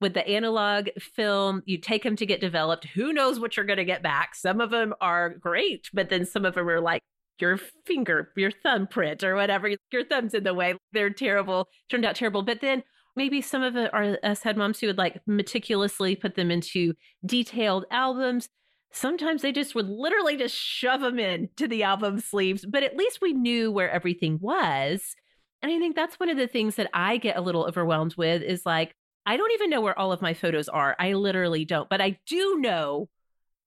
with 0.00 0.14
the 0.14 0.28
analog 0.28 0.88
film, 0.98 1.62
you 1.64 1.78
take 1.78 2.02
them 2.02 2.16
to 2.16 2.26
get 2.26 2.40
developed. 2.40 2.86
Who 2.94 3.12
knows 3.12 3.38
what 3.38 3.56
you're 3.56 3.64
going 3.64 3.78
to 3.78 3.84
get 3.84 4.02
back? 4.02 4.34
Some 4.34 4.60
of 4.60 4.70
them 4.70 4.92
are 5.00 5.30
great, 5.30 5.88
but 5.94 6.10
then 6.10 6.26
some 6.26 6.44
of 6.44 6.54
them 6.54 6.68
are 6.68 6.80
like, 6.80 7.02
your 7.38 7.58
finger, 7.86 8.32
your 8.36 8.50
thumbprint, 8.50 9.24
or 9.24 9.34
whatever. 9.34 9.74
Your 9.90 10.04
thumb's 10.04 10.34
in 10.34 10.44
the 10.44 10.54
way. 10.54 10.74
They're 10.92 11.10
terrible, 11.10 11.68
turned 11.90 12.04
out 12.04 12.16
terrible. 12.16 12.42
But 12.42 12.60
then 12.60 12.82
maybe 13.16 13.40
some 13.40 13.62
of 13.62 13.76
are 13.76 14.18
us 14.22 14.42
head 14.42 14.56
moms 14.56 14.80
who 14.80 14.86
would 14.86 14.98
like 14.98 15.20
meticulously 15.26 16.16
put 16.16 16.34
them 16.34 16.50
into 16.50 16.94
detailed 17.24 17.84
albums. 17.90 18.48
Sometimes 18.92 19.42
they 19.42 19.52
just 19.52 19.74
would 19.74 19.88
literally 19.88 20.36
just 20.36 20.54
shove 20.54 21.00
them 21.00 21.18
in 21.18 21.48
to 21.56 21.66
the 21.66 21.82
album 21.82 22.20
sleeves, 22.20 22.64
but 22.64 22.82
at 22.82 22.96
least 22.96 23.20
we 23.22 23.32
knew 23.32 23.72
where 23.72 23.90
everything 23.90 24.38
was. 24.40 25.14
And 25.62 25.72
I 25.72 25.78
think 25.78 25.96
that's 25.96 26.20
one 26.20 26.28
of 26.28 26.36
the 26.36 26.46
things 26.46 26.74
that 26.76 26.90
I 26.92 27.16
get 27.16 27.36
a 27.36 27.40
little 27.40 27.64
overwhelmed 27.64 28.16
with 28.16 28.42
is 28.42 28.66
like, 28.66 28.94
I 29.24 29.36
don't 29.36 29.52
even 29.52 29.70
know 29.70 29.80
where 29.80 29.98
all 29.98 30.12
of 30.12 30.20
my 30.20 30.34
photos 30.34 30.68
are. 30.68 30.96
I 30.98 31.14
literally 31.14 31.64
don't, 31.64 31.88
but 31.88 32.00
I 32.00 32.18
do 32.26 32.58
know 32.58 33.08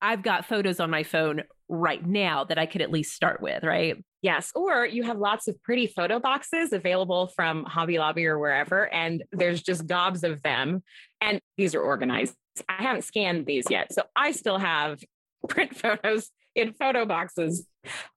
I've 0.02 0.22
got 0.22 0.46
photos 0.46 0.80
on 0.80 0.90
my 0.90 1.04
phone 1.04 1.44
right 1.68 2.06
now 2.06 2.44
that 2.44 2.58
I 2.58 2.66
could 2.66 2.82
at 2.82 2.92
least 2.92 3.14
start 3.14 3.42
with, 3.42 3.64
right? 3.64 4.04
Yes. 4.22 4.52
Or 4.56 4.86
you 4.86 5.04
have 5.04 5.18
lots 5.18 5.48
of 5.48 5.62
pretty 5.64 5.88
photo 5.88 6.20
boxes 6.20 6.74
available 6.74 7.28
from 7.36 7.64
Hobby 7.64 7.98
Lobby 7.98 8.26
or 8.26 8.40
wherever, 8.40 8.92
and 8.94 9.24
there's 9.32 9.62
just 9.62 9.88
gobs 9.88 10.24
of 10.24 10.42
them. 10.42 10.84
And 11.22 11.40
these 11.58 11.76
are 11.76 11.82
organized. 11.82 12.36
I 12.70 12.84
haven't 12.84 13.04
scanned 13.04 13.46
these 13.46 13.66
yet. 13.70 13.94
So 13.94 14.04
I 14.16 14.32
still 14.32 14.58
have 14.58 15.00
print 15.50 15.76
photos 15.76 16.30
in 16.56 16.74
photo 16.74 17.06
boxes. 17.06 17.68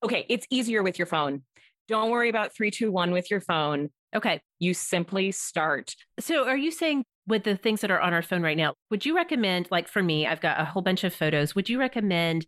Okay. 0.03 0.25
It's 0.29 0.47
easier 0.51 0.83
with 0.83 0.99
your 0.99 1.07
phone. 1.07 1.43
Don't 1.89 2.11
worry 2.11 2.29
about 2.29 2.55
321 2.55 3.11
with 3.11 3.31
your 3.31 3.41
phone. 3.41 3.91
Okay. 4.15 4.41
You 4.59 4.75
simply 4.75 5.33
start. 5.33 5.95
So 6.21 6.47
are 6.47 6.57
you 6.57 6.71
saying 6.71 7.05
with 7.27 7.45
the 7.45 7.57
things 7.57 7.83
that 7.83 7.91
are 7.91 8.01
on 8.01 8.15
our 8.15 8.23
phone 8.23 8.43
right 8.43 8.57
now, 8.57 8.75
would 8.91 9.05
you 9.05 9.15
recommend, 9.15 9.69
like 9.71 9.89
for 9.89 10.03
me, 10.03 10.27
I've 10.27 10.41
got 10.41 10.61
a 10.61 10.65
whole 10.65 10.83
bunch 10.83 11.05
of 11.05 11.15
photos. 11.15 11.55
Would 11.55 11.69
you 11.69 11.79
recommend 11.79 12.47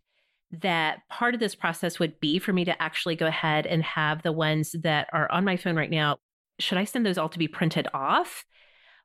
that 0.53 1.01
part 1.09 1.35
of 1.35 1.41
this 1.41 1.55
process 1.55 1.99
would 1.99 2.19
be 2.21 2.39
for 2.39 2.53
me 2.53 2.65
to 2.65 2.83
actually 2.83 3.17
go 3.17 3.27
ahead 3.27 3.67
and 3.67 3.83
have 3.83 4.23
the 4.23 4.33
ones 4.33 4.75
that 4.83 5.09
are 5.13 5.31
on 5.31 5.45
my 5.45 5.57
phone 5.57 5.77
right 5.77 5.91
now. 5.91 6.17
Should 6.59 6.79
I 6.79 6.85
send 6.85 7.07
those 7.07 7.19
all 7.19 7.29
to 7.29 7.39
be 7.39 7.49
printed 7.49 7.89
off? 7.95 8.45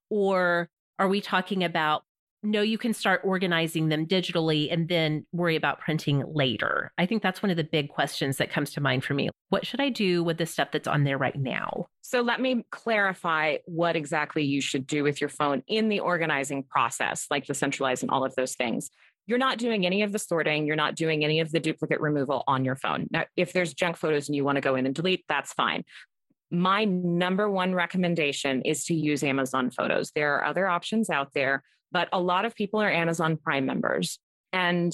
Or 0.09 0.69
are 0.97 1.07
we 1.07 1.21
talking 1.21 1.63
about 1.63 2.03
no, 2.43 2.61
you 2.61 2.77
can 2.77 2.93
start 2.93 3.21
organizing 3.23 3.89
them 3.89 4.05
digitally 4.05 4.71
and 4.71 4.87
then 4.87 5.25
worry 5.31 5.55
about 5.55 5.79
printing 5.79 6.23
later? 6.31 6.91
I 6.95 7.07
think 7.07 7.23
that's 7.23 7.41
one 7.41 7.49
of 7.49 7.57
the 7.57 7.63
big 7.63 7.89
questions 7.89 8.37
that 8.37 8.51
comes 8.51 8.71
to 8.73 8.81
mind 8.81 9.03
for 9.03 9.15
me. 9.15 9.29
What 9.49 9.65
should 9.65 9.81
I 9.81 9.89
do 9.89 10.23
with 10.23 10.37
the 10.37 10.45
stuff 10.45 10.69
that's 10.71 10.87
on 10.87 11.05
there 11.05 11.17
right 11.17 11.35
now? 11.35 11.87
So 12.01 12.21
let 12.21 12.39
me 12.39 12.63
clarify 12.71 13.57
what 13.65 13.95
exactly 13.95 14.43
you 14.43 14.61
should 14.61 14.85
do 14.85 15.03
with 15.03 15.21
your 15.21 15.29
phone 15.29 15.63
in 15.67 15.89
the 15.89 16.01
organizing 16.01 16.63
process, 16.63 17.25
like 17.31 17.47
the 17.47 17.55
centralize 17.55 18.03
and 18.03 18.11
all 18.11 18.23
of 18.23 18.35
those 18.35 18.53
things 18.53 18.91
you're 19.27 19.37
not 19.37 19.57
doing 19.57 19.85
any 19.85 20.03
of 20.03 20.11
the 20.11 20.19
sorting, 20.19 20.65
you're 20.65 20.75
not 20.75 20.95
doing 20.95 21.23
any 21.23 21.39
of 21.39 21.51
the 21.51 21.59
duplicate 21.59 21.99
removal 21.99 22.43
on 22.47 22.63
your 22.63 22.75
phone. 22.75 23.07
Now, 23.11 23.25
if 23.35 23.53
there's 23.53 23.73
junk 23.73 23.97
photos 23.97 24.27
and 24.27 24.35
you 24.35 24.43
want 24.43 24.57
to 24.57 24.61
go 24.61 24.75
in 24.75 24.85
and 24.85 24.93
delete, 24.93 25.25
that's 25.27 25.53
fine. 25.53 25.83
My 26.51 26.85
number 26.85 27.49
one 27.49 27.73
recommendation 27.73 28.61
is 28.61 28.85
to 28.85 28.93
use 28.93 29.23
Amazon 29.23 29.71
Photos. 29.71 30.11
There 30.13 30.35
are 30.35 30.45
other 30.45 30.67
options 30.67 31.09
out 31.09 31.33
there, 31.33 31.63
but 31.91 32.07
a 32.13 32.19
lot 32.19 32.45
of 32.45 32.55
people 32.55 32.81
are 32.81 32.91
Amazon 32.91 33.37
Prime 33.37 33.65
members. 33.65 34.19
And 34.53 34.93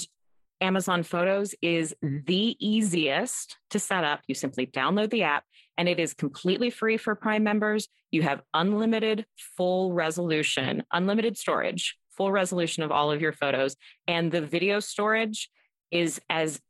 Amazon 0.61 1.03
Photos 1.03 1.53
is 1.61 1.93
mm-hmm. 2.03 2.19
the 2.25 2.55
easiest 2.59 3.57
to 3.71 3.79
set 3.79 4.03
up. 4.03 4.21
You 4.27 4.35
simply 4.35 4.65
download 4.65 5.09
the 5.09 5.23
app 5.23 5.43
and 5.77 5.89
it 5.89 5.99
is 5.99 6.13
completely 6.13 6.69
free 6.69 6.97
for 6.97 7.15
Prime 7.15 7.43
members. 7.43 7.87
You 8.11 8.21
have 8.21 8.41
unlimited 8.53 9.25
full 9.57 9.93
resolution, 9.93 10.83
unlimited 10.91 11.37
storage 11.37 11.97
full 12.21 12.31
resolution 12.31 12.83
of 12.83 12.91
all 12.91 13.11
of 13.11 13.19
your 13.19 13.33
photos. 13.33 13.75
And 14.07 14.31
the 14.31 14.41
video 14.41 14.79
storage 14.79 15.49
is 15.89 16.21
as 16.29 16.61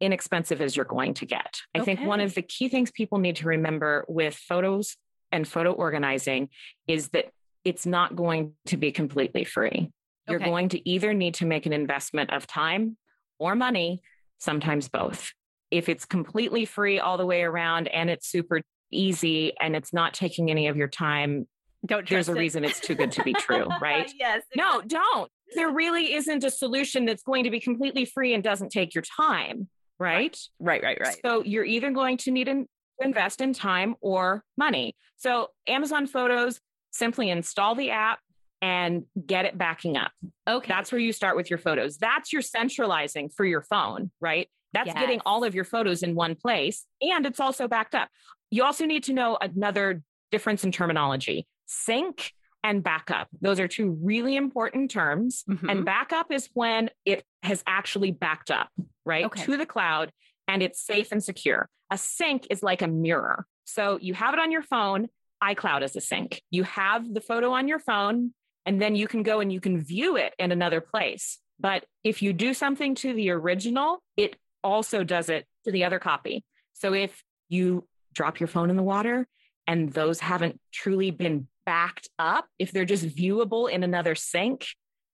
inexpensive 0.00 0.60
as 0.60 0.76
you're 0.76 0.84
going 0.84 1.14
to 1.14 1.26
get. 1.26 1.60
I 1.74 1.80
okay. 1.80 1.96
think 1.96 2.06
one 2.06 2.20
of 2.20 2.34
the 2.34 2.42
key 2.42 2.68
things 2.68 2.92
people 2.92 3.18
need 3.18 3.34
to 3.36 3.48
remember 3.48 4.04
with 4.06 4.36
photos 4.36 4.96
and 5.32 5.46
photo 5.46 5.72
organizing 5.72 6.50
is 6.86 7.08
that 7.08 7.30
it's 7.64 7.84
not 7.84 8.14
going 8.14 8.52
to 8.66 8.76
be 8.76 8.92
completely 8.92 9.42
free. 9.42 9.90
You're 10.28 10.40
okay. 10.40 10.44
going 10.44 10.68
to 10.68 10.88
either 10.88 11.12
need 11.12 11.34
to 11.34 11.46
make 11.46 11.66
an 11.66 11.72
investment 11.72 12.30
of 12.32 12.46
time 12.46 12.96
or 13.40 13.56
money, 13.56 14.02
sometimes 14.38 14.88
both. 14.88 15.32
If 15.72 15.88
it's 15.88 16.04
completely 16.04 16.64
free 16.64 17.00
all 17.00 17.18
the 17.18 17.26
way 17.26 17.42
around 17.42 17.88
and 17.88 18.08
it's 18.08 18.28
super 18.28 18.60
easy 18.92 19.52
and 19.60 19.74
it's 19.74 19.92
not 19.92 20.14
taking 20.14 20.48
any 20.48 20.68
of 20.68 20.76
your 20.76 20.86
time, 20.86 21.48
don't 21.86 22.08
there's 22.08 22.28
a 22.28 22.32
it. 22.32 22.38
reason 22.38 22.64
it's 22.64 22.80
too 22.80 22.94
good 22.94 23.12
to 23.12 23.22
be 23.22 23.32
true, 23.34 23.66
right? 23.80 24.10
yes. 24.18 24.42
Exactly. 24.52 24.56
No, 24.56 24.80
don't. 24.82 25.30
There 25.54 25.70
really 25.70 26.14
isn't 26.14 26.44
a 26.44 26.50
solution 26.50 27.04
that's 27.04 27.22
going 27.22 27.44
to 27.44 27.50
be 27.50 27.60
completely 27.60 28.04
free 28.04 28.34
and 28.34 28.42
doesn't 28.42 28.70
take 28.70 28.94
your 28.94 29.02
time, 29.02 29.68
right? 29.98 30.36
Right, 30.58 30.82
right, 30.82 30.98
right. 31.00 31.16
So 31.24 31.42
you're 31.44 31.64
either 31.64 31.90
going 31.90 32.16
to 32.18 32.30
need 32.30 32.44
to 32.44 32.64
invest 33.00 33.40
in 33.40 33.52
time 33.52 33.96
or 34.00 34.44
money. 34.56 34.94
So 35.16 35.48
Amazon 35.66 36.06
Photos, 36.06 36.60
simply 36.92 37.30
install 37.30 37.74
the 37.74 37.90
app, 37.90 38.18
and 38.62 39.04
get 39.26 39.44
it 39.44 39.58
backing 39.58 39.96
up. 39.96 40.12
Okay. 40.48 40.68
That's 40.68 40.92
where 40.92 41.00
you 41.00 41.12
start 41.12 41.36
with 41.36 41.50
your 41.50 41.58
photos. 41.58 41.98
That's 41.98 42.32
your 42.32 42.42
centralizing 42.42 43.28
for 43.28 43.44
your 43.44 43.62
phone, 43.62 44.12
right? 44.20 44.48
That's 44.72 44.86
Yes. 44.86 44.98
getting 44.98 45.20
all 45.26 45.42
of 45.44 45.54
your 45.54 45.64
photos 45.64 46.02
in 46.04 46.14
one 46.14 46.36
place 46.36 46.86
and 47.00 47.26
it's 47.26 47.40
also 47.40 47.66
backed 47.66 47.94
up. 47.96 48.08
You 48.50 48.62
also 48.62 48.86
need 48.86 49.02
to 49.04 49.12
know 49.12 49.36
another 49.40 50.02
difference 50.30 50.62
in 50.64 50.70
terminology 50.70 51.46
sync 51.72 52.32
and 52.64 52.82
backup. 52.82 53.28
Those 53.40 53.58
are 53.58 53.66
two 53.66 53.98
really 54.02 54.36
important 54.36 54.90
terms. 54.90 55.44
Mhm. 55.48 55.70
And 55.70 55.84
backup 55.84 56.30
is 56.30 56.48
when 56.54 56.90
it 57.04 57.24
has 57.42 57.62
actually 57.66 58.12
backed 58.12 58.50
up, 58.50 58.68
right? 59.04 59.24
Okay. 59.24 59.44
To 59.44 59.56
the 59.56 59.66
cloud 59.66 60.12
and 60.46 60.62
it's 60.62 60.80
safe 60.80 61.10
and 61.10 61.22
secure. 61.22 61.68
A 61.90 61.98
sync 61.98 62.46
is 62.50 62.62
like 62.62 62.82
a 62.82 62.88
mirror. 62.88 63.46
So 63.64 63.98
you 64.00 64.14
have 64.14 64.34
it 64.34 64.40
on 64.40 64.52
your 64.52 64.62
phone, 64.62 65.08
iCloud 65.42 65.82
is 65.82 65.96
a 65.96 66.00
sync. 66.00 66.40
You 66.50 66.62
have 66.64 67.12
the 67.12 67.20
photo 67.20 67.50
on 67.50 67.66
your 67.66 67.80
phone, 67.80 68.32
and 68.64 68.80
then 68.80 68.94
you 68.94 69.08
can 69.08 69.24
go 69.24 69.40
and 69.40 69.52
you 69.52 69.60
can 69.60 69.82
view 69.82 70.16
it 70.16 70.34
in 70.38 70.52
another 70.52 70.80
place. 70.80 71.40
But 71.58 71.84
if 72.04 72.22
you 72.22 72.32
do 72.32 72.54
something 72.54 72.94
to 72.96 73.12
the 73.12 73.30
original, 73.30 74.02
it 74.16 74.36
also 74.62 75.02
does 75.02 75.28
it 75.28 75.46
to 75.64 75.72
the 75.72 75.84
other 75.84 75.98
copy. 75.98 76.44
So 76.74 76.92
if 76.92 77.22
you 77.48 77.86
drop 78.12 78.40
your 78.40 78.46
phone 78.46 78.70
in 78.70 78.76
the 78.76 78.82
water 78.82 79.26
and 79.66 79.92
those 79.92 80.20
haven't 80.20 80.60
truly 80.70 81.10
been 81.10 81.48
backed 81.64 82.08
up, 82.18 82.46
if 82.58 82.72
they're 82.72 82.84
just 82.84 83.06
viewable 83.06 83.70
in 83.70 83.82
another 83.82 84.14
sync, 84.14 84.66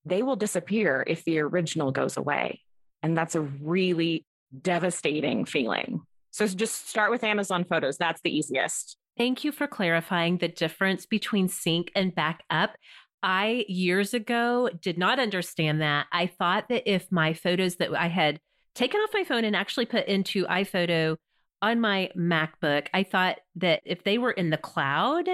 they 0.04 0.22
will 0.22 0.36
disappear 0.36 1.04
if 1.06 1.24
the 1.24 1.38
original 1.40 1.92
goes 1.92 2.16
away. 2.16 2.60
And 3.02 3.16
that's 3.16 3.34
a 3.34 3.40
really 3.40 4.24
devastating 4.62 5.44
feeling. 5.44 6.00
So 6.30 6.46
just 6.46 6.88
start 6.88 7.10
with 7.10 7.24
Amazon 7.24 7.64
Photos. 7.64 7.96
That's 7.96 8.20
the 8.22 8.36
easiest. 8.36 8.96
Thank 9.16 9.44
you 9.44 9.52
for 9.52 9.66
clarifying 9.66 10.38
the 10.38 10.48
difference 10.48 11.04
between 11.04 11.48
sync 11.48 11.90
and 11.94 12.14
backup. 12.14 12.76
I 13.22 13.64
years 13.68 14.14
ago 14.14 14.70
did 14.80 14.96
not 14.96 15.18
understand 15.18 15.80
that. 15.80 16.06
I 16.12 16.26
thought 16.26 16.68
that 16.68 16.88
if 16.90 17.10
my 17.10 17.34
photos 17.34 17.76
that 17.76 17.94
I 17.94 18.06
had 18.06 18.38
taken 18.76 19.00
off 19.00 19.10
my 19.12 19.24
phone 19.24 19.44
and 19.44 19.56
actually 19.56 19.86
put 19.86 20.06
into 20.06 20.46
iPhoto 20.46 21.16
on 21.60 21.80
my 21.80 22.10
MacBook, 22.16 22.86
I 22.94 23.02
thought 23.02 23.38
that 23.56 23.82
if 23.84 24.04
they 24.04 24.18
were 24.18 24.30
in 24.30 24.50
the 24.50 24.56
cloud, 24.56 25.28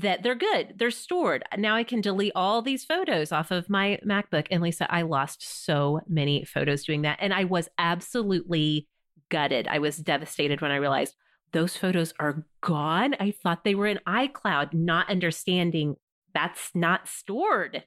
that 0.00 0.22
they're 0.22 0.34
good. 0.34 0.74
They're 0.76 0.90
stored. 0.90 1.44
Now 1.56 1.74
I 1.74 1.84
can 1.84 2.00
delete 2.00 2.32
all 2.34 2.62
these 2.62 2.84
photos 2.84 3.32
off 3.32 3.50
of 3.50 3.70
my 3.70 3.98
MacBook. 4.06 4.46
And 4.50 4.62
Lisa, 4.62 4.92
I 4.92 5.02
lost 5.02 5.64
so 5.64 6.00
many 6.06 6.44
photos 6.44 6.84
doing 6.84 7.02
that. 7.02 7.18
And 7.20 7.32
I 7.32 7.44
was 7.44 7.68
absolutely 7.78 8.88
gutted. 9.30 9.66
I 9.68 9.78
was 9.78 9.96
devastated 9.96 10.60
when 10.60 10.70
I 10.70 10.76
realized 10.76 11.14
those 11.52 11.76
photos 11.76 12.12
are 12.18 12.44
gone. 12.60 13.14
I 13.18 13.30
thought 13.30 13.64
they 13.64 13.74
were 13.74 13.86
in 13.86 14.00
iCloud, 14.06 14.74
not 14.74 15.10
understanding 15.10 15.96
that's 16.34 16.70
not 16.74 17.08
stored. 17.08 17.84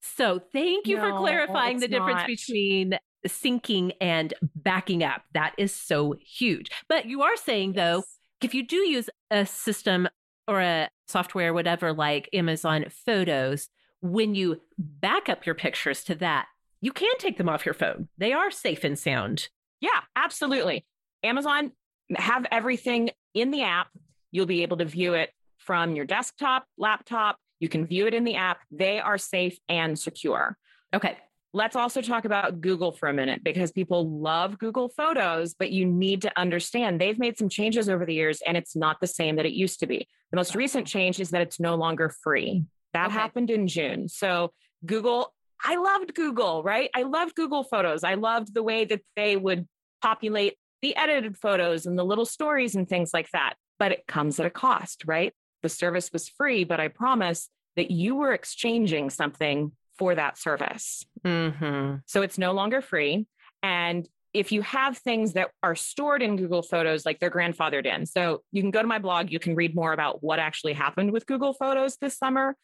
So 0.00 0.40
thank 0.52 0.86
you 0.86 0.98
for 0.98 1.18
clarifying 1.18 1.80
the 1.80 1.88
difference 1.88 2.20
not. 2.20 2.26
between 2.28 2.98
syncing 3.26 3.92
and 4.00 4.32
backing 4.54 5.02
up. 5.02 5.22
That 5.34 5.54
is 5.58 5.74
so 5.74 6.14
huge. 6.20 6.70
But 6.88 7.06
you 7.06 7.22
are 7.22 7.36
saying 7.36 7.72
though, 7.72 8.04
if 8.40 8.54
you 8.54 8.64
do 8.64 8.76
use 8.76 9.10
a 9.32 9.44
system 9.44 10.08
or 10.46 10.60
a 10.60 10.88
software, 11.08 11.52
whatever, 11.54 11.92
like 11.92 12.28
Amazon 12.32 12.86
Photos, 13.04 13.68
when 14.00 14.34
you 14.34 14.60
back 14.78 15.28
up 15.28 15.46
your 15.46 15.54
pictures 15.54 16.04
to 16.04 16.14
that, 16.16 16.46
you 16.80 16.92
can 16.92 17.10
take 17.18 17.38
them 17.38 17.48
off 17.48 17.66
your 17.66 17.74
phone. 17.74 18.08
They 18.18 18.32
are 18.32 18.50
safe 18.50 18.84
and 18.84 18.98
sound. 18.98 19.48
Yeah, 19.80 20.00
absolutely. 20.14 20.86
Amazon 21.24 21.72
have 22.16 22.46
everything 22.50 23.10
in 23.34 23.50
the 23.50 23.62
app. 23.62 23.88
You'll 24.30 24.46
be 24.46 24.62
able 24.62 24.76
to 24.76 24.84
view 24.84 25.14
it 25.14 25.30
from 25.58 25.96
your 25.96 26.04
desktop, 26.04 26.66
laptop. 26.76 27.38
You 27.60 27.68
can 27.68 27.86
view 27.86 28.06
it 28.06 28.14
in 28.14 28.24
the 28.24 28.36
app. 28.36 28.60
They 28.70 29.00
are 29.00 29.18
safe 29.18 29.58
and 29.68 29.98
secure. 29.98 30.56
Okay. 30.94 31.18
Let's 31.54 31.76
also 31.76 32.02
talk 32.02 32.26
about 32.26 32.60
Google 32.60 32.92
for 32.92 33.08
a 33.08 33.14
minute 33.14 33.42
because 33.42 33.72
people 33.72 34.20
love 34.20 34.58
Google 34.58 34.90
Photos, 34.90 35.54
but 35.54 35.70
you 35.70 35.86
need 35.86 36.22
to 36.22 36.38
understand 36.38 37.00
they've 37.00 37.18
made 37.18 37.38
some 37.38 37.48
changes 37.48 37.88
over 37.88 38.04
the 38.04 38.12
years 38.12 38.42
and 38.46 38.56
it's 38.56 38.76
not 38.76 39.00
the 39.00 39.06
same 39.06 39.36
that 39.36 39.46
it 39.46 39.52
used 39.54 39.80
to 39.80 39.86
be. 39.86 40.06
The 40.30 40.36
most 40.36 40.54
recent 40.54 40.86
change 40.86 41.20
is 41.20 41.30
that 41.30 41.40
it's 41.40 41.58
no 41.58 41.74
longer 41.74 42.10
free. 42.22 42.64
That 42.92 43.06
Okay. 43.06 43.14
happened 43.14 43.50
in 43.50 43.66
June. 43.66 44.08
So, 44.08 44.52
Google, 44.84 45.34
I 45.64 45.76
loved 45.76 46.14
Google, 46.14 46.62
right? 46.62 46.90
I 46.94 47.02
loved 47.02 47.34
Google 47.34 47.64
Photos. 47.64 48.04
I 48.04 48.14
loved 48.14 48.52
the 48.52 48.62
way 48.62 48.84
that 48.84 49.00
they 49.16 49.36
would 49.36 49.66
populate 50.02 50.56
the 50.82 50.94
edited 50.96 51.36
photos 51.36 51.86
and 51.86 51.98
the 51.98 52.04
little 52.04 52.26
stories 52.26 52.76
and 52.76 52.86
things 52.86 53.12
like 53.14 53.30
that. 53.32 53.54
But 53.78 53.92
it 53.92 54.06
comes 54.06 54.38
at 54.38 54.46
a 54.46 54.50
cost, 54.50 55.04
right? 55.06 55.32
The 55.62 55.68
service 55.68 56.12
was 56.12 56.28
free, 56.28 56.64
but 56.64 56.78
I 56.78 56.88
promise 56.88 57.48
that 57.76 57.90
you 57.90 58.16
were 58.16 58.32
exchanging 58.32 59.10
something 59.10 59.72
for 59.98 60.14
that 60.14 60.38
service. 60.38 61.04
Mm-hmm. 61.24 61.96
So 62.06 62.22
it's 62.22 62.38
no 62.38 62.52
longer 62.52 62.80
free. 62.80 63.26
And 63.62 64.08
if 64.34 64.52
you 64.52 64.62
have 64.62 64.98
things 64.98 65.32
that 65.32 65.50
are 65.62 65.74
stored 65.74 66.22
in 66.22 66.36
Google 66.36 66.62
Photos, 66.62 67.04
like 67.06 67.18
they're 67.18 67.30
grandfathered 67.30 67.86
in. 67.86 68.06
So 68.06 68.42
you 68.52 68.62
can 68.62 68.70
go 68.70 68.80
to 68.82 68.86
my 68.88 68.98
blog, 68.98 69.30
you 69.30 69.38
can 69.38 69.54
read 69.54 69.74
more 69.74 69.92
about 69.92 70.22
what 70.22 70.38
actually 70.38 70.74
happened 70.74 71.12
with 71.12 71.26
Google 71.26 71.52
Photos 71.54 71.96
this 71.96 72.16
summer. 72.18 72.54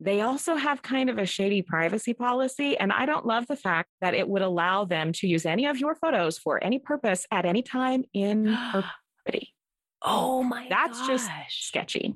They 0.00 0.20
also 0.20 0.56
have 0.56 0.82
kind 0.82 1.08
of 1.08 1.18
a 1.18 1.24
shady 1.26 1.62
privacy 1.62 2.12
policy. 2.12 2.76
And 2.76 2.92
I 2.92 3.06
don't 3.06 3.24
love 3.24 3.46
the 3.46 3.56
fact 3.56 3.88
that 4.00 4.14
it 4.14 4.28
would 4.28 4.42
allow 4.42 4.84
them 4.84 5.12
to 5.14 5.26
use 5.26 5.46
any 5.46 5.66
of 5.66 5.78
your 5.78 5.94
photos 5.94 6.36
for 6.36 6.62
any 6.62 6.78
purpose 6.78 7.26
at 7.30 7.46
any 7.46 7.62
time 7.62 8.04
in 8.12 8.44
perpetuity. 8.72 9.54
Oh 10.02 10.42
my 10.42 10.66
That's 10.68 11.06
just 11.06 11.30
sketchy. 11.48 12.14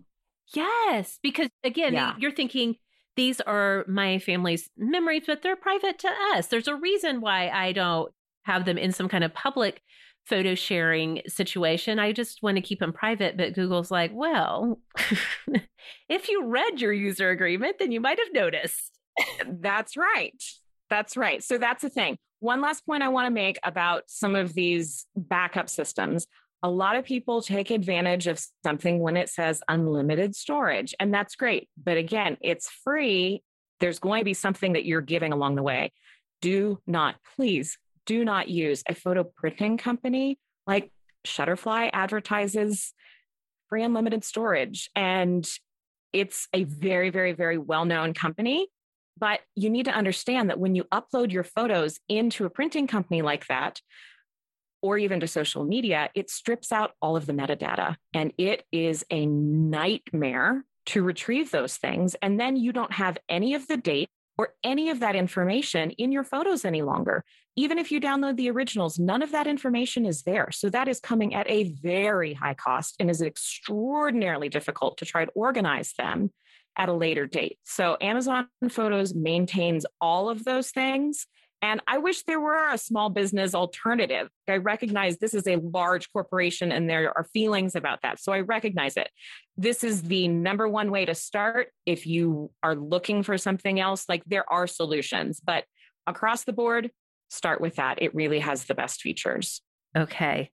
Yes, 0.54 1.18
because 1.22 1.48
again, 1.64 1.94
Yeah. 1.94 2.14
you're 2.18 2.32
thinking 2.32 2.76
these 3.18 3.40
are 3.40 3.84
my 3.88 4.20
family's 4.20 4.70
memories, 4.78 5.24
but 5.26 5.42
they're 5.42 5.56
private 5.56 5.98
to 5.98 6.08
us. 6.34 6.46
There's 6.46 6.68
a 6.68 6.76
reason 6.76 7.20
why 7.20 7.48
I 7.48 7.72
don't 7.72 8.12
have 8.44 8.64
them 8.64 8.78
in 8.78 8.92
some 8.92 9.08
kind 9.08 9.24
of 9.24 9.34
public 9.34 9.82
photo 10.24 10.54
sharing 10.54 11.22
situation. 11.26 11.98
I 11.98 12.12
just 12.12 12.44
want 12.44 12.58
to 12.58 12.60
keep 12.60 12.78
them 12.78 12.92
private, 12.92 13.36
but 13.36 13.54
Google's 13.54 13.90
like, 13.90 14.12
well, 14.14 14.78
if 16.08 16.28
you 16.28 16.46
read 16.46 16.80
your 16.80 16.92
user 16.92 17.30
agreement, 17.30 17.80
then 17.80 17.90
you 17.90 18.00
might 18.00 18.20
have 18.20 18.32
noticed. 18.32 18.96
That's 19.48 19.96
right. 19.96 20.40
That's 20.88 21.16
right. 21.16 21.42
So 21.42 21.58
that's 21.58 21.82
the 21.82 21.90
thing. 21.90 22.18
One 22.38 22.60
last 22.60 22.86
point 22.86 23.02
I 23.02 23.08
want 23.08 23.26
to 23.26 23.32
make 23.32 23.58
about 23.64 24.04
some 24.06 24.36
of 24.36 24.54
these 24.54 25.06
backup 25.16 25.68
systems. 25.68 26.28
A 26.62 26.70
lot 26.70 26.96
of 26.96 27.04
people 27.04 27.40
take 27.40 27.70
advantage 27.70 28.26
of 28.26 28.44
something 28.64 28.98
when 28.98 29.16
it 29.16 29.28
says 29.28 29.62
unlimited 29.68 30.34
storage, 30.34 30.94
and 30.98 31.14
that's 31.14 31.36
great. 31.36 31.68
But 31.82 31.96
again, 31.96 32.36
it's 32.40 32.68
free. 32.68 33.42
There's 33.80 34.00
going 34.00 34.20
to 34.20 34.24
be 34.24 34.34
something 34.34 34.72
that 34.72 34.84
you're 34.84 35.00
giving 35.00 35.32
along 35.32 35.54
the 35.54 35.62
way. 35.62 35.92
Do 36.40 36.80
not, 36.86 37.16
please, 37.36 37.78
do 38.06 38.24
not 38.24 38.48
use 38.48 38.82
a 38.88 38.94
photo 38.94 39.22
printing 39.22 39.78
company 39.78 40.38
like 40.66 40.90
Shutterfly 41.26 41.90
advertises 41.92 42.92
free 43.68 43.82
unlimited 43.82 44.24
storage. 44.24 44.90
And 44.96 45.48
it's 46.12 46.48
a 46.52 46.64
very, 46.64 47.10
very, 47.10 47.32
very 47.32 47.58
well 47.58 47.84
known 47.84 48.14
company. 48.14 48.68
But 49.18 49.40
you 49.54 49.68
need 49.68 49.86
to 49.86 49.92
understand 49.92 50.48
that 50.48 50.60
when 50.60 50.74
you 50.74 50.84
upload 50.84 51.32
your 51.32 51.44
photos 51.44 51.98
into 52.08 52.44
a 52.44 52.50
printing 52.50 52.86
company 52.86 53.20
like 53.20 53.46
that, 53.48 53.80
or 54.82 54.98
even 54.98 55.20
to 55.20 55.26
social 55.26 55.64
media, 55.64 56.10
it 56.14 56.30
strips 56.30 56.72
out 56.72 56.92
all 57.00 57.16
of 57.16 57.26
the 57.26 57.32
metadata. 57.32 57.96
And 58.14 58.32
it 58.38 58.64
is 58.72 59.04
a 59.10 59.26
nightmare 59.26 60.64
to 60.86 61.02
retrieve 61.02 61.50
those 61.50 61.76
things. 61.76 62.16
And 62.22 62.40
then 62.40 62.56
you 62.56 62.72
don't 62.72 62.92
have 62.92 63.18
any 63.28 63.54
of 63.54 63.66
the 63.66 63.76
date 63.76 64.08
or 64.38 64.54
any 64.62 64.88
of 64.88 65.00
that 65.00 65.16
information 65.16 65.90
in 65.92 66.12
your 66.12 66.24
photos 66.24 66.64
any 66.64 66.80
longer. 66.80 67.24
Even 67.56 67.76
if 67.76 67.90
you 67.90 68.00
download 68.00 68.36
the 68.36 68.50
originals, 68.50 68.98
none 68.98 69.20
of 69.20 69.32
that 69.32 69.48
information 69.48 70.06
is 70.06 70.22
there. 70.22 70.50
So 70.52 70.70
that 70.70 70.86
is 70.86 71.00
coming 71.00 71.34
at 71.34 71.50
a 71.50 71.72
very 71.82 72.34
high 72.34 72.54
cost 72.54 72.94
and 73.00 73.10
is 73.10 73.20
extraordinarily 73.20 74.48
difficult 74.48 74.98
to 74.98 75.04
try 75.04 75.24
to 75.24 75.30
organize 75.32 75.92
them 75.98 76.30
at 76.76 76.88
a 76.88 76.92
later 76.92 77.26
date. 77.26 77.58
So 77.64 77.96
Amazon 78.00 78.46
Photos 78.70 79.12
maintains 79.12 79.84
all 80.00 80.30
of 80.30 80.44
those 80.44 80.70
things. 80.70 81.26
And 81.60 81.80
I 81.86 81.98
wish 81.98 82.22
there 82.22 82.40
were 82.40 82.70
a 82.70 82.78
small 82.78 83.10
business 83.10 83.54
alternative. 83.54 84.28
I 84.48 84.58
recognize 84.58 85.18
this 85.18 85.34
is 85.34 85.46
a 85.46 85.56
large 85.56 86.10
corporation 86.12 86.70
and 86.70 86.88
there 86.88 87.12
are 87.16 87.24
feelings 87.32 87.74
about 87.74 88.02
that. 88.02 88.20
So 88.20 88.32
I 88.32 88.40
recognize 88.40 88.96
it. 88.96 89.10
This 89.56 89.82
is 89.82 90.02
the 90.02 90.28
number 90.28 90.68
one 90.68 90.90
way 90.90 91.04
to 91.04 91.14
start. 91.14 91.68
If 91.84 92.06
you 92.06 92.52
are 92.62 92.76
looking 92.76 93.24
for 93.24 93.36
something 93.38 93.80
else, 93.80 94.04
like 94.08 94.22
there 94.24 94.50
are 94.52 94.68
solutions, 94.68 95.40
but 95.44 95.64
across 96.06 96.44
the 96.44 96.52
board, 96.52 96.90
start 97.28 97.60
with 97.60 97.76
that. 97.76 98.00
It 98.00 98.14
really 98.14 98.38
has 98.38 98.64
the 98.64 98.74
best 98.74 99.00
features. 99.00 99.60
Okay. 99.96 100.50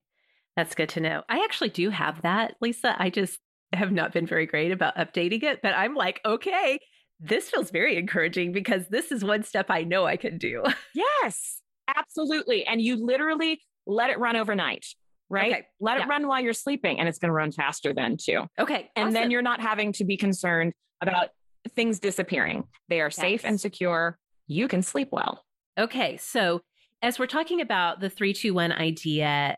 That's 0.56 0.74
good 0.74 0.88
to 0.90 1.00
know. 1.00 1.22
I 1.28 1.44
actually 1.44 1.68
do 1.68 1.90
have 1.90 2.22
that, 2.22 2.56
Lisa. 2.60 2.96
I 2.98 3.10
just 3.10 3.38
have 3.72 3.92
not 3.92 4.12
been 4.12 4.26
very 4.26 4.46
great 4.46 4.72
about 4.72 4.96
updating 4.96 5.42
it, 5.42 5.60
but 5.62 5.74
I'm 5.74 5.94
like, 5.94 6.20
okay, 6.24 6.80
this 7.20 7.50
feels 7.50 7.70
very 7.70 7.96
encouraging 7.96 8.52
because 8.52 8.88
this 8.88 9.10
is 9.10 9.24
one 9.24 9.42
step 9.42 9.66
I 9.70 9.84
know 9.84 10.06
I 10.06 10.16
can 10.16 10.38
do. 10.38 10.62
Yes, 10.94 11.60
absolutely. 11.94 12.64
And 12.66 12.80
you 12.80 12.96
literally 12.96 13.60
let 13.86 14.10
it 14.10 14.18
run 14.18 14.36
overnight, 14.36 14.86
right? 15.28 15.52
Okay, 15.52 15.66
Let 15.80 15.98
yeah. 15.98 16.04
it 16.04 16.08
run 16.08 16.26
while 16.26 16.40
you're 16.40 16.52
sleeping 16.52 16.98
and 16.98 17.08
it's 17.08 17.18
going 17.18 17.28
to 17.28 17.34
run 17.34 17.52
faster 17.52 17.92
then 17.92 18.16
too. 18.16 18.44
Okay. 18.58 18.90
And 18.96 19.14
then 19.14 19.30
you're 19.30 19.42
not 19.42 19.60
having 19.60 19.92
to 19.94 20.04
be 20.04 20.16
concerned 20.16 20.72
about 21.02 21.28
things 21.74 21.98
disappearing. 21.98 22.64
They 22.88 23.00
are 23.00 23.08
yes. 23.08 23.16
safe 23.16 23.44
and 23.44 23.60
secure. 23.60 24.18
You 24.46 24.68
can 24.68 24.82
sleep 24.82 25.08
well. 25.12 25.44
Okay. 25.78 26.16
So, 26.16 26.62
as 27.02 27.18
we're 27.18 27.26
talking 27.26 27.60
about 27.60 28.00
the 28.00 28.08
321 28.08 28.72
idea, 28.72 29.56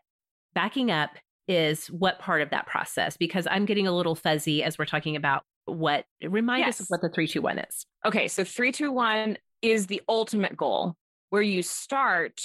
backing 0.53 0.91
up 0.91 1.11
is 1.47 1.87
what 1.87 2.19
part 2.19 2.41
of 2.41 2.49
that 2.49 2.67
process? 2.67 3.15
Because 3.15 3.47
I'm 3.49 3.65
getting 3.65 3.87
a 3.87 3.95
little 3.95 4.15
fuzzy 4.15 4.61
as 4.61 4.77
we're 4.77 4.85
talking 4.85 5.15
about 5.15 5.43
what 5.69 6.05
remind 6.23 6.59
yes. 6.59 6.75
us 6.75 6.81
of 6.81 6.87
what 6.89 7.01
the 7.01 7.09
321 7.09 7.59
is. 7.59 7.85
Okay. 8.05 8.27
So, 8.27 8.43
321 8.43 9.37
is 9.61 9.87
the 9.87 10.01
ultimate 10.07 10.55
goal. 10.55 10.95
Where 11.29 11.43
you 11.43 11.61
start 11.61 12.41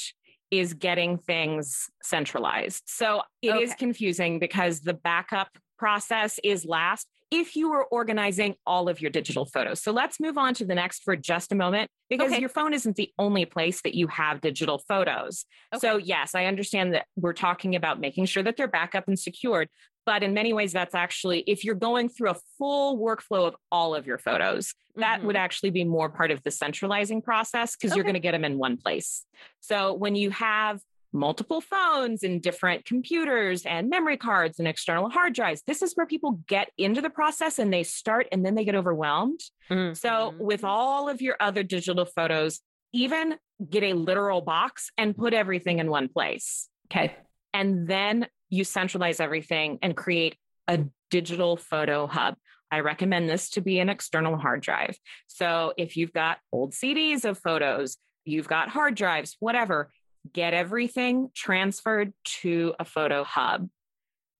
is 0.50 0.74
getting 0.74 1.18
things 1.18 1.90
centralized. 2.02 2.82
So 2.86 3.22
it 3.42 3.50
okay. 3.50 3.62
is 3.62 3.74
confusing 3.74 4.38
because 4.38 4.80
the 4.80 4.94
backup 4.94 5.48
process 5.78 6.38
is 6.44 6.64
last 6.64 7.08
if 7.30 7.56
you 7.56 7.72
are 7.72 7.84
organizing 7.84 8.54
all 8.64 8.88
of 8.88 9.00
your 9.00 9.10
digital 9.10 9.44
photos. 9.44 9.82
So 9.82 9.90
let's 9.90 10.20
move 10.20 10.38
on 10.38 10.54
to 10.54 10.64
the 10.64 10.74
next 10.74 11.02
for 11.02 11.16
just 11.16 11.50
a 11.50 11.54
moment 11.56 11.90
because 12.08 12.30
okay. 12.30 12.40
your 12.40 12.48
phone 12.48 12.72
isn't 12.72 12.94
the 12.94 13.10
only 13.18 13.44
place 13.44 13.82
that 13.82 13.94
you 13.94 14.06
have 14.06 14.40
digital 14.40 14.78
photos. 14.78 15.44
Okay. 15.74 15.80
So, 15.80 15.96
yes, 15.96 16.34
I 16.34 16.44
understand 16.44 16.94
that 16.94 17.06
we're 17.16 17.32
talking 17.32 17.74
about 17.74 17.98
making 17.98 18.26
sure 18.26 18.42
that 18.44 18.56
they're 18.56 18.68
backup 18.68 19.08
and 19.08 19.18
secured. 19.18 19.68
But 20.06 20.22
in 20.22 20.34
many 20.34 20.52
ways, 20.52 20.72
that's 20.72 20.94
actually, 20.94 21.40
if 21.46 21.64
you're 21.64 21.74
going 21.74 22.08
through 22.08 22.30
a 22.30 22.36
full 22.58 22.98
workflow 22.98 23.46
of 23.46 23.56
all 23.72 23.94
of 23.94 24.06
your 24.06 24.18
photos, 24.18 24.74
that 24.96 25.18
mm-hmm. 25.18 25.26
would 25.28 25.36
actually 25.36 25.70
be 25.70 25.84
more 25.84 26.08
part 26.08 26.30
of 26.30 26.42
the 26.42 26.50
centralizing 26.50 27.22
process 27.22 27.74
because 27.74 27.92
okay. 27.92 27.96
you're 27.96 28.04
going 28.04 28.14
to 28.14 28.20
get 28.20 28.32
them 28.32 28.44
in 28.44 28.58
one 28.58 28.76
place. 28.76 29.24
So 29.60 29.94
when 29.94 30.14
you 30.14 30.30
have 30.30 30.80
multiple 31.14 31.60
phones 31.60 32.24
and 32.24 32.42
different 32.42 32.84
computers 32.84 33.64
and 33.64 33.88
memory 33.88 34.16
cards 34.16 34.58
and 34.58 34.66
external 34.66 35.08
hard 35.08 35.32
drives. 35.32 35.62
This 35.64 35.80
is 35.80 35.94
where 35.94 36.06
people 36.06 36.40
get 36.48 36.70
into 36.76 37.00
the 37.00 37.08
process 37.08 37.60
and 37.60 37.72
they 37.72 37.84
start 37.84 38.26
and 38.32 38.44
then 38.44 38.56
they 38.56 38.64
get 38.64 38.74
overwhelmed. 38.74 39.40
Mm-hmm. 39.70 39.94
So, 39.94 40.34
with 40.38 40.64
all 40.64 41.08
of 41.08 41.22
your 41.22 41.36
other 41.38 41.62
digital 41.62 42.04
photos, 42.04 42.60
even 42.92 43.36
get 43.70 43.84
a 43.84 43.92
literal 43.92 44.40
box 44.40 44.90
and 44.98 45.16
put 45.16 45.32
everything 45.32 45.78
in 45.78 45.88
one 45.88 46.08
place. 46.08 46.68
Okay. 46.90 47.14
And 47.54 47.86
then 47.86 48.26
you 48.54 48.64
centralize 48.64 49.20
everything 49.20 49.78
and 49.82 49.96
create 49.96 50.36
a 50.68 50.84
digital 51.10 51.56
photo 51.56 52.06
hub. 52.06 52.36
I 52.70 52.80
recommend 52.80 53.28
this 53.28 53.50
to 53.50 53.60
be 53.60 53.78
an 53.80 53.88
external 53.88 54.36
hard 54.36 54.60
drive. 54.62 54.96
So, 55.26 55.74
if 55.76 55.96
you've 55.96 56.12
got 56.12 56.38
old 56.52 56.72
CDs 56.72 57.24
of 57.24 57.38
photos, 57.38 57.98
you've 58.24 58.48
got 58.48 58.68
hard 58.68 58.94
drives, 58.94 59.36
whatever, 59.40 59.90
get 60.32 60.54
everything 60.54 61.30
transferred 61.34 62.12
to 62.24 62.74
a 62.78 62.84
photo 62.84 63.24
hub. 63.24 63.68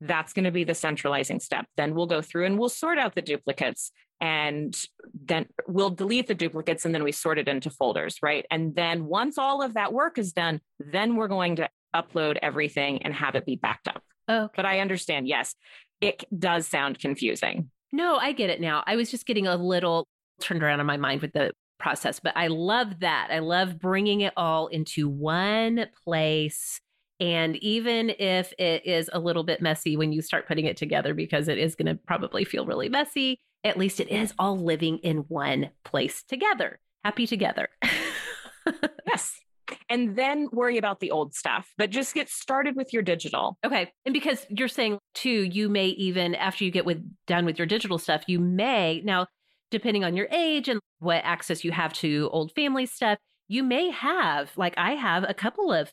That's 0.01 0.33
going 0.33 0.45
to 0.45 0.51
be 0.51 0.65
the 0.65 0.75
centralizing 0.75 1.41
step. 1.41 1.67
Then 1.77 1.95
we'll 1.95 2.07
go 2.07 2.23
through 2.23 2.47
and 2.47 2.59
we'll 2.59 2.69
sort 2.69 2.99
out 2.99 3.15
the 3.15 3.23
duplicates 3.23 3.93
and 4.21 4.77
then 5.27 5.47
we'll 5.67 5.91
delete 5.91 6.27
the 6.27 6.35
duplicates 6.35 6.85
and 6.85 6.95
then 6.95 7.05
we 7.05 7.13
sort 7.13 7.39
it 7.39 7.49
into 7.49 7.71
folders, 7.71 8.19
right? 8.23 8.47
And 8.51 8.75
then 8.75 9.05
once 9.07 9.39
all 9.39 9.63
of 9.63 9.75
that 9.75 9.93
work 9.93 10.19
is 10.19 10.33
done, 10.33 10.61
then 10.79 11.17
we're 11.17 11.29
going 11.29 11.57
to 11.57 11.69
upload 11.95 12.39
everything 12.43 13.03
and 13.03 13.15
have 13.15 13.35
it 13.35 13.47
be 13.47 13.57
backed 13.57 13.89
up. 13.89 14.03
Okay. 14.29 14.53
But 14.57 14.67
I 14.67 14.81
understand, 14.81 15.29
yes, 15.29 15.55
it 16.01 16.25
does 16.37 16.67
sound 16.67 16.99
confusing. 16.99 17.71
No, 17.93 18.17
I 18.17 18.33
get 18.33 18.51
it 18.51 18.61
now. 18.61 18.83
I 18.87 18.97
was 18.97 19.11
just 19.11 19.27
getting 19.27 19.47
a 19.47 19.57
little 19.57 20.07
turned 20.41 20.63
around 20.63 20.81
in 20.81 20.87
my 20.87 20.97
mind 20.97 21.23
with 21.23 21.33
the 21.33 21.53
process. 21.79 22.21
But 22.21 22.37
I 22.37 22.49
love 22.49 23.01
that. 23.01 23.29
I 23.31 23.41
love 23.41 23.79
bringing 23.79 24.23
it 24.23 24.33
all 24.37 24.67
into 24.69 25.09
one 25.09 25.87
place. 26.05 26.81
And 27.21 27.57
even 27.57 28.11
if 28.19 28.53
it 28.59 28.87
is 28.87 29.09
a 29.13 29.21
little 29.21 29.45
bit 29.45 29.63
messy 29.63 29.97
when 29.97 30.13
you 30.13 30.21
start 30.21 30.49
putting 30.49 30.65
it 30.65 30.77
together, 30.77 31.15
because 31.15 31.49
it 31.49 31.59
is 31.59 31.75
going 31.75 31.87
to 31.87 31.95
probably 32.07 32.45
feel 32.45 32.67
really 32.67 32.89
messy, 32.89 33.39
at 33.63 33.79
least 33.79 34.01
it 34.01 34.09
is 34.09 34.35
all 34.39 34.59
living 34.59 34.99
in 34.99 35.19
one 35.29 35.71
place 35.85 36.23
together. 36.25 36.81
Happy 37.05 37.27
together. 37.27 37.69
yes. 39.07 39.41
And 39.89 40.17
then 40.17 40.49
worry 40.53 40.79
about 40.79 41.01
the 41.01 41.11
old 41.11 41.35
stuff, 41.35 41.71
but 41.79 41.91
just 41.91 42.15
get 42.15 42.29
started 42.29 42.77
with 42.77 42.93
your 42.93 43.03
digital. 43.03 43.59
Okay. 43.65 43.93
And 44.05 44.13
because 44.13 44.47
you're 44.51 44.69
saying 44.69 44.99
too, 45.15 45.45
you 45.45 45.69
may 45.69 45.89
even, 45.89 46.35
after 46.35 46.65
you 46.65 46.71
get 46.71 46.85
with 46.85 47.03
done 47.27 47.45
with 47.45 47.59
your 47.59 47.67
digital 47.67 47.99
stuff, 47.99 48.25
you 48.27 48.39
may 48.39 49.01
now 49.05 49.27
depending 49.71 50.05
on 50.05 50.17
your 50.17 50.29
age 50.31 50.69
and 50.69 50.81
what 51.01 51.25
access 51.25 51.65
you 51.65 51.73
have 51.73 51.93
to 51.95 52.29
old 52.33 52.53
family 52.53 52.87
stuff, 52.87 53.19
you 53.49 53.63
may 53.63 53.91
have, 53.91 54.53
like 54.57 54.75
I 54.77 54.93
have, 54.93 55.25
a 55.29 55.35
couple 55.35 55.73
of 55.73 55.93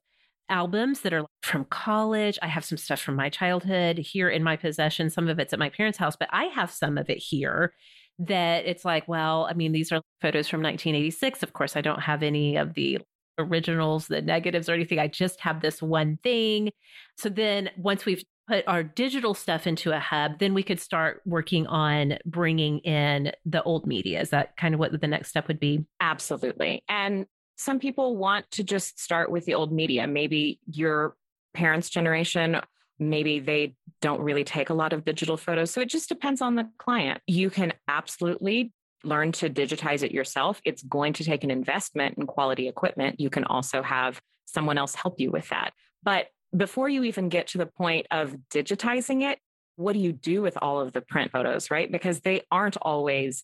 albums 0.50 1.02
that 1.02 1.14
are 1.14 1.26
from 1.42 1.66
college. 1.66 2.38
I 2.42 2.48
have 2.48 2.66
some 2.66 2.78
stuff 2.78 3.00
from 3.00 3.16
my 3.16 3.30
childhood 3.30 3.98
here 3.98 4.30
in 4.30 4.44
my 4.44 4.56
possession. 4.56 5.10
Some 5.10 5.28
of 5.28 5.40
it's 5.40 5.54
at 5.54 5.60
my 5.60 5.70
parents' 5.70 5.98
house, 5.98 6.16
but 6.16 6.30
I 6.32 6.46
have 6.46 6.72
some 6.72 6.98
of 6.98 7.10
it 7.10 7.18
here 7.18 7.74
that 8.20 8.66
it's 8.66 8.86
like, 8.86 9.08
well, 9.08 9.48
I 9.50 9.54
mean, 9.54 9.72
these 9.72 9.92
are 9.92 10.02
photos 10.22 10.48
from 10.48 10.62
1986. 10.62 11.42
Of 11.42 11.54
course, 11.54 11.76
I 11.76 11.82
don't 11.82 12.02
have 12.02 12.22
any 12.22 12.58
of 12.58 12.74
the 12.76 13.00
originals, 13.38 14.08
the 14.08 14.22
negatives 14.22 14.70
or 14.70 14.74
anything. 14.74 15.00
I 15.00 15.08
just 15.08 15.40
have 15.42 15.62
this 15.62 15.82
one 15.82 16.18
thing. 16.24 16.72
So 17.18 17.30
then 17.30 17.70
once 17.78 18.06
we've 18.06 18.24
put 18.48 18.68
our 18.68 18.84
digital 18.84 19.34
stuff 19.34 19.68
into 19.68 19.92
a 19.92 20.00
hub, 20.00 20.40
then 20.40 20.54
we 20.54 20.64
could 20.64 20.80
start 20.80 21.22
working 21.26 21.68
on 21.68 22.18
bringing 22.26 22.80
in 22.80 23.32
the 23.46 23.64
old 23.64 23.88
media. 23.88 24.22
Is 24.22 24.32
that 24.32 24.58
kind 24.58 24.74
of 24.74 24.80
what 24.80 25.00
the 25.00 25.08
next 25.08 25.30
step 25.30 25.48
would 25.48 25.60
be? 25.60 25.86
Absolutely. 26.00 26.84
And 26.90 27.26
some 27.58 27.80
people 27.80 28.18
want 28.18 28.50
to 28.52 28.64
just 28.64 29.00
start 29.00 29.32
with 29.32 29.46
the 29.46 29.54
old 29.54 29.72
media. 29.72 30.08
Maybe 30.08 30.60
your 30.66 31.16
parents' 31.54 31.90
generation, 31.90 32.60
maybe 32.98 33.40
they 33.40 33.76
don't 34.02 34.22
really 34.22 34.44
take 34.44 34.70
a 34.70 34.74
lot 34.74 34.94
of 34.94 35.06
digital 35.06 35.38
photos. 35.38 35.72
So 35.72 35.82
it 35.82 35.90
just 35.90 36.10
depends 36.10 36.42
on 36.42 36.56
the 36.56 36.70
client. 36.80 37.22
You 37.28 37.50
can 37.50 37.74
absolutely 37.88 38.74
learn 39.04 39.32
to 39.34 39.50
digitize 39.50 40.04
it 40.04 40.12
yourself. 40.12 40.62
It's 40.66 40.84
going 40.84 41.14
to 41.14 41.24
take 41.24 41.44
an 41.44 41.52
investment 41.52 42.18
in 42.18 42.28
quality 42.28 42.68
equipment. 42.68 43.20
You 43.20 43.30
can 43.30 43.44
also 43.46 43.82
have 43.82 44.22
someone 44.46 44.78
else 44.78 44.96
help 44.96 45.20
you 45.20 45.32
with 45.32 45.50
that. 45.50 45.72
But 46.04 46.28
before 46.56 46.90
you 46.90 47.04
even 47.04 47.30
get 47.30 47.48
to 47.48 47.58
the 47.58 47.66
point 47.66 48.08
of 48.12 48.36
digitizing 48.54 49.24
it, 49.32 49.40
what 49.76 49.94
do 49.94 50.00
you 50.00 50.12
do 50.12 50.42
with 50.42 50.58
all 50.62 50.80
of 50.80 50.92
the 50.92 51.02
print 51.02 51.32
photos, 51.32 51.72
right? 51.72 51.92
Because 51.92 52.20
they 52.22 52.42
aren't 52.52 52.78
always 52.78 53.44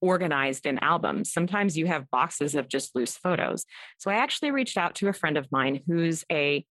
organized 0.00 0.66
in 0.66 0.78
albums. 0.78 1.32
Sometimes 1.32 1.76
you 1.76 1.86
have 1.86 2.10
boxes 2.10 2.54
of 2.54 2.68
just 2.68 2.94
loose 2.94 3.16
photos. 3.16 3.64
So 3.98 4.10
I 4.10 4.14
actually 4.14 4.50
reached 4.50 4.78
out 4.78 4.94
to 4.96 5.08
a 5.08 5.12
friend 5.12 5.36
of 5.36 5.50
mine 5.50 5.80
who's 5.86 6.24
a 6.30 6.64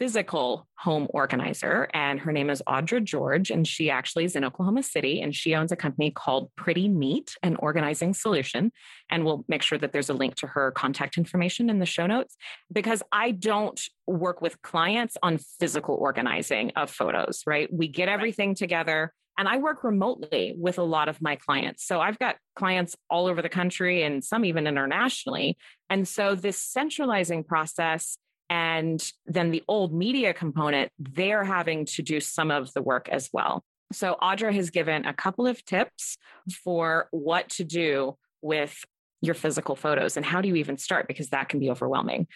physical 0.00 0.66
home 0.78 1.06
organizer, 1.10 1.86
and 1.92 2.18
her 2.18 2.32
name 2.32 2.48
is 2.48 2.62
Audra 2.66 3.04
George. 3.04 3.50
And 3.50 3.68
she 3.68 3.90
actually 3.90 4.24
is 4.24 4.34
in 4.34 4.46
Oklahoma 4.46 4.82
City, 4.82 5.20
and 5.20 5.36
she 5.36 5.54
owns 5.54 5.72
a 5.72 5.76
company 5.76 6.10
called 6.10 6.50
Pretty 6.56 6.88
Neat, 6.88 7.36
an 7.42 7.56
organizing 7.56 8.14
solution. 8.14 8.72
And 9.10 9.26
we'll 9.26 9.44
make 9.46 9.60
sure 9.60 9.76
that 9.76 9.92
there's 9.92 10.08
a 10.08 10.14
link 10.14 10.36
to 10.36 10.46
her 10.46 10.70
contact 10.70 11.18
information 11.18 11.68
in 11.68 11.80
the 11.80 11.86
show 11.86 12.06
notes 12.06 12.38
because 12.72 13.02
I 13.12 13.32
don't 13.32 13.78
work 14.06 14.40
with 14.40 14.62
clients 14.62 15.18
on 15.22 15.36
physical 15.36 15.96
organizing 15.96 16.72
of 16.76 16.90
photos, 16.90 17.42
right? 17.46 17.70
We 17.70 17.86
get 17.86 18.08
everything 18.08 18.54
together. 18.54 19.12
And 19.36 19.48
I 19.48 19.58
work 19.58 19.84
remotely 19.84 20.54
with 20.56 20.78
a 20.78 20.82
lot 20.82 21.10
of 21.10 21.20
my 21.20 21.36
clients. 21.36 21.86
So 21.86 22.00
I've 22.00 22.18
got 22.18 22.36
clients 22.56 22.96
all 23.10 23.26
over 23.26 23.42
the 23.42 23.48
country 23.50 24.02
and 24.02 24.24
some 24.24 24.46
even 24.46 24.66
internationally. 24.66 25.58
And 25.90 26.08
so 26.08 26.34
this 26.34 26.56
centralizing 26.58 27.44
process 27.44 28.16
and 28.50 29.00
then 29.26 29.52
the 29.52 29.62
old 29.68 29.94
media 29.94 30.34
component, 30.34 30.90
they're 30.98 31.44
having 31.44 31.84
to 31.86 32.02
do 32.02 32.20
some 32.20 32.50
of 32.50 32.72
the 32.74 32.82
work 32.82 33.08
as 33.08 33.30
well. 33.32 33.62
So 33.92 34.16
Audra 34.20 34.52
has 34.52 34.70
given 34.70 35.06
a 35.06 35.14
couple 35.14 35.46
of 35.46 35.64
tips 35.64 36.18
for 36.64 37.08
what 37.12 37.48
to 37.50 37.64
do 37.64 38.16
with 38.42 38.84
your 39.22 39.34
physical 39.34 39.76
photos 39.76 40.16
and 40.16 40.26
how 40.26 40.40
do 40.40 40.48
you 40.48 40.56
even 40.56 40.78
start 40.78 41.06
because 41.06 41.28
that 41.28 41.48
can 41.48 41.60
be 41.60 41.70
overwhelming. 41.70 42.26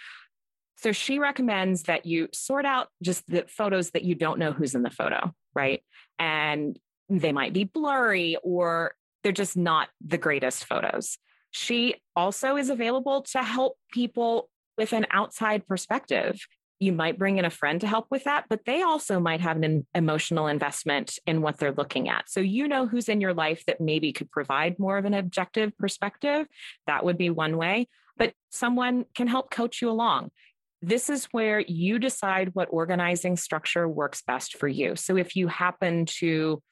So 0.77 0.93
she 0.93 1.19
recommends 1.19 1.85
that 1.85 2.07
you 2.07 2.29
sort 2.33 2.65
out 2.65 2.89
just 3.03 3.27
the 3.27 3.45
photos 3.49 3.91
that 3.91 4.03
you 4.03 4.15
don't 4.15 4.39
know 4.39 4.53
who's 4.53 4.75
in 4.75 4.83
the 4.83 4.91
photo, 4.91 5.33
right? 5.55 5.83
And 6.19 6.79
they 7.09 7.33
might 7.33 7.53
be 7.53 7.65
blurry 7.65 8.37
or 8.43 8.95
they're 9.23 9.33
just 9.33 9.57
not 9.57 9.89
the 10.05 10.19
greatest 10.19 10.67
photos. 10.67 11.19
She 11.51 11.97
also 12.15 12.57
is 12.57 12.69
available 12.69 13.23
to 13.33 13.43
help 13.43 13.77
people 13.93 14.49
with 14.77 14.93
an 14.93 15.07
outside 15.11 15.67
perspective. 15.67 16.39
You 16.81 16.93
might 16.93 17.19
bring 17.19 17.39
in 17.39 17.45
a 17.45 17.51
friend 17.51 17.81
to 17.81 17.87
help 17.87 18.07
with 18.11 18.25
that, 18.25 18.47
but 18.49 18.65
they 18.67 18.83
also 18.83 19.21
might 19.21 19.41
have 19.41 19.63
an 19.63 19.87
emotional 19.95 20.49
investment 20.49 21.19
in 21.27 21.41
what 21.41 21.59
they're 21.59 21.73
looking 21.73 22.09
at. 22.09 22.29
So 22.29 22.41
you 22.41 22.67
know 22.69 22.87
who's 22.87 23.09
in 23.09 23.21
your 23.21 23.33
life 23.33 23.65
that 23.67 23.81
maybe 23.81 24.13
could 24.13 24.31
provide 24.31 24.79
more 24.79 24.99
of 24.99 25.05
an 25.05 25.15
objective 25.15 25.77
perspective. 25.79 26.47
That 26.87 27.05
would 27.05 27.17
be 27.17 27.31
one 27.31 27.57
way, 27.57 27.89
but 28.19 28.35
someone 28.51 29.05
can 29.15 29.29
help 29.29 29.51
coach 29.51 29.81
you 29.81 29.89
along. 29.89 30.31
This 30.83 31.09
is 31.09 31.27
where 31.27 31.61
you 31.61 31.99
decide 31.99 32.55
what 32.55 32.69
organizing 32.71 33.37
structure 33.37 33.89
works 33.89 34.23
best 34.27 34.59
for 34.59 34.69
you. 34.69 34.97
So 34.97 35.17
if 35.17 35.37
you 35.37 35.49
happen 35.49 36.05
to 36.19 36.63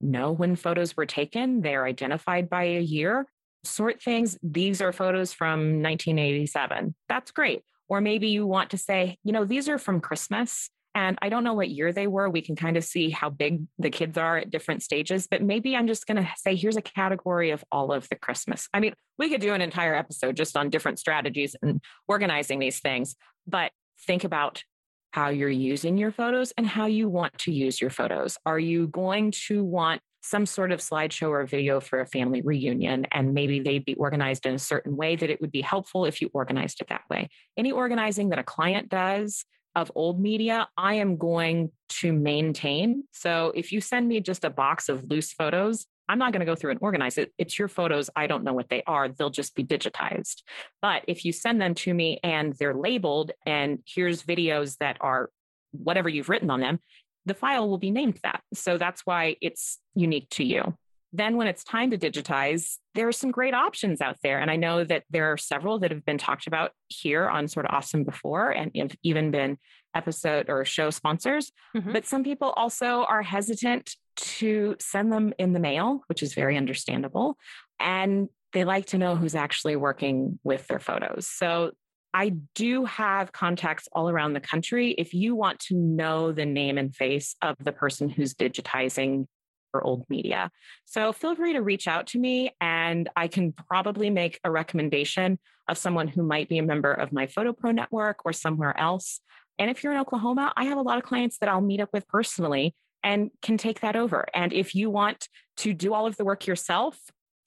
know 0.00 0.32
when 0.32 0.56
photos 0.56 0.96
were 0.96 1.06
taken, 1.06 1.62
they're 1.62 1.86
identified 1.86 2.50
by 2.50 2.64
a 2.64 2.80
year, 2.80 3.26
sort 3.64 4.02
things. 4.02 4.38
These 4.42 4.80
are 4.80 4.92
photos 4.92 5.32
from 5.32 5.82
1987. 5.82 6.94
That's 7.08 7.30
great. 7.30 7.62
Or 7.88 8.00
maybe 8.00 8.28
you 8.28 8.46
want 8.46 8.70
to 8.70 8.78
say, 8.78 9.18
you 9.24 9.32
know, 9.32 9.44
these 9.44 9.68
are 9.68 9.78
from 9.78 10.00
Christmas 10.00 10.70
And 10.94 11.18
I 11.20 11.28
don't 11.28 11.42
know 11.42 11.54
what 11.54 11.70
year 11.70 11.92
they 11.92 12.06
were. 12.06 12.30
We 12.30 12.40
can 12.40 12.54
kind 12.54 12.76
of 12.76 12.84
see 12.84 13.10
how 13.10 13.28
big 13.28 13.66
the 13.78 13.90
kids 13.90 14.16
are 14.16 14.38
at 14.38 14.50
different 14.50 14.82
stages, 14.82 15.26
but 15.28 15.42
maybe 15.42 15.74
I'm 15.74 15.88
just 15.88 16.06
going 16.06 16.22
to 16.22 16.28
say, 16.36 16.54
here's 16.54 16.76
a 16.76 16.82
category 16.82 17.50
of 17.50 17.64
all 17.72 17.92
of 17.92 18.08
the 18.08 18.16
Christmas. 18.16 18.68
I 18.72 18.80
mean, 18.80 18.94
we 19.18 19.28
could 19.28 19.40
do 19.40 19.54
an 19.54 19.60
entire 19.60 19.94
episode 19.94 20.36
just 20.36 20.56
on 20.56 20.70
different 20.70 21.00
strategies 21.00 21.56
and 21.62 21.80
organizing 22.06 22.60
these 22.60 22.78
things, 22.78 23.16
but 23.46 23.72
think 24.06 24.22
about 24.22 24.62
how 25.10 25.28
you're 25.28 25.48
using 25.48 25.96
your 25.96 26.12
photos 26.12 26.52
and 26.56 26.66
how 26.66 26.86
you 26.86 27.08
want 27.08 27.36
to 27.38 27.52
use 27.52 27.80
your 27.80 27.90
photos. 27.90 28.36
Are 28.46 28.58
you 28.58 28.86
going 28.88 29.32
to 29.46 29.64
want 29.64 30.00
some 30.24 30.46
sort 30.46 30.72
of 30.72 30.80
slideshow 30.80 31.28
or 31.28 31.44
video 31.44 31.80
for 31.80 32.00
a 32.00 32.06
family 32.06 32.40
reunion, 32.40 33.06
and 33.12 33.34
maybe 33.34 33.60
they'd 33.60 33.84
be 33.84 33.94
organized 33.94 34.46
in 34.46 34.54
a 34.54 34.58
certain 34.58 34.96
way 34.96 35.16
that 35.16 35.28
it 35.28 35.38
would 35.42 35.52
be 35.52 35.60
helpful 35.60 36.06
if 36.06 36.22
you 36.22 36.30
organized 36.32 36.80
it 36.80 36.88
that 36.88 37.02
way. 37.10 37.28
Any 37.58 37.72
organizing 37.72 38.30
that 38.30 38.38
a 38.38 38.42
client 38.42 38.88
does 38.88 39.44
of 39.74 39.92
old 39.94 40.18
media, 40.18 40.66
I 40.78 40.94
am 40.94 41.18
going 41.18 41.72
to 42.00 42.12
maintain. 42.14 43.04
So 43.12 43.52
if 43.54 43.70
you 43.70 43.82
send 43.82 44.08
me 44.08 44.20
just 44.20 44.44
a 44.44 44.50
box 44.50 44.88
of 44.88 45.04
loose 45.10 45.30
photos, 45.32 45.84
I'm 46.08 46.18
not 46.18 46.32
going 46.32 46.40
to 46.40 46.46
go 46.46 46.54
through 46.54 46.70
and 46.70 46.80
organize 46.80 47.18
it. 47.18 47.32
It's 47.36 47.58
your 47.58 47.68
photos. 47.68 48.08
I 48.16 48.26
don't 48.26 48.44
know 48.44 48.54
what 48.54 48.70
they 48.70 48.82
are. 48.86 49.08
They'll 49.08 49.30
just 49.30 49.54
be 49.54 49.64
digitized. 49.64 50.42
But 50.80 51.02
if 51.06 51.26
you 51.26 51.32
send 51.32 51.60
them 51.60 51.74
to 51.74 51.92
me 51.92 52.18
and 52.22 52.54
they're 52.54 52.74
labeled, 52.74 53.32
and 53.44 53.80
here's 53.86 54.22
videos 54.22 54.78
that 54.78 54.96
are 55.00 55.30
whatever 55.72 56.08
you've 56.08 56.28
written 56.28 56.50
on 56.50 56.60
them, 56.60 56.78
the 57.26 57.34
file 57.34 57.68
will 57.68 57.78
be 57.78 57.90
named 57.90 58.18
that. 58.22 58.42
So 58.52 58.78
that's 58.78 59.02
why 59.04 59.36
it's 59.40 59.78
unique 59.94 60.28
to 60.30 60.44
you. 60.44 60.76
Then, 61.12 61.36
when 61.36 61.46
it's 61.46 61.62
time 61.62 61.92
to 61.92 61.98
digitize, 61.98 62.78
there 62.96 63.06
are 63.06 63.12
some 63.12 63.30
great 63.30 63.54
options 63.54 64.00
out 64.00 64.16
there. 64.24 64.40
And 64.40 64.50
I 64.50 64.56
know 64.56 64.82
that 64.82 65.04
there 65.10 65.32
are 65.32 65.36
several 65.36 65.78
that 65.78 65.92
have 65.92 66.04
been 66.04 66.18
talked 66.18 66.48
about 66.48 66.72
here 66.88 67.28
on 67.28 67.46
Sorta 67.46 67.70
Awesome 67.70 68.02
before 68.02 68.50
and 68.50 68.72
have 68.74 68.96
even 69.04 69.30
been 69.30 69.56
episode 69.94 70.50
or 70.50 70.64
show 70.64 70.90
sponsors. 70.90 71.52
Mm-hmm. 71.76 71.92
But 71.92 72.04
some 72.04 72.24
people 72.24 72.50
also 72.56 73.04
are 73.04 73.22
hesitant 73.22 73.94
to 74.16 74.74
send 74.80 75.12
them 75.12 75.32
in 75.38 75.52
the 75.52 75.60
mail, 75.60 76.02
which 76.08 76.20
is 76.20 76.34
very 76.34 76.56
understandable. 76.56 77.36
And 77.78 78.28
they 78.52 78.64
like 78.64 78.86
to 78.86 78.98
know 78.98 79.14
who's 79.14 79.36
actually 79.36 79.76
working 79.76 80.40
with 80.42 80.66
their 80.66 80.80
photos. 80.80 81.28
So 81.28 81.72
I 82.14 82.36
do 82.54 82.84
have 82.84 83.32
contacts 83.32 83.88
all 83.92 84.08
around 84.08 84.34
the 84.34 84.40
country. 84.40 84.92
If 84.92 85.12
you 85.12 85.34
want 85.34 85.58
to 85.60 85.74
know 85.74 86.30
the 86.30 86.46
name 86.46 86.78
and 86.78 86.94
face 86.94 87.34
of 87.42 87.56
the 87.58 87.72
person 87.72 88.08
who's 88.08 88.34
digitizing 88.34 89.26
your 89.74 89.84
old 89.84 90.04
media. 90.08 90.50
So 90.84 91.12
feel 91.12 91.34
free 91.34 91.54
to 91.54 91.60
reach 91.60 91.88
out 91.88 92.06
to 92.08 92.18
me 92.20 92.54
and 92.60 93.10
I 93.16 93.26
can 93.26 93.52
probably 93.52 94.08
make 94.08 94.38
a 94.44 94.50
recommendation 94.50 95.40
of 95.68 95.76
someone 95.76 96.06
who 96.06 96.22
might 96.22 96.48
be 96.48 96.58
a 96.58 96.62
member 96.62 96.92
of 96.92 97.12
my 97.12 97.26
Photo 97.26 97.52
Pro 97.52 97.72
network 97.72 98.18
or 98.24 98.32
somewhere 98.32 98.78
else. 98.78 99.20
And 99.58 99.68
if 99.68 99.82
you're 99.82 99.92
in 99.92 99.98
Oklahoma, 99.98 100.52
I 100.56 100.64
have 100.64 100.78
a 100.78 100.82
lot 100.82 100.98
of 100.98 101.04
clients 101.04 101.38
that 101.38 101.48
I'll 101.48 101.60
meet 101.60 101.80
up 101.80 101.90
with 101.92 102.06
personally 102.06 102.76
and 103.02 103.30
can 103.42 103.58
take 103.58 103.80
that 103.80 103.96
over. 103.96 104.26
And 104.34 104.52
if 104.52 104.74
you 104.74 104.88
want 104.88 105.28
to 105.58 105.74
do 105.74 105.92
all 105.92 106.06
of 106.06 106.16
the 106.16 106.24
work 106.24 106.46
yourself, 106.46 106.98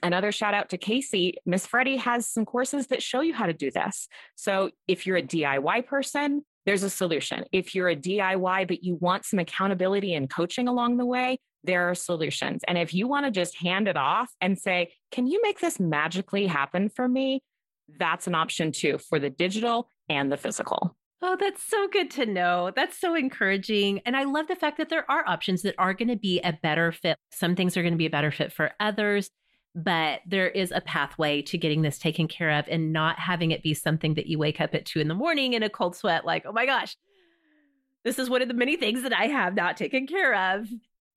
Another 0.04 0.32
shout 0.32 0.54
out 0.54 0.70
to 0.70 0.78
Casey. 0.78 1.36
Miss 1.46 1.66
Freddie 1.66 1.98
has 1.98 2.28
some 2.28 2.46
courses 2.46 2.88
that 2.88 3.02
show 3.02 3.22
you 3.22 3.34
how 3.34 3.48
to 3.48 3.54
do 3.54 3.72
this. 3.72 4.08
So 4.36 4.70
if 4.88 5.08
you're 5.08 5.18
a 5.18 5.24
DIY 5.24 5.88
person, 5.88 6.44
there's 6.66 6.84
a 6.84 6.90
solution. 6.90 7.46
If 7.52 7.74
you're 7.74 7.90
a 7.90 7.96
DIY, 7.96 8.68
but 8.68 8.84
you 8.84 8.96
want 8.96 9.26
some 9.26 9.40
accountability 9.40 10.14
and 10.14 10.30
coaching 10.30 10.68
along 10.68 10.98
the 10.98 11.06
way, 11.06 11.40
there 11.64 11.90
are 11.90 11.96
solutions. 11.96 12.62
And 12.68 12.78
if 12.78 12.94
you 12.94 13.08
want 13.08 13.26
to 13.26 13.32
just 13.32 13.58
hand 13.58 13.88
it 13.88 13.98
off 13.98 14.30
and 14.42 14.58
say, 14.58 14.92
can 15.12 15.28
you 15.28 15.42
make 15.42 15.60
this 15.60 15.80
magically 15.80 16.46
happen 16.46 16.90
for 16.90 17.08
me? 17.08 17.42
That's 17.98 18.28
an 18.28 18.36
option 18.36 18.72
too 18.72 18.98
for 18.98 19.18
the 19.18 19.30
digital 19.30 19.90
and 20.10 20.32
the 20.32 20.38
physical. 20.38 20.96
Oh, 21.22 21.36
that's 21.40 21.64
so 21.64 21.88
good 21.88 22.12
to 22.12 22.26
know. 22.28 22.72
That's 22.76 23.00
so 23.00 23.16
encouraging. 23.16 24.02
And 24.06 24.16
I 24.16 24.24
love 24.26 24.48
the 24.48 24.56
fact 24.56 24.78
that 24.78 24.90
there 24.90 25.10
are 25.10 25.28
options 25.28 25.64
that 25.64 25.74
are 25.80 25.94
going 25.94 26.10
to 26.10 26.16
be 26.16 26.40
a 26.42 26.54
better 26.62 26.92
fit. 26.92 27.18
Some 27.32 27.56
things 27.56 27.76
are 27.76 27.82
going 27.82 27.94
to 27.94 27.98
be 27.98 28.06
a 28.06 28.12
better 28.12 28.30
fit 28.30 28.54
for 28.54 28.72
others 28.80 29.32
but 29.76 30.22
there 30.26 30.50
is 30.50 30.72
a 30.72 30.82
pathway 30.82 31.42
to 31.44 31.58
getting 31.58 31.82
this 31.82 32.00
taken 32.00 32.28
care 32.28 32.52
of 32.52 32.66
and 32.68 32.92
not 32.92 33.20
having 33.20 33.52
it 33.52 33.64
be 33.64 33.74
something 33.74 34.16
that 34.16 34.28
you 34.28 34.40
wake 34.40 34.60
up 34.60 34.74
at 34.74 34.86
two 34.86 35.00
in 35.00 35.08
the 35.08 35.14
morning 35.14 35.54
in 35.54 35.64
a 35.64 35.70
cold 35.70 35.96
sweat, 35.96 36.26
like, 36.26 36.46
oh 36.46 36.52
my 36.52 36.66
gosh, 36.66 36.96
this 38.04 38.20
is 38.20 38.30
one 38.30 38.42
of 38.42 38.48
the 38.48 38.54
many 38.54 38.78
things 38.78 39.04
that 39.04 39.14
I 39.14 39.26
have 39.26 39.54
not 39.54 39.78
taken 39.78 40.08
care 40.08 40.34
of. 40.56 40.68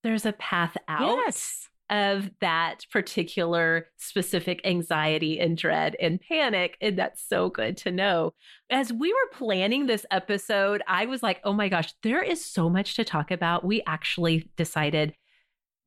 There's 0.03 0.25
a 0.25 0.33
path 0.33 0.75
out 0.87 1.17
yes. 1.25 1.69
of 1.89 2.29
that 2.41 2.85
particular 2.91 3.87
specific 3.97 4.59
anxiety 4.65 5.39
and 5.39 5.57
dread 5.57 5.95
and 6.01 6.19
panic. 6.19 6.77
And 6.81 6.97
that's 6.97 7.23
so 7.25 7.49
good 7.49 7.77
to 7.77 7.91
know. 7.91 8.33
As 8.69 8.91
we 8.91 9.13
were 9.13 9.37
planning 9.37 9.85
this 9.85 10.05
episode, 10.11 10.81
I 10.87 11.05
was 11.05 11.23
like, 11.23 11.39
oh 11.43 11.53
my 11.53 11.69
gosh, 11.69 11.93
there 12.03 12.21
is 12.21 12.43
so 12.43 12.69
much 12.69 12.95
to 12.95 13.03
talk 13.03 13.31
about. 13.31 13.63
We 13.63 13.83
actually 13.87 14.49
decided 14.57 15.13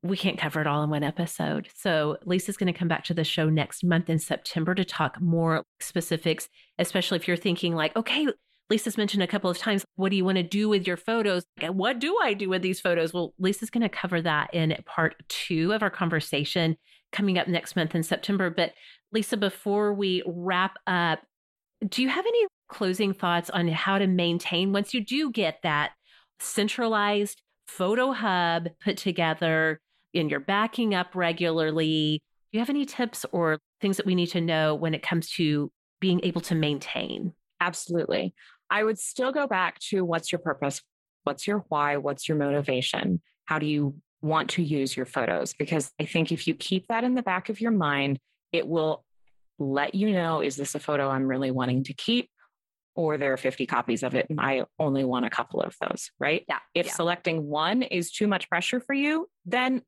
we 0.07 0.17
can't 0.17 0.37
cover 0.37 0.61
it 0.61 0.67
all 0.67 0.83
in 0.83 0.89
one 0.89 1.03
episode. 1.03 1.69
So 1.75 2.17
Lisa's 2.25 2.57
going 2.57 2.71
to 2.71 2.77
come 2.77 2.87
back 2.87 3.03
to 3.05 3.13
the 3.13 3.23
show 3.23 3.49
next 3.49 3.83
month 3.83 4.09
in 4.09 4.19
September 4.19 4.75
to 4.75 4.85
talk 4.85 5.19
more 5.21 5.63
specifics, 5.79 6.49
especially 6.77 7.17
if 7.17 7.27
you're 7.27 7.37
thinking 7.37 7.75
like, 7.75 7.95
okay, 7.95 8.27
Lisa's 8.69 8.97
mentioned 8.97 9.21
a 9.21 9.27
couple 9.27 9.49
of 9.49 9.57
times, 9.57 9.85
what 9.95 10.09
do 10.09 10.15
you 10.15 10.25
want 10.25 10.37
to 10.37 10.43
do 10.43 10.67
with 10.67 10.87
your 10.87 10.97
photos? 10.97 11.43
What 11.61 11.99
do 11.99 12.17
I 12.21 12.33
do 12.33 12.49
with 12.49 12.61
these 12.61 12.79
photos? 12.79 13.13
Well, 13.13 13.33
Lisa's 13.37 13.69
going 13.69 13.83
to 13.83 13.89
cover 13.89 14.21
that 14.21 14.53
in 14.53 14.75
part 14.85 15.15
two 15.29 15.71
of 15.71 15.83
our 15.83 15.91
conversation 15.91 16.75
coming 17.11 17.37
up 17.37 17.47
next 17.47 17.75
month 17.75 17.93
in 17.93 18.03
September. 18.03 18.49
But 18.49 18.71
Lisa, 19.11 19.37
before 19.37 19.93
we 19.93 20.23
wrap 20.25 20.77
up, 20.87 21.19
do 21.87 22.01
you 22.01 22.09
have 22.09 22.25
any 22.25 22.45
closing 22.67 23.13
thoughts 23.13 23.49
on 23.51 23.67
how 23.67 23.99
to 23.99 24.07
maintain 24.07 24.73
once 24.73 24.93
you 24.93 25.05
do 25.05 25.31
get 25.31 25.59
that 25.61 25.91
centralized 26.39 27.41
photo 27.67 28.11
hub 28.11 28.69
put 28.83 28.97
together? 28.97 29.79
And 30.15 30.29
you're 30.29 30.39
backing 30.39 30.93
up 30.93 31.15
regularly. 31.15 32.21
Do 32.51 32.57
you 32.57 32.59
have 32.59 32.69
any 32.69 32.85
tips 32.85 33.25
or 33.31 33.59
things 33.81 33.97
that 33.97 34.05
we 34.05 34.15
need 34.15 34.27
to 34.27 34.41
know 34.41 34.75
when 34.75 34.93
it 34.93 35.03
comes 35.03 35.29
to 35.31 35.71
being 35.99 36.21
able 36.23 36.41
to 36.41 36.55
maintain? 36.55 37.33
Absolutely. 37.59 38.33
I 38.69 38.83
would 38.83 38.99
still 38.99 39.31
go 39.31 39.47
back 39.47 39.79
to 39.89 40.03
what's 40.03 40.31
your 40.31 40.39
purpose? 40.39 40.81
What's 41.23 41.47
your 41.47 41.65
why? 41.69 41.97
What's 41.97 42.27
your 42.27 42.37
motivation? 42.37 43.21
How 43.45 43.59
do 43.59 43.65
you 43.65 43.95
want 44.21 44.51
to 44.51 44.63
use 44.63 44.95
your 44.95 45.05
photos? 45.05 45.53
Because 45.53 45.91
I 45.99 46.05
think 46.05 46.31
if 46.31 46.47
you 46.47 46.55
keep 46.55 46.87
that 46.87 47.03
in 47.03 47.15
the 47.15 47.21
back 47.21 47.49
of 47.49 47.61
your 47.61 47.71
mind, 47.71 48.19
it 48.51 48.67
will 48.67 49.03
let 49.59 49.95
you 49.95 50.11
know 50.11 50.41
is 50.41 50.55
this 50.55 50.75
a 50.75 50.79
photo 50.79 51.09
I'm 51.09 51.27
really 51.27 51.51
wanting 51.51 51.83
to 51.85 51.93
keep? 51.93 52.29
Or 52.95 53.17
there 53.17 53.33
are 53.33 53.37
50 53.37 53.65
copies 53.65 54.03
of 54.03 54.15
it 54.15 54.27
and 54.29 54.39
I 54.39 54.63
only 54.79 55.03
want 55.03 55.25
a 55.25 55.29
couple 55.29 55.61
of 55.61 55.75
those, 55.81 56.11
right? 56.19 56.45
Yeah. 56.47 56.59
If 56.73 56.87
yeah. 56.87 56.93
selecting 56.93 57.45
one 57.45 57.81
is 57.83 58.11
too 58.11 58.27
much 58.27 58.49
pressure 58.49 58.79
for 58.79 58.93
you, 58.93 59.27
then 59.45 59.81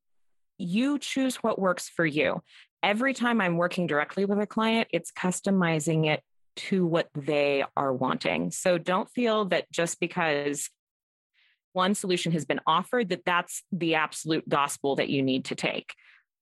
you 0.57 0.99
choose 0.99 1.37
what 1.37 1.59
works 1.59 1.89
for 1.89 2.05
you. 2.05 2.41
Every 2.83 3.13
time 3.13 3.41
I'm 3.41 3.57
working 3.57 3.87
directly 3.87 4.25
with 4.25 4.39
a 4.39 4.47
client, 4.47 4.87
it's 4.91 5.11
customizing 5.11 6.07
it 6.07 6.21
to 6.57 6.85
what 6.85 7.09
they 7.15 7.63
are 7.75 7.93
wanting. 7.93 8.51
So 8.51 8.77
don't 8.77 9.09
feel 9.09 9.45
that 9.45 9.71
just 9.71 9.99
because 9.99 10.69
one 11.73 11.93
solution 11.93 12.31
has 12.31 12.45
been 12.45 12.59
offered 12.65 13.09
that 13.09 13.25
that's 13.25 13.63
the 13.71 13.95
absolute 13.95 14.47
gospel 14.49 14.95
that 14.95 15.09
you 15.09 15.21
need 15.21 15.45
to 15.45 15.55
take. 15.55 15.93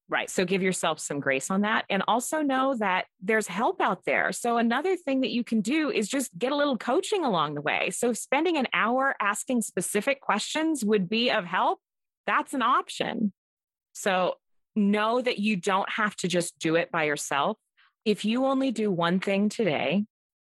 Right. 0.08 0.30
So 0.30 0.46
give 0.46 0.62
yourself 0.62 1.00
some 1.00 1.20
grace 1.20 1.50
on 1.50 1.62
that. 1.62 1.86
And 1.90 2.04
also 2.08 2.42
know 2.42 2.76
that 2.76 3.06
there's 3.22 3.48
help 3.48 3.82
out 3.82 4.06
there. 4.06 4.32
So 4.32 4.58
another 4.58 4.96
thing 4.96 5.22
that 5.22 5.32
you 5.32 5.44
can 5.44 5.62
do 5.62 5.90
is 5.90 6.08
just 6.08 6.38
get 6.38 6.52
a 6.52 6.56
little 6.56 6.78
coaching 6.78 7.26
along 7.26 7.56
the 7.56 7.62
way. 7.62 7.90
So 7.90 8.14
spending 8.14 8.56
an 8.56 8.68
hour 8.72 9.16
asking 9.20 9.64
specific 9.64 10.22
questions 10.22 10.86
would 10.86 11.10
be 11.10 11.32
of 11.32 11.44
help. 11.46 11.80
That's 12.28 12.54
an 12.54 12.62
option. 12.62 13.34
So 13.96 14.36
know 14.76 15.22
that 15.22 15.40
you 15.40 15.56
don't 15.56 15.90
have 15.90 16.16
to 16.18 16.28
just 16.28 16.60
do 16.60 16.76
it 16.76 16.92
by 16.92 17.06
yourself. 17.06 17.58
If 18.04 18.26
you 18.26 18.46
only 18.46 18.72
do 18.72 18.92
one 18.92 19.20
thing 19.20 19.50
today 19.50 20.06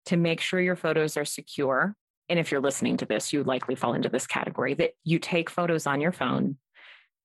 to 0.05 0.17
make 0.17 0.41
sure 0.41 0.59
your 0.59 0.75
photos 0.75 1.17
are 1.17 1.25
secure, 1.25 1.95
and 2.27 2.37
if 2.37 2.51
you're 2.51 2.61
listening 2.61 2.97
to 2.97 3.05
this, 3.05 3.33
you 3.33 3.43
likely 3.43 3.75
fall 3.75 3.93
into 3.93 4.09
this 4.09 4.27
category 4.27 4.73
that 4.75 4.91
you 5.03 5.17
take 5.17 5.49
photos 5.49 5.87
on 5.87 6.01
your 6.01 6.11
phone, 6.11 6.57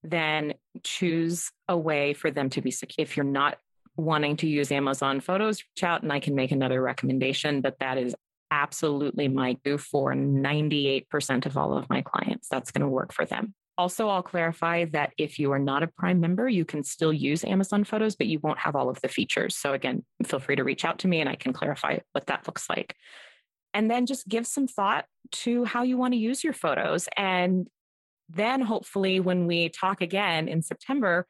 then 0.03 0.55
choose 0.83 1.51
a 1.69 1.77
way 1.77 2.15
for 2.15 2.31
them 2.31 2.49
to 2.51 2.63
be 2.63 2.71
secure. 2.71 3.03
If 3.03 3.17
you're 3.17 3.25
not 3.25 3.59
wanting 3.97 4.37
to 4.39 4.47
use 4.47 4.71
Amazon 4.71 5.21
Photos, 5.21 5.63
reach 5.63 5.85
out 5.85 6.03
and 6.03 6.13
I 6.13 6.21
can 6.21 6.35
make 6.35 6.53
another 6.53 6.81
recommendation, 6.81 7.61
but 7.61 7.79
that 7.81 7.99
is 7.99 8.15
absolutely 8.51 9.29
my 9.29 9.57
go 9.65 9.79
for 9.79 10.15
98% 10.15 11.47
of 11.47 11.57
all 11.57 11.77
of 11.77 11.91
my 11.91 12.03
clients. 12.03 12.49
That's 12.49 12.71
going 12.71 12.83
to 12.83 12.89
work 12.89 13.13
for 13.13 13.25
them. 13.25 13.55
Also, 13.77 14.09
I'll 14.09 14.23
clarify 14.23 14.85
that 14.87 15.13
if 15.19 15.39
you 15.39 15.51
are 15.53 15.59
not 15.59 15.83
a 15.83 15.89
Prime 15.89 16.21
member, 16.21 16.49
you 16.49 16.65
can 16.65 16.85
still 16.85 17.13
use 17.13 17.45
Amazon 17.45 17.83
Photos, 17.83 18.15
but 18.15 18.29
you 18.29 18.39
won't 18.39 18.61
have 18.61 18.77
all 18.77 18.89
of 18.89 19.01
the 19.01 19.09
features. 19.09 19.57
So, 19.57 19.73
again, 19.73 20.05
feel 20.25 20.39
free 20.39 20.57
to 20.57 20.65
reach 20.65 20.85
out 20.85 21.01
to 21.01 21.09
me 21.09 21.21
and 21.21 21.29
I 21.29 21.35
can 21.35 21.53
clarify 21.53 21.99
what 22.13 22.27
that 22.27 22.47
looks 22.47 22.71
like. 22.71 22.95
And 23.73 23.91
then 23.91 24.07
just 24.07 24.29
give 24.29 24.47
some 24.47 24.69
thought 24.69 25.07
to 25.33 25.65
how 25.65 25.83
you 25.83 25.99
want 25.99 26.15
to 26.15 26.19
use 26.19 26.45
your 26.45 26.53
photos. 26.53 27.09
And 27.17 27.67
then, 28.29 28.61
hopefully, 28.61 29.19
when 29.19 29.47
we 29.47 29.71
talk 29.71 30.01
again 30.01 30.47
in 30.47 30.63
September, 30.63 31.27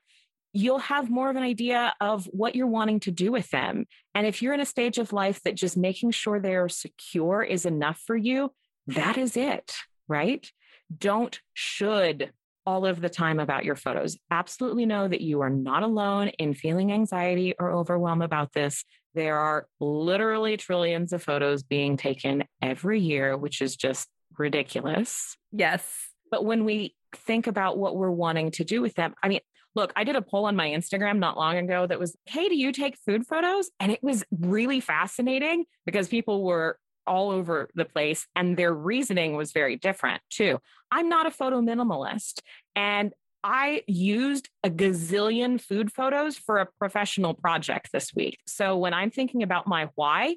you'll 0.53 0.79
have 0.79 1.11
more 1.11 1.31
of 1.31 1.37
an 1.37 1.43
idea 1.43 1.95
of 2.01 2.27
what 2.27 2.55
you're 2.55 2.67
wanting 2.67 3.01
to 3.01 3.11
do 3.11 3.33
with 3.33 3.51
them. 3.51 3.87
And 4.15 4.27
if 4.27 4.41
you're 4.41 4.55
in 4.55 4.61
a 4.61 4.67
stage 4.67 4.99
of 4.99 5.13
life 5.13 5.43
that 5.43 5.57
just 5.57 5.77
making 5.77 6.13
sure 6.13 6.39
they're 6.39 6.69
secure 6.69 7.43
is 7.43 7.67
enough 7.67 8.01
for 8.07 8.17
you, 8.17 8.53
that 8.87 9.19
is 9.19 9.37
it, 9.37 9.75
right? 10.07 10.49
Don't 10.97 11.41
should 11.53 12.33
all 12.67 12.87
of 12.87 13.01
the 13.01 13.09
time 13.09 13.41
about 13.41 13.65
your 13.65 13.77
photos. 13.77 14.17
Absolutely 14.31 14.87
know 14.87 15.07
that 15.07 15.21
you 15.21 15.41
are 15.43 15.51
not 15.51 15.83
alone 15.83 16.29
in 16.39 16.55
feeling 16.55 16.93
anxiety 16.93 17.55
or 17.59 17.71
overwhelm 17.71 18.23
about 18.23 18.53
this. 18.53 18.85
There 19.15 19.39
are 19.39 19.67
literally 19.81 20.57
trillions 20.57 21.13
of 21.13 21.23
photos 21.23 21.63
being 21.63 21.97
taken 21.97 22.45
every 22.63 23.01
year, 23.01 23.37
which 23.37 23.61
is 23.61 23.77
just 23.77 24.09
ridiculous. 24.39 25.37
Yes. 25.53 26.09
But 26.31 26.45
when 26.45 26.65
we 26.65 26.95
think 27.15 27.47
about 27.47 27.79
what 27.79 27.97
we're 27.97 28.11
wanting 28.11 28.51
to 28.53 28.65
do 28.65 28.81
with 28.81 28.95
them, 28.95 29.15
I 29.23 29.29
mean, 29.29 29.41
look, 29.75 29.93
I 29.95 30.05
did 30.05 30.17
a 30.17 30.23
poll 30.23 30.47
on 30.47 30.57
my 30.57 30.69
Instagram 30.69 31.19
not 31.19 31.37
long 31.37 31.57
ago 31.59 31.87
that 31.87 31.99
was, 31.99 32.17
Hey, 32.27 32.49
do 32.49 32.57
you 32.57 32.73
take 32.73 32.97
food 33.05 33.27
photos? 33.27 33.71
And 33.79 33.93
it 33.93 34.03
was 34.03 34.25
really 34.31 34.81
fascinating 34.81 35.65
because 35.87 36.09
people 36.09 36.45
were 36.45 36.79
all 37.07 37.31
over 37.31 37.69
the 37.75 37.85
place 37.85 38.27
and 38.35 38.57
their 38.57 38.73
reasoning 38.73 39.37
was 39.37 39.53
very 39.53 39.77
different 39.77 40.23
too. 40.31 40.59
I'm 40.91 41.09
not 41.09 41.27
a 41.27 41.31
photo 41.31 41.61
minimalist 41.61 42.41
and 42.75 43.13
I 43.43 43.83
used 43.87 44.49
a 44.63 44.71
gazillion 44.71 45.61
food 45.61 45.93
photos 45.93 46.39
for 46.39 46.59
a 46.59 46.67
professional 46.79 47.35
project 47.35 47.91
this 47.93 48.15
week. 48.15 48.39
So 48.47 48.77
when 48.77 48.95
I'm 48.95 49.11
thinking 49.11 49.43
about 49.43 49.67
my 49.67 49.91
why, 49.97 50.37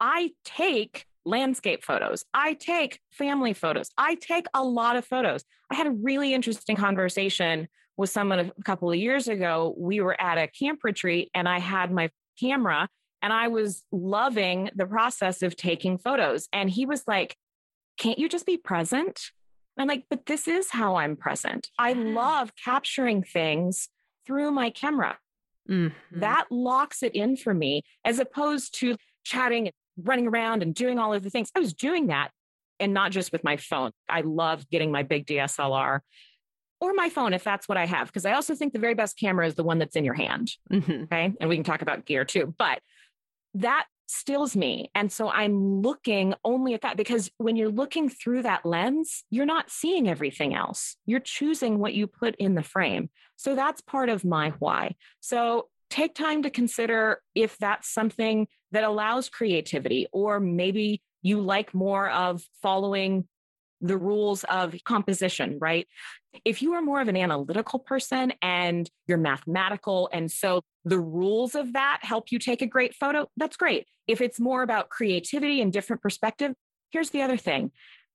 I 0.00 0.32
take 0.44 1.06
landscape 1.24 1.84
photos. 1.84 2.24
I 2.34 2.54
take 2.54 3.00
family 3.12 3.52
photos. 3.52 3.90
I 3.96 4.16
take 4.16 4.46
a 4.54 4.64
lot 4.64 4.96
of 4.96 5.04
photos. 5.04 5.44
I 5.70 5.76
had 5.76 5.86
a 5.86 5.92
really 5.92 6.34
interesting 6.34 6.74
conversation 6.74 7.68
with 7.96 8.10
someone 8.10 8.38
a 8.40 8.62
couple 8.64 8.90
of 8.90 8.96
years 8.96 9.28
ago. 9.28 9.74
We 9.76 10.00
were 10.00 10.20
at 10.20 10.38
a 10.38 10.48
camp 10.48 10.80
retreat 10.82 11.30
and 11.34 11.48
I 11.48 11.60
had 11.60 11.92
my 11.92 12.10
camera 12.40 12.88
and 13.22 13.32
I 13.32 13.48
was 13.48 13.84
loving 13.90 14.70
the 14.74 14.86
process 14.86 15.42
of 15.42 15.56
taking 15.56 15.98
photos. 15.98 16.48
And 16.52 16.70
he 16.70 16.86
was 16.86 17.04
like, 17.06 17.36
Can't 17.98 18.18
you 18.18 18.28
just 18.28 18.46
be 18.46 18.56
present? 18.56 19.20
And 19.76 19.82
I'm 19.82 19.88
like, 19.88 20.04
But 20.08 20.26
this 20.26 20.48
is 20.48 20.70
how 20.70 20.96
I'm 20.96 21.16
present. 21.16 21.68
I 21.78 21.92
love 21.92 22.52
capturing 22.62 23.22
things 23.22 23.88
through 24.26 24.50
my 24.50 24.70
camera. 24.70 25.18
Mm-hmm. 25.68 26.20
That 26.20 26.46
locks 26.50 27.02
it 27.02 27.14
in 27.14 27.36
for 27.36 27.52
me 27.52 27.82
as 28.04 28.18
opposed 28.18 28.78
to 28.80 28.96
chatting, 29.24 29.66
and 29.66 29.74
running 30.06 30.26
around 30.26 30.62
and 30.62 30.74
doing 30.74 30.98
all 30.98 31.12
of 31.12 31.22
the 31.22 31.30
things. 31.30 31.50
I 31.54 31.60
was 31.60 31.74
doing 31.74 32.06
that 32.06 32.30
and 32.80 32.94
not 32.94 33.10
just 33.10 33.32
with 33.32 33.44
my 33.44 33.56
phone. 33.56 33.90
I 34.08 34.22
love 34.22 34.68
getting 34.70 34.92
my 34.92 35.02
big 35.02 35.26
DSLR 35.26 36.00
or 36.80 36.92
my 36.94 37.08
phone 37.08 37.34
if 37.34 37.42
that's 37.42 37.68
what 37.68 37.76
I 37.76 37.86
have, 37.86 38.06
because 38.06 38.24
I 38.24 38.32
also 38.32 38.54
think 38.54 38.72
the 38.72 38.78
very 38.78 38.94
best 38.94 39.18
camera 39.18 39.46
is 39.46 39.54
the 39.54 39.64
one 39.64 39.78
that's 39.78 39.96
in 39.96 40.04
your 40.04 40.14
hand. 40.14 40.52
Mm-hmm. 40.70 41.04
Okay. 41.04 41.32
And 41.40 41.48
we 41.48 41.56
can 41.56 41.64
talk 41.64 41.82
about 41.82 42.06
gear 42.06 42.24
too. 42.24 42.54
But 42.56 42.80
that 43.54 43.86
stills 44.06 44.56
me. 44.56 44.90
And 44.94 45.12
so 45.12 45.28
I'm 45.28 45.82
looking 45.82 46.34
only 46.44 46.74
at 46.74 46.80
that 46.80 46.96
because 46.96 47.30
when 47.36 47.56
you're 47.56 47.70
looking 47.70 48.08
through 48.08 48.42
that 48.42 48.64
lens, 48.64 49.24
you're 49.30 49.46
not 49.46 49.70
seeing 49.70 50.08
everything 50.08 50.54
else. 50.54 50.96
You're 51.04 51.20
choosing 51.20 51.78
what 51.78 51.94
you 51.94 52.06
put 52.06 52.34
in 52.36 52.54
the 52.54 52.62
frame. 52.62 53.10
So 53.36 53.54
that's 53.54 53.82
part 53.82 54.08
of 54.08 54.24
my 54.24 54.50
why. 54.58 54.96
So 55.20 55.68
take 55.90 56.14
time 56.14 56.42
to 56.42 56.50
consider 56.50 57.20
if 57.34 57.58
that's 57.58 57.92
something 57.92 58.48
that 58.72 58.84
allows 58.84 59.28
creativity, 59.28 60.06
or 60.12 60.40
maybe 60.40 61.02
you 61.22 61.40
like 61.40 61.74
more 61.74 62.08
of 62.08 62.42
following 62.62 63.26
the 63.80 63.96
rules 63.96 64.44
of 64.44 64.74
composition, 64.84 65.58
right? 65.60 65.86
If 66.44 66.62
you 66.62 66.74
are 66.74 66.82
more 66.82 67.00
of 67.00 67.08
an 67.08 67.16
analytical 67.16 67.78
person 67.78 68.32
and 68.42 68.88
you're 69.06 69.18
mathematical, 69.18 70.08
and 70.12 70.30
so 70.30 70.62
the 70.84 70.98
rules 70.98 71.54
of 71.54 71.72
that 71.74 72.00
help 72.02 72.30
you 72.30 72.38
take 72.38 72.62
a 72.62 72.66
great 72.66 72.94
photo, 72.94 73.28
that's 73.36 73.56
great. 73.56 73.86
If 74.06 74.20
it's 74.20 74.40
more 74.40 74.62
about 74.62 74.88
creativity 74.88 75.60
and 75.60 75.72
different 75.72 76.02
perspective, 76.02 76.54
here's 76.90 77.10
the 77.10 77.22
other 77.22 77.36
thing 77.36 77.72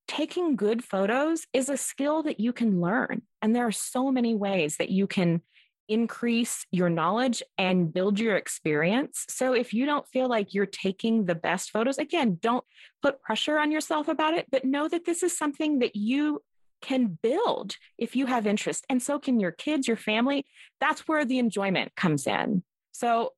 taking 0.07 0.55
good 0.55 0.83
photos 0.83 1.45
is 1.53 1.69
a 1.69 1.77
skill 1.77 2.23
that 2.23 2.39
you 2.39 2.51
can 2.51 2.81
learn. 2.81 3.21
And 3.41 3.55
there 3.55 3.65
are 3.65 3.71
so 3.71 4.11
many 4.11 4.35
ways 4.35 4.77
that 4.77 4.89
you 4.89 5.07
can 5.07 5.41
increase 5.87 6.65
your 6.71 6.89
knowledge 6.89 7.43
and 7.57 7.93
build 7.93 8.19
your 8.19 8.35
experience. 8.35 9.25
So 9.29 9.53
if 9.53 9.73
you 9.73 9.85
don't 9.85 10.07
feel 10.07 10.27
like 10.27 10.53
you're 10.53 10.65
taking 10.65 11.25
the 11.25 11.35
best 11.35 11.71
photos, 11.71 11.97
again, 11.97 12.39
don't 12.41 12.63
put 13.01 13.21
pressure 13.21 13.59
on 13.59 13.71
yourself 13.71 14.07
about 14.07 14.33
it, 14.33 14.47
but 14.51 14.65
know 14.65 14.87
that 14.87 15.05
this 15.05 15.23
is 15.23 15.37
something 15.37 15.79
that 15.79 15.95
you 15.95 16.41
can 16.81 17.17
build 17.21 17.75
if 17.97 18.15
you 18.15 18.25
have 18.25 18.45
interest. 18.45 18.85
And 18.89 19.01
so 19.01 19.17
can 19.19 19.39
your 19.39 19.51
kids, 19.51 19.87
your 19.87 19.97
family. 19.97 20.45
That's 20.79 21.07
where 21.07 21.25
the 21.25 21.39
enjoyment 21.39 21.95
comes 21.95 22.27
in. 22.27 22.63
So 22.91 23.31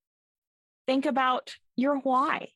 think 0.88 1.06
about 1.06 1.56
your 1.76 1.98
why. 2.00 2.50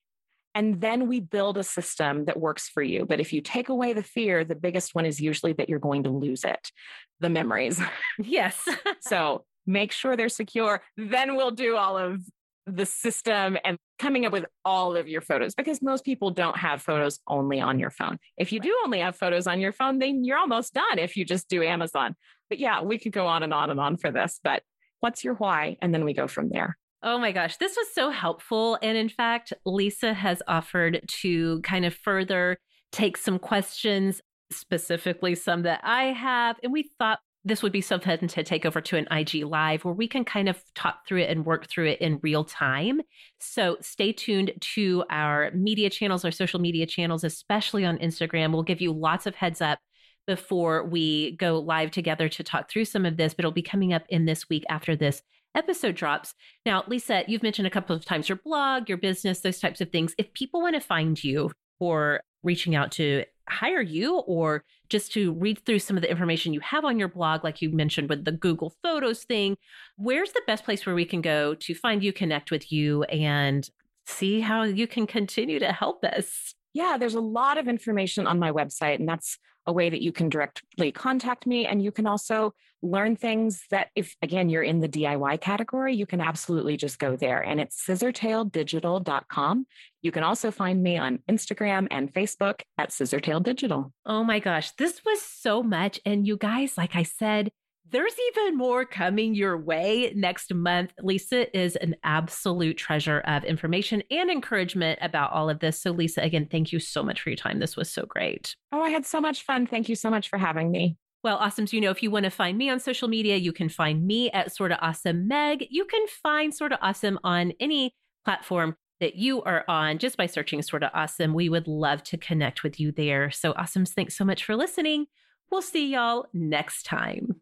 And 0.56 0.82
then 0.82 1.08
we 1.08 1.20
build 1.20 1.58
a 1.58 1.64
system 1.64 2.26
that 2.26 2.40
works 2.40 2.68
for 2.68 2.82
you. 2.82 3.06
But 3.06 3.20
if 3.20 3.34
you 3.34 3.42
take 3.42 3.70
away 3.70 3.94
the 3.94 4.04
fear, 4.04 4.44
the 4.44 4.56
biggest 4.56 4.96
one 4.96 5.06
is 5.06 5.22
usually 5.22 5.54
that 5.54 5.70
you're 5.70 5.80
going 5.80 6.04
to 6.04 6.10
lose 6.10 6.44
it 6.44 6.72
the 7.20 7.30
memories. 7.30 7.82
Yes. 8.18 8.58
so 9.02 9.46
make 9.66 9.91
sure 9.91 10.16
they're 10.16 10.30
secure. 10.30 10.82
Then 10.97 11.36
we'll 11.36 11.51
do 11.51 11.76
all 11.76 11.97
of 11.97 12.22
the 12.66 12.86
system 12.86 13.57
and 13.64 13.78
coming 13.97 14.26
up 14.26 14.32
with 14.32 14.45
all 14.64 14.95
of 14.95 15.07
your 15.07 15.22
photos 15.22 15.55
because 15.55 15.82
most 15.82 16.05
people 16.05 16.32
don't 16.32 16.57
have 16.57 16.82
photos 16.82 17.20
only 17.28 17.60
on 17.60 17.80
your 17.80 17.89
phone. 17.89 18.18
If 18.38 18.51
you 18.51 18.60
do 18.60 18.76
only 18.84 18.99
have 18.99 19.16
photos 19.16 19.47
on 19.47 19.60
your 19.60 19.74
phone, 19.74 19.99
then 19.99 20.24
you're 20.24 20.38
almost 20.38 20.74
done 20.74 20.99
if 20.99 21.18
you 21.18 21.26
just 21.26 21.49
do 21.49 21.64
Amazon. 21.64 22.16
But 22.49 22.60
yeah, 22.60 22.82
we 22.82 22.97
could 22.97 23.12
go 23.12 23.28
on 23.28 23.43
and 23.43 23.53
on 23.53 23.70
and 23.70 23.80
on 23.80 23.97
for 23.97 24.12
this. 24.12 24.39
But 24.43 24.64
what's 24.99 25.24
your 25.24 25.36
why? 25.36 25.78
And 25.82 25.93
then 25.93 26.05
we 26.05 26.14
go 26.14 26.28
from 26.28 26.49
there. 26.49 26.78
Oh 27.01 27.18
my 27.18 27.32
gosh, 27.32 27.57
this 27.57 27.78
was 27.78 27.88
so 27.93 28.10
helpful. 28.10 28.78
And 28.82 28.97
in 28.97 29.10
fact, 29.10 29.53
Lisa 29.66 30.14
has 30.14 30.41
offered 30.47 31.01
to 31.22 31.62
kind 31.62 31.86
of 31.86 31.93
further 31.93 32.57
take 32.91 33.16
some 33.16 33.39
questions, 33.39 34.22
specifically 34.51 35.36
some 35.36 35.64
that 35.64 35.80
I 35.84 36.05
have. 36.05 36.57
And 36.62 36.74
we 36.74 36.89
thought 36.97 37.20
this 37.50 37.64
would 37.64 37.72
be 37.72 37.82
something 37.82 38.28
to 38.28 38.43
take 38.43 38.66
over 38.66 38.82
to 38.82 38.97
an 38.97 39.08
IG 39.12 39.43
live 39.43 39.84
where 39.84 39.93
we 39.93 40.08
can 40.08 40.24
kind 40.24 40.47
of 40.47 40.62
talk 40.76 41.08
through 41.08 41.22
it 41.22 41.30
and 41.30 41.45
work 41.45 41.68
through 41.68 41.88
it 41.88 42.02
in 42.02 42.20
real 42.22 42.43
time. 42.43 43.02
So 43.39 43.78
stay 43.82 44.12
tuned 44.12 44.54
to 44.60 45.04
our 45.10 45.52
media 45.52 45.89
channels, 45.89 46.24
our 46.24 46.32
social 46.32 46.60
media 46.60 46.86
channels, 46.86 47.24
especially 47.24 47.86
on 47.86 47.97
Instagram. 47.97 48.52
We'll 48.52 48.64
give 48.64 48.82
you 48.82 48.91
lots 48.93 49.26
of 49.26 49.36
heads 49.36 49.62
up 49.62 49.80
before 50.28 50.84
we 50.86 51.36
go 51.38 51.60
live 51.60 51.91
together 51.91 52.30
to 52.30 52.43
talk 52.43 52.70
through 52.70 52.86
some 52.86 53.06
of 53.06 53.18
this, 53.18 53.34
but 53.34 53.39
it'll 53.39 53.52
be 53.52 53.62
coming 53.62 53.93
up 53.93 54.04
in 54.10 54.26
this 54.26 54.47
week 54.47 54.64
after 54.70 54.95
this 54.95 55.24
episode 55.56 55.95
drops. 55.95 56.36
Now, 56.66 56.84
Lisa, 56.88 57.24
you've 57.28 57.43
mentioned 57.43 57.68
a 57.68 57.72
couple 57.72 57.95
of 57.95 58.06
times 58.06 58.30
your 58.30 58.39
blog, 58.43 58.88
your 58.88 59.00
business, 59.00 59.39
those 59.39 59.60
types 59.60 59.82
of 59.82 59.91
things. 59.91 60.14
If 60.18 60.32
people 60.34 60.62
want 60.62 60.76
to 60.76 60.82
find 60.82 61.22
you 61.24 61.52
or 61.80 62.22
reaching 62.43 62.76
out 62.76 62.91
to 62.93 63.26
hire 63.50 63.82
you 63.82 64.20
or 64.20 64.64
just 64.89 65.12
to 65.14 65.34
read 65.34 65.64
through 65.66 65.80
some 65.80 65.97
of 65.97 66.02
the 66.02 66.10
information 66.10 66.54
you 66.54 66.60
have 66.62 66.86
on 66.86 67.00
your 67.00 67.08
blog, 67.08 67.43
like 67.43 67.62
you 67.62 67.70
mentioned 67.72 68.10
with 68.10 68.26
the 68.26 68.32
Google 68.32 68.74
Photos 68.84 69.24
thing, 69.24 69.58
where's 69.97 70.32
the 70.32 70.41
best 70.47 70.64
place 70.64 70.86
where 70.86 70.95
we 70.95 71.06
can 71.06 71.22
go 71.22 71.56
to 71.56 71.74
find 71.76 72.04
you, 72.04 72.12
connect 72.14 72.52
with 72.52 72.72
you, 72.72 73.04
and 73.04 73.70
see 74.06 74.39
how 74.39 74.64
you 74.64 74.88
can 74.88 75.06
continue 75.06 75.60
to 75.60 75.72
help 75.72 76.04
us? 76.04 76.56
Yeah, 76.74 76.97
there's 77.00 77.16
a 77.16 77.22
lot 77.22 77.58
of 77.58 77.68
information 77.68 78.28
on 78.28 78.39
my 78.39 78.52
website, 78.52 78.95
and 78.95 79.08
that's 79.08 79.38
a 79.70 79.74
way 79.74 79.89
that 79.89 80.01
you 80.01 80.11
can 80.11 80.30
directly 80.30 80.91
contact 80.91 81.45
me. 81.45 81.65
And 81.67 81.82
you 81.82 81.91
can 81.91 82.07
also 82.07 82.53
learn 82.82 83.15
things 83.15 83.63
that, 83.70 83.89
if 83.95 84.15
again, 84.22 84.49
you're 84.49 84.63
in 84.63 84.80
the 84.80 84.89
DIY 84.89 85.39
category, 85.41 85.95
you 85.95 86.05
can 86.05 86.22
absolutely 86.22 86.76
just 86.76 86.97
go 86.97 87.15
there. 87.15 87.41
And 87.41 87.59
it's 87.59 87.86
scissortaildigital.com. 87.86 89.67
You 90.01 90.11
can 90.11 90.24
also 90.24 90.49
find 90.49 90.82
me 90.82 90.97
on 90.97 91.20
Instagram 91.30 91.88
and 91.91 92.11
Facebook 92.11 92.61
at 92.78 92.89
scissortaildigital. 92.89 93.91
Oh 94.05 94.24
my 94.24 94.39
gosh, 94.39 94.72
this 94.72 95.01
was 95.05 95.22
so 95.22 95.61
much. 95.61 95.99
And 96.05 96.26
you 96.26 96.38
guys, 96.38 96.78
like 96.78 96.95
I 96.95 97.03
said, 97.03 97.51
there's 97.92 98.16
even 98.30 98.58
more 98.58 98.86
coming 98.86 99.34
your 99.34 99.58
way 99.58 100.14
next 100.16 100.54
month. 100.54 100.92
Lisa 101.02 101.58
is 101.58 101.76
an 101.78 101.96
absolute 102.04 102.78
treasure 102.78 103.22
of 103.22 103.44
information 103.44 104.04
and 104.12 104.30
encouragement 104.30 105.00
about 105.02 105.32
all 105.32 105.50
of 105.50 105.60
this. 105.60 105.82
So, 105.82 105.92
Lisa, 105.92 106.22
again, 106.22 106.48
thank 106.50 106.72
you 106.72 106.80
so 106.80 107.04
much 107.04 107.22
for 107.22 107.30
your 107.30 107.38
time. 107.38 107.60
This 107.60 107.76
was 107.76 107.90
so 107.90 108.06
great. 108.06 108.56
Oh, 108.72 108.82
I 108.82 108.90
had 108.90 109.06
so 109.06 109.20
much 109.20 109.44
fun. 109.44 109.66
Thank 109.66 109.90
you 109.90 109.96
so 109.96 110.10
much 110.10 110.30
for 110.30 110.38
having 110.38 110.72
me. 110.72 110.98
Well, 111.24 111.38
awesome. 111.38 111.68
So, 111.68 111.76
you 111.76 111.82
know, 111.82 111.92
if 111.92 112.02
you 112.02 112.12
want 112.12 112.24
to 112.24 112.30
find 112.30 112.58
me 112.58 112.70
on 112.70 112.80
social 112.80 113.08
media, 113.08 113.36
you 113.36 113.52
can 113.52 113.70
find 113.70 114.06
me 114.06 114.32
at 114.32 114.56
Sorta 114.56 114.80
Awesome 114.80 115.28
Meg. 115.28 115.66
You 115.70 115.86
can 115.86 116.06
find 116.24 116.54
Sorta 116.54 116.80
Awesome 116.82 117.20
on 117.24 117.54
any 117.60 117.94
platform 118.24 118.76
that 119.02 119.16
you 119.16 119.42
are 119.44 119.66
on 119.68 119.98
just 119.98 120.16
by 120.16 120.28
searching 120.28 120.62
Sorta 120.62 120.92
Awesome. 120.94 121.34
We 121.34 121.50
would 121.50 121.68
love 121.68 122.04
to 122.04 122.18
connect 122.18 122.64
with 122.64 122.80
you 122.80 122.92
there. 122.92 123.32
So, 123.32 123.54
Awesomes, 123.54 123.94
thanks 123.94 124.16
so 124.16 124.24
much 124.24 124.46
for 124.46 124.56
listening. 124.56 125.08
We'll 125.52 125.62
see 125.62 125.92
y'all 125.92 126.28
next 126.34 126.84
time. 126.84 127.42